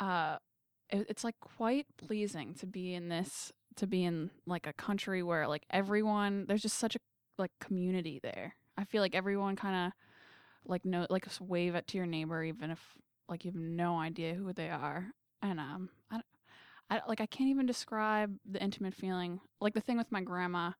uh 0.00 0.36
it, 0.88 1.06
it's 1.08 1.24
like 1.24 1.38
quite 1.40 1.86
pleasing 1.96 2.54
to 2.54 2.66
be 2.66 2.94
in 2.94 3.08
this 3.08 3.52
to 3.76 3.86
be 3.86 4.04
in 4.04 4.30
like 4.46 4.66
a 4.66 4.72
country 4.72 5.22
where 5.22 5.46
like 5.48 5.64
everyone 5.70 6.46
there's 6.46 6.62
just 6.62 6.78
such 6.78 6.96
a 6.96 6.98
like 7.38 7.50
community 7.60 8.20
there. 8.22 8.54
I 8.76 8.84
feel 8.84 9.02
like 9.02 9.14
everyone 9.14 9.56
kind 9.56 9.86
of 9.86 9.92
like 10.64 10.84
no 10.84 11.06
like 11.10 11.26
wave 11.40 11.74
it 11.74 11.86
to 11.88 11.96
your 11.96 12.06
neighbor 12.06 12.42
even 12.42 12.70
if 12.70 12.80
like 13.32 13.44
you 13.46 13.50
have 13.50 13.60
no 13.60 13.98
idea 13.98 14.34
who 14.34 14.52
they 14.52 14.68
are 14.68 15.06
and 15.40 15.58
um 15.58 15.88
I, 16.10 16.20
I 16.90 17.00
like 17.08 17.22
I 17.22 17.26
can't 17.26 17.48
even 17.48 17.64
describe 17.64 18.36
the 18.44 18.62
intimate 18.62 18.94
feeling 18.94 19.40
like 19.58 19.72
the 19.72 19.80
thing 19.80 19.96
with 19.96 20.12
my 20.12 20.20
grandma 20.20 20.72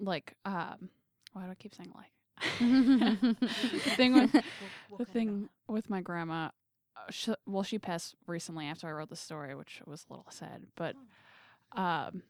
like 0.00 0.34
um 0.46 0.88
why 1.34 1.44
do 1.44 1.50
I 1.50 1.54
keep 1.54 1.74
saying 1.74 1.92
like? 1.94 2.12
The 3.84 3.90
thing 3.90 4.14
with 4.14 4.32
the 4.98 5.04
thing 5.04 5.50
with 5.68 5.90
my 5.90 6.00
grandma 6.00 6.48
uh, 6.96 7.10
sh- 7.10 7.28
well 7.46 7.62
she 7.62 7.78
passed 7.78 8.14
recently 8.26 8.66
after 8.66 8.88
I 8.88 8.92
wrote 8.92 9.10
the 9.10 9.16
story 9.16 9.54
which 9.54 9.82
was 9.86 10.06
a 10.08 10.14
little 10.14 10.26
sad 10.30 10.62
but 10.76 10.96
um 11.76 12.22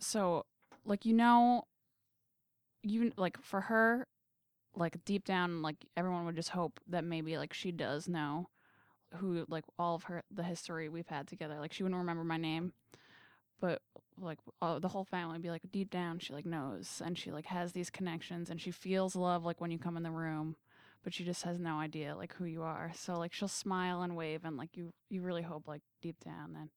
so 0.00 0.44
like 0.84 1.06
you 1.06 1.14
know 1.14 1.64
you 2.82 3.12
like 3.16 3.40
for 3.40 3.62
her 3.62 4.06
like 4.78 5.04
deep 5.04 5.24
down 5.24 5.62
like 5.62 5.76
everyone 5.96 6.24
would 6.24 6.36
just 6.36 6.50
hope 6.50 6.80
that 6.88 7.04
maybe 7.04 7.36
like 7.36 7.52
she 7.52 7.72
does 7.72 8.08
know 8.08 8.48
who 9.16 9.44
like 9.48 9.64
all 9.78 9.94
of 9.94 10.04
her 10.04 10.22
the 10.30 10.42
history 10.42 10.88
we've 10.88 11.08
had 11.08 11.26
together. 11.26 11.58
Like 11.58 11.72
she 11.72 11.82
wouldn't 11.82 11.98
remember 11.98 12.24
my 12.24 12.36
name 12.36 12.72
but 13.60 13.82
like 14.20 14.38
uh, 14.62 14.78
the 14.78 14.88
whole 14.88 15.04
family 15.04 15.34
would 15.34 15.42
be 15.42 15.50
like 15.50 15.62
deep 15.72 15.90
down 15.90 16.18
she 16.18 16.32
like 16.32 16.46
knows 16.46 17.02
and 17.04 17.18
she 17.18 17.30
like 17.30 17.46
has 17.46 17.72
these 17.72 17.90
connections 17.90 18.50
and 18.50 18.60
she 18.60 18.70
feels 18.70 19.16
love 19.16 19.44
like 19.44 19.60
when 19.60 19.70
you 19.70 19.78
come 19.78 19.96
in 19.96 20.02
the 20.02 20.10
room 20.10 20.56
but 21.04 21.14
she 21.14 21.24
just 21.24 21.44
has 21.44 21.58
no 21.58 21.78
idea 21.78 22.16
like 22.16 22.34
who 22.34 22.44
you 22.44 22.62
are. 22.62 22.92
So 22.94 23.18
like 23.18 23.32
she'll 23.32 23.48
smile 23.48 24.02
and 24.02 24.16
wave 24.16 24.44
and 24.44 24.56
like 24.56 24.76
you 24.76 24.92
you 25.08 25.22
really 25.22 25.42
hope 25.42 25.68
like 25.68 25.82
deep 26.02 26.22
down 26.24 26.52
that 26.54 26.68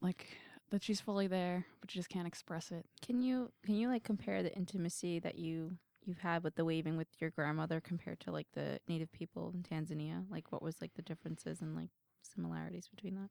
like 0.00 0.36
that 0.70 0.82
she's 0.82 1.00
fully 1.00 1.26
there 1.26 1.66
but 1.80 1.94
you 1.94 1.98
just 1.98 2.10
can't 2.10 2.26
express 2.26 2.70
it. 2.70 2.84
Can 3.04 3.22
you 3.22 3.52
can 3.64 3.74
you 3.74 3.88
like 3.88 4.04
compare 4.04 4.42
the 4.42 4.54
intimacy 4.54 5.18
that 5.20 5.38
you 5.38 5.78
you've 6.06 6.18
had 6.18 6.42
with 6.44 6.54
the 6.56 6.64
waving 6.64 6.96
with 6.96 7.08
your 7.20 7.30
grandmother 7.30 7.80
compared 7.80 8.20
to 8.20 8.32
like 8.32 8.48
the 8.54 8.80
native 8.88 9.12
people 9.12 9.52
in 9.54 9.62
Tanzania? 9.62 10.24
Like 10.30 10.52
what 10.52 10.62
was 10.62 10.80
like 10.80 10.94
the 10.94 11.02
differences 11.02 11.60
and 11.60 11.74
like 11.74 11.90
similarities 12.22 12.88
between 12.88 13.14
that? 13.16 13.30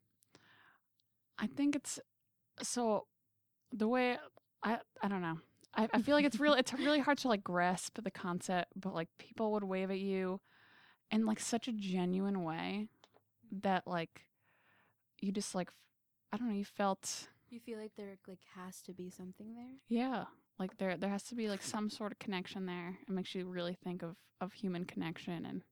I 1.38 1.46
think 1.46 1.74
it's 1.76 1.98
so 2.62 3.06
the 3.72 3.88
way 3.88 4.18
I 4.62 4.78
I 5.02 5.08
don't 5.08 5.22
know. 5.22 5.38
I, 5.76 5.88
I 5.92 6.02
feel 6.02 6.14
like 6.14 6.24
it's 6.24 6.38
really 6.38 6.60
it's 6.60 6.72
really 6.72 7.00
hard 7.00 7.18
to 7.18 7.28
like 7.28 7.42
grasp 7.42 7.98
the 8.02 8.10
concept, 8.10 8.72
but 8.76 8.94
like 8.94 9.08
people 9.18 9.52
would 9.52 9.64
wave 9.64 9.90
at 9.90 9.98
you 9.98 10.40
in 11.10 11.26
like 11.26 11.40
such 11.40 11.68
a 11.68 11.72
genuine 11.72 12.44
way 12.44 12.88
that 13.62 13.86
like 13.86 14.24
you 15.20 15.32
just 15.32 15.54
like 15.54 15.70
I 16.32 16.36
don't 16.36 16.48
know, 16.48 16.54
you 16.54 16.64
felt 16.64 17.28
You 17.50 17.60
feel 17.60 17.78
like 17.78 17.92
there 17.96 18.16
like 18.26 18.40
has 18.56 18.80
to 18.82 18.92
be 18.92 19.10
something 19.10 19.54
there. 19.54 19.78
yeah, 19.88 20.24
like 20.58 20.76
there 20.78 20.96
there 20.96 21.10
has 21.10 21.24
to 21.24 21.34
be 21.34 21.48
like 21.48 21.62
some 21.62 21.90
sort 21.90 22.12
of 22.12 22.18
connection 22.18 22.66
there. 22.66 22.98
It 23.06 23.10
makes 23.10 23.34
you 23.34 23.46
really 23.46 23.76
think 23.82 24.02
of 24.02 24.16
of 24.40 24.52
human 24.52 24.84
connection 24.84 25.44
and 25.44 25.62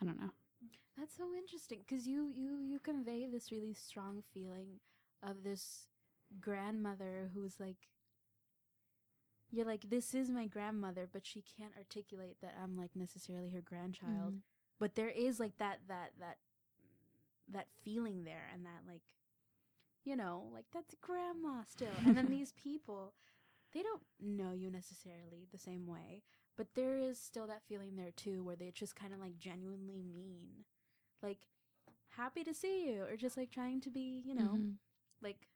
I 0.00 0.04
don't 0.04 0.20
know. 0.20 0.30
That's 0.98 1.16
so 1.16 1.24
interesting 1.36 1.80
because 1.86 2.06
you 2.06 2.32
you 2.36 2.60
you 2.62 2.78
convey 2.78 3.26
this 3.26 3.50
really 3.50 3.74
strong 3.74 4.22
feeling 4.32 4.80
of 5.22 5.42
this 5.42 5.86
grandmother 6.40 7.30
who's 7.34 7.58
like 7.58 7.76
you're 9.50 9.66
like 9.66 9.88
this 9.88 10.14
is 10.14 10.30
my 10.30 10.46
grandmother 10.46 11.08
but 11.12 11.26
she 11.26 11.42
can't 11.56 11.72
articulate 11.76 12.36
that 12.42 12.54
I'm 12.62 12.76
like 12.76 12.90
necessarily 12.94 13.50
her 13.50 13.60
grandchild 13.60 14.32
mm-hmm. 14.32 14.36
but 14.80 14.94
there 14.94 15.10
is 15.10 15.38
like 15.38 15.56
that 15.58 15.80
that 15.88 16.10
that 16.18 16.38
that 17.52 17.66
feeling 17.84 18.24
there 18.24 18.48
and 18.52 18.64
that 18.64 18.82
like 18.86 19.02
you 20.04 20.16
know 20.16 20.44
like 20.52 20.66
that's 20.72 20.94
grandma 21.00 21.62
still 21.68 21.88
and 22.04 22.16
then 22.16 22.26
these 22.30 22.52
people 22.52 23.14
they 23.74 23.82
don't 23.82 24.02
know 24.20 24.52
you 24.52 24.70
necessarily 24.70 25.46
the 25.52 25.58
same 25.58 25.86
way 25.86 26.22
but 26.56 26.68
there 26.74 26.96
is 26.96 27.18
still 27.18 27.46
that 27.46 27.62
feeling 27.68 27.96
there 27.96 28.12
too 28.16 28.42
where 28.44 28.56
they 28.56 28.70
just 28.70 28.94
kind 28.96 29.12
of 29.12 29.20
like 29.20 29.36
genuinely 29.38 30.02
mean 30.02 30.64
like 31.22 31.38
happy 32.16 32.44
to 32.44 32.54
see 32.54 32.86
you 32.88 33.02
or 33.02 33.16
just 33.16 33.36
like 33.36 33.50
trying 33.50 33.80
to 33.80 33.90
be 33.90 34.22
you 34.24 34.34
know 34.34 34.52
Mhm. 34.56 34.78
like 35.20 35.48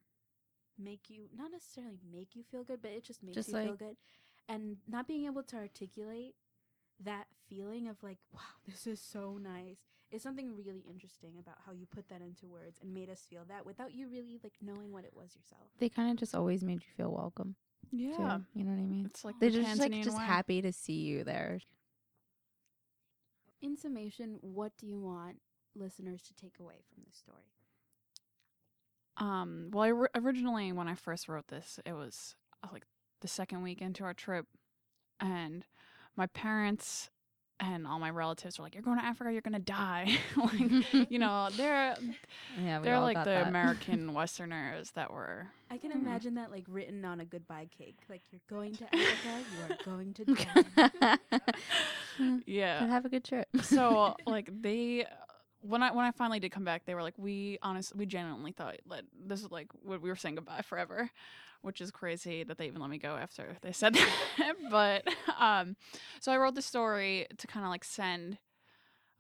make 0.79 1.11
you 1.11 1.29
not 1.37 1.51
necessarily 1.51 1.99
make 2.11 2.35
you 2.37 2.43
feel 2.43 2.65
good 2.65 2.81
but 2.83 2.91
it 2.91 3.05
just 3.05 3.23
makes 3.23 3.37
Just, 3.37 3.49
you 3.49 3.55
feel 3.63 3.77
good 3.77 3.97
and 4.49 4.77
not 4.89 5.07
being 5.07 5.27
able 5.27 5.43
to 5.43 5.57
articulate 5.57 6.35
that 7.01 7.27
feeling 7.49 7.89
of 7.89 8.03
like 8.03 8.19
wow 8.33 8.41
this 8.67 8.87
is 8.87 9.01
so 9.01 9.39
nice 9.39 9.79
is 10.11 10.23
something 10.23 10.57
really 10.57 10.85
interesting 10.89 11.35
about 11.39 11.57
how 11.67 11.73
you 11.73 11.87
put 11.87 12.09
that 12.09 12.23
into 12.23 12.47
words 12.47 12.79
and 12.81 12.95
made 12.95 13.11
us 13.11 13.27
feel 13.29 13.45
that 13.49 13.67
without 13.67 13.93
you 13.93 14.09
really 14.09 14.39
like 14.43 14.55
knowing 14.63 14.93
what 14.93 15.05
it 15.05 15.13
was 15.15 15.35
yourself 15.37 15.69
They 15.79 15.89
kind 15.89 16.11
of 16.11 16.17
just 16.17 16.35
always 16.35 16.63
made 16.65 16.83
you 16.83 16.91
feel 16.97 17.13
welcome. 17.13 17.57
Too, 17.91 17.97
Yeah. 17.99 18.39
you 18.55 18.65
know 18.65 18.71
what 18.73 18.79
I 18.79 18.85
mean. 18.85 19.07
It's 19.07 19.25
like 19.25 19.37
They're 19.41 19.51
the 19.51 19.63
just 19.63 19.81
like 19.81 19.93
just 20.03 20.17
way. 20.19 20.25
happy 20.25 20.63
to 20.63 20.73
see 20.73 21.01
you 21.01 21.25
there. 21.25 21.61
in 23.61 23.77
summation 23.77 24.39
what 24.41 24.73
do 24.79 24.87
you 24.87 25.01
want 25.01 25.41
listeners 25.75 26.23
to 26.23 26.33
take 26.35 26.59
away 26.61 26.77
from 26.93 27.03
this 27.05 27.17
story 27.17 27.43
Um, 29.17 29.71
well, 29.73 29.83
I 29.85 29.89
ri- 29.89 30.09
originally 30.15 30.71
when 30.73 30.87
I 30.89 30.95
first 30.95 31.29
wrote 31.29 31.49
this, 31.49 31.81
it 31.85 31.93
was 31.93 32.37
uh, 32.63 32.69
like 32.73 32.85
the 33.21 33.27
second 33.29 33.63
week 33.63 33.83
into 33.83 34.05
our 34.05 34.15
trip, 34.15 34.47
and 35.19 35.65
my 36.17 36.27
parents 36.29 37.11
and 37.61 37.87
all 37.87 37.99
my 37.99 38.11
relatives 38.11 38.59
were 38.59 38.65
like, 38.65 38.75
"You're 38.75 38.83
going 38.83 38.99
to 38.99 39.05
Africa, 39.05 39.33
you're 39.33 39.41
gonna 39.43 39.59
die." 39.59 40.17
like, 40.37 41.11
you 41.11 41.19
know, 41.19 41.49
they're 41.57 41.97
Yeah, 42.63 42.79
they're 42.81 42.99
like 43.01 43.17
the 43.25 43.25
that. 43.31 43.47
American 43.49 44.13
Westerners 44.19 44.91
that 44.93 45.13
were. 45.13 45.49
I 45.71 45.77
can 45.79 45.91
Mhm. 45.91 45.97
imagine 46.03 46.35
that 46.37 46.51
like 46.51 46.65
written 46.69 47.05
on 47.05 47.21
a 47.21 47.25
goodbye 47.25 47.69
cake. 47.77 47.97
Like 48.09 48.23
you're 48.31 48.41
going 48.49 48.73
to 48.77 48.85
Africa, 48.85 49.45
you 49.55 49.63
are 49.63 49.77
going 49.85 50.15
to 50.15 50.25
die. 50.25 51.19
Yeah. 52.47 52.81
But 52.81 52.89
have 52.91 53.05
a 53.05 53.09
good 53.09 53.25
trip. 53.25 53.49
so 53.63 54.15
like 54.27 54.51
they 54.63 55.07
when 55.61 55.83
I 55.83 55.91
when 55.93 56.05
I 56.05 56.11
finally 56.13 56.41
did 56.41 56.51
come 56.53 56.65
back, 56.65 56.85
they 56.87 56.95
were 56.95 57.03
like, 57.03 57.15
we 57.19 57.59
honestly 57.63 57.99
we 57.99 58.07
genuinely 58.07 58.53
thought 58.53 58.77
that 58.89 59.03
this 59.27 59.43
is 59.43 59.51
like 59.51 59.69
what 59.83 60.01
we 60.01 60.09
were 60.09 60.17
saying 60.17 60.37
goodbye 60.37 60.63
forever, 60.63 61.11
which 61.63 61.81
is 61.81 61.91
crazy 61.91 62.45
that 62.45 62.59
they 62.59 62.67
even 62.67 62.81
let 62.81 62.91
me 62.91 62.99
go 62.99 63.17
after 63.17 63.57
they 63.63 63.73
said 63.73 63.95
that. 63.95 64.55
but 64.71 65.07
um, 65.39 65.77
so 66.21 66.33
I 66.33 66.37
wrote 66.37 66.55
the 66.55 66.63
story 66.63 67.27
to 67.37 67.47
kind 67.47 67.65
of 67.65 67.71
like 67.71 67.85
send 67.85 68.39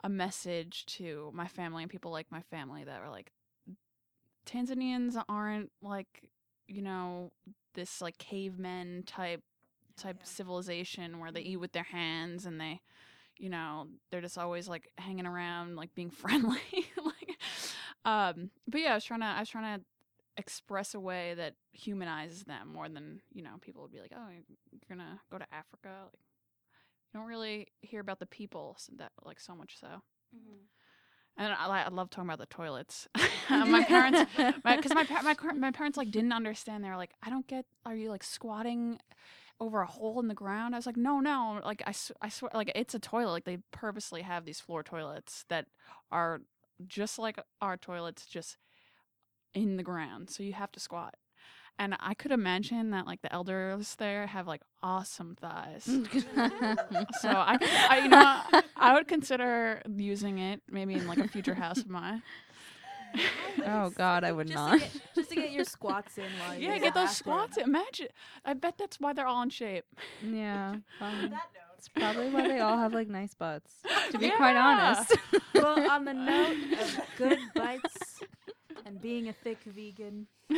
a 0.04 0.08
message 0.08 0.86
to 0.86 1.30
my 1.34 1.48
family 1.48 1.82
and 1.82 1.90
people 1.90 2.10
like 2.10 2.26
my 2.30 2.42
family 2.42 2.84
that 2.84 3.02
were 3.02 3.10
like, 3.10 3.32
Tanzanians 4.46 5.22
aren't 5.28 5.70
like 5.82 6.30
you 6.68 6.82
know 6.82 7.32
this 7.74 8.00
like 8.00 8.18
cavemen 8.18 9.02
type 9.06 9.42
type 9.96 10.18
civilization 10.22 11.18
where 11.18 11.32
they 11.32 11.40
eat 11.40 11.56
with 11.56 11.72
their 11.72 11.82
hands 11.82 12.46
and 12.46 12.60
they 12.60 12.80
you 13.38 13.48
know 13.48 13.88
they're 14.10 14.20
just 14.20 14.38
always 14.38 14.68
like 14.68 14.88
hanging 14.98 15.26
around 15.26 15.76
like 15.76 15.94
being 15.94 16.10
friendly 16.22 16.60
like 17.04 17.36
um 18.04 18.50
but 18.68 18.80
yeah 18.80 18.92
i 18.92 18.94
was 18.94 19.04
trying 19.04 19.20
to 19.20 19.26
i 19.26 19.40
was 19.40 19.48
trying 19.48 19.78
to 19.78 19.84
express 20.38 20.94
a 20.94 21.00
way 21.00 21.34
that 21.34 21.54
humanizes 21.72 22.44
them 22.44 22.72
more 22.72 22.88
than 22.88 23.20
you 23.32 23.42
know 23.42 23.56
people 23.60 23.82
would 23.82 23.92
be 23.92 24.00
like 24.00 24.12
oh 24.16 24.28
you're 24.30 24.80
gonna 24.88 25.20
go 25.30 25.36
to 25.36 25.46
africa 25.52 25.90
like 26.04 26.20
you 27.12 27.18
don't 27.18 27.28
really 27.28 27.66
hear 27.80 28.00
about 28.00 28.20
the 28.20 28.26
people 28.26 28.76
that 28.96 29.10
like 29.24 29.40
so 29.40 29.54
much 29.54 29.76
so 29.78 29.88
mm-hmm. 29.88 30.62
and 31.36 31.52
I, 31.52 31.84
I 31.84 31.88
love 31.88 32.10
talking 32.10 32.28
about 32.28 32.38
the 32.38 32.46
toilets. 32.46 33.08
my 33.50 33.82
parents, 33.84 34.20
because 34.36 34.94
my 34.94 35.04
pa- 35.04 35.22
my 35.22 35.34
my 35.54 35.70
parents 35.70 35.96
like 35.96 36.10
didn't 36.10 36.32
understand. 36.32 36.84
They 36.84 36.90
were 36.90 36.96
like, 36.96 37.12
"I 37.22 37.30
don't 37.30 37.46
get. 37.46 37.64
Are 37.86 37.94
you 37.94 38.10
like 38.10 38.22
squatting 38.22 38.98
over 39.58 39.80
a 39.80 39.86
hole 39.86 40.20
in 40.20 40.28
the 40.28 40.34
ground?" 40.34 40.74
I 40.74 40.78
was 40.78 40.84
like, 40.84 40.98
"No, 40.98 41.20
no. 41.20 41.60
Like 41.64 41.82
I 41.86 41.94
I 42.20 42.28
swear, 42.28 42.50
like 42.52 42.70
it's 42.74 42.94
a 42.94 42.98
toilet. 42.98 43.32
Like 43.32 43.44
they 43.44 43.58
purposely 43.70 44.20
have 44.20 44.44
these 44.44 44.60
floor 44.60 44.82
toilets 44.82 45.46
that 45.48 45.66
are 46.12 46.42
just 46.86 47.18
like 47.18 47.40
our 47.62 47.78
toilets, 47.78 48.26
just 48.26 48.58
in 49.54 49.76
the 49.76 49.82
ground. 49.82 50.30
So 50.30 50.42
you 50.42 50.52
have 50.54 50.72
to 50.72 50.80
squat." 50.80 51.14
And 51.80 51.96
I 52.00 52.14
could 52.14 52.32
imagine 52.32 52.90
that 52.90 53.06
like 53.06 53.22
the 53.22 53.32
elders 53.32 53.94
there 53.96 54.26
have 54.26 54.48
like 54.48 54.62
awesome 54.82 55.36
thighs. 55.40 55.84
Mm. 55.86 57.06
so 57.20 57.28
I, 57.28 57.56
could- 57.56 57.68
I, 57.70 57.98
you 58.02 58.08
know, 58.08 58.60
I 58.76 58.94
would 58.94 59.06
consider 59.06 59.80
using 59.88 60.38
it 60.38 60.60
maybe 60.68 60.94
in 60.94 61.06
like 61.06 61.18
a 61.18 61.28
future 61.28 61.54
house 61.54 61.78
of 61.78 61.88
mine. 61.88 62.22
oh 63.64 63.90
God, 63.90 64.24
I 64.24 64.32
would 64.32 64.48
just 64.48 64.56
not. 64.56 64.72
To 64.74 64.78
get, 64.80 65.00
just 65.14 65.28
to 65.30 65.34
get 65.36 65.52
your 65.52 65.64
squats 65.64 66.18
in 66.18 66.24
while 66.40 66.58
Yeah, 66.58 66.78
get 66.78 66.94
those 66.94 67.16
squats. 67.16 67.56
in. 67.56 67.64
Imagine. 67.64 68.08
I 68.44 68.54
bet 68.54 68.74
that's 68.76 68.98
why 69.00 69.12
they're 69.12 69.26
all 69.26 69.42
in 69.42 69.50
shape. 69.50 69.84
yeah, 70.22 70.76
probably. 70.98 71.26
Um, 71.26 71.34
it's 71.78 71.88
probably 71.88 72.28
why 72.30 72.48
they 72.48 72.58
all 72.58 72.76
have 72.76 72.92
like 72.92 73.06
nice 73.08 73.34
butts. 73.34 73.72
To 74.10 74.18
be 74.18 74.30
quite 74.30 74.56
honest. 74.56 75.16
well, 75.54 75.88
on 75.90 76.04
the 76.04 76.12
note 76.12 76.56
of 76.80 77.00
good 77.16 77.38
bites 77.54 78.20
and 78.88 79.00
being 79.02 79.28
a 79.28 79.32
thick 79.32 79.58
vegan, 79.66 80.26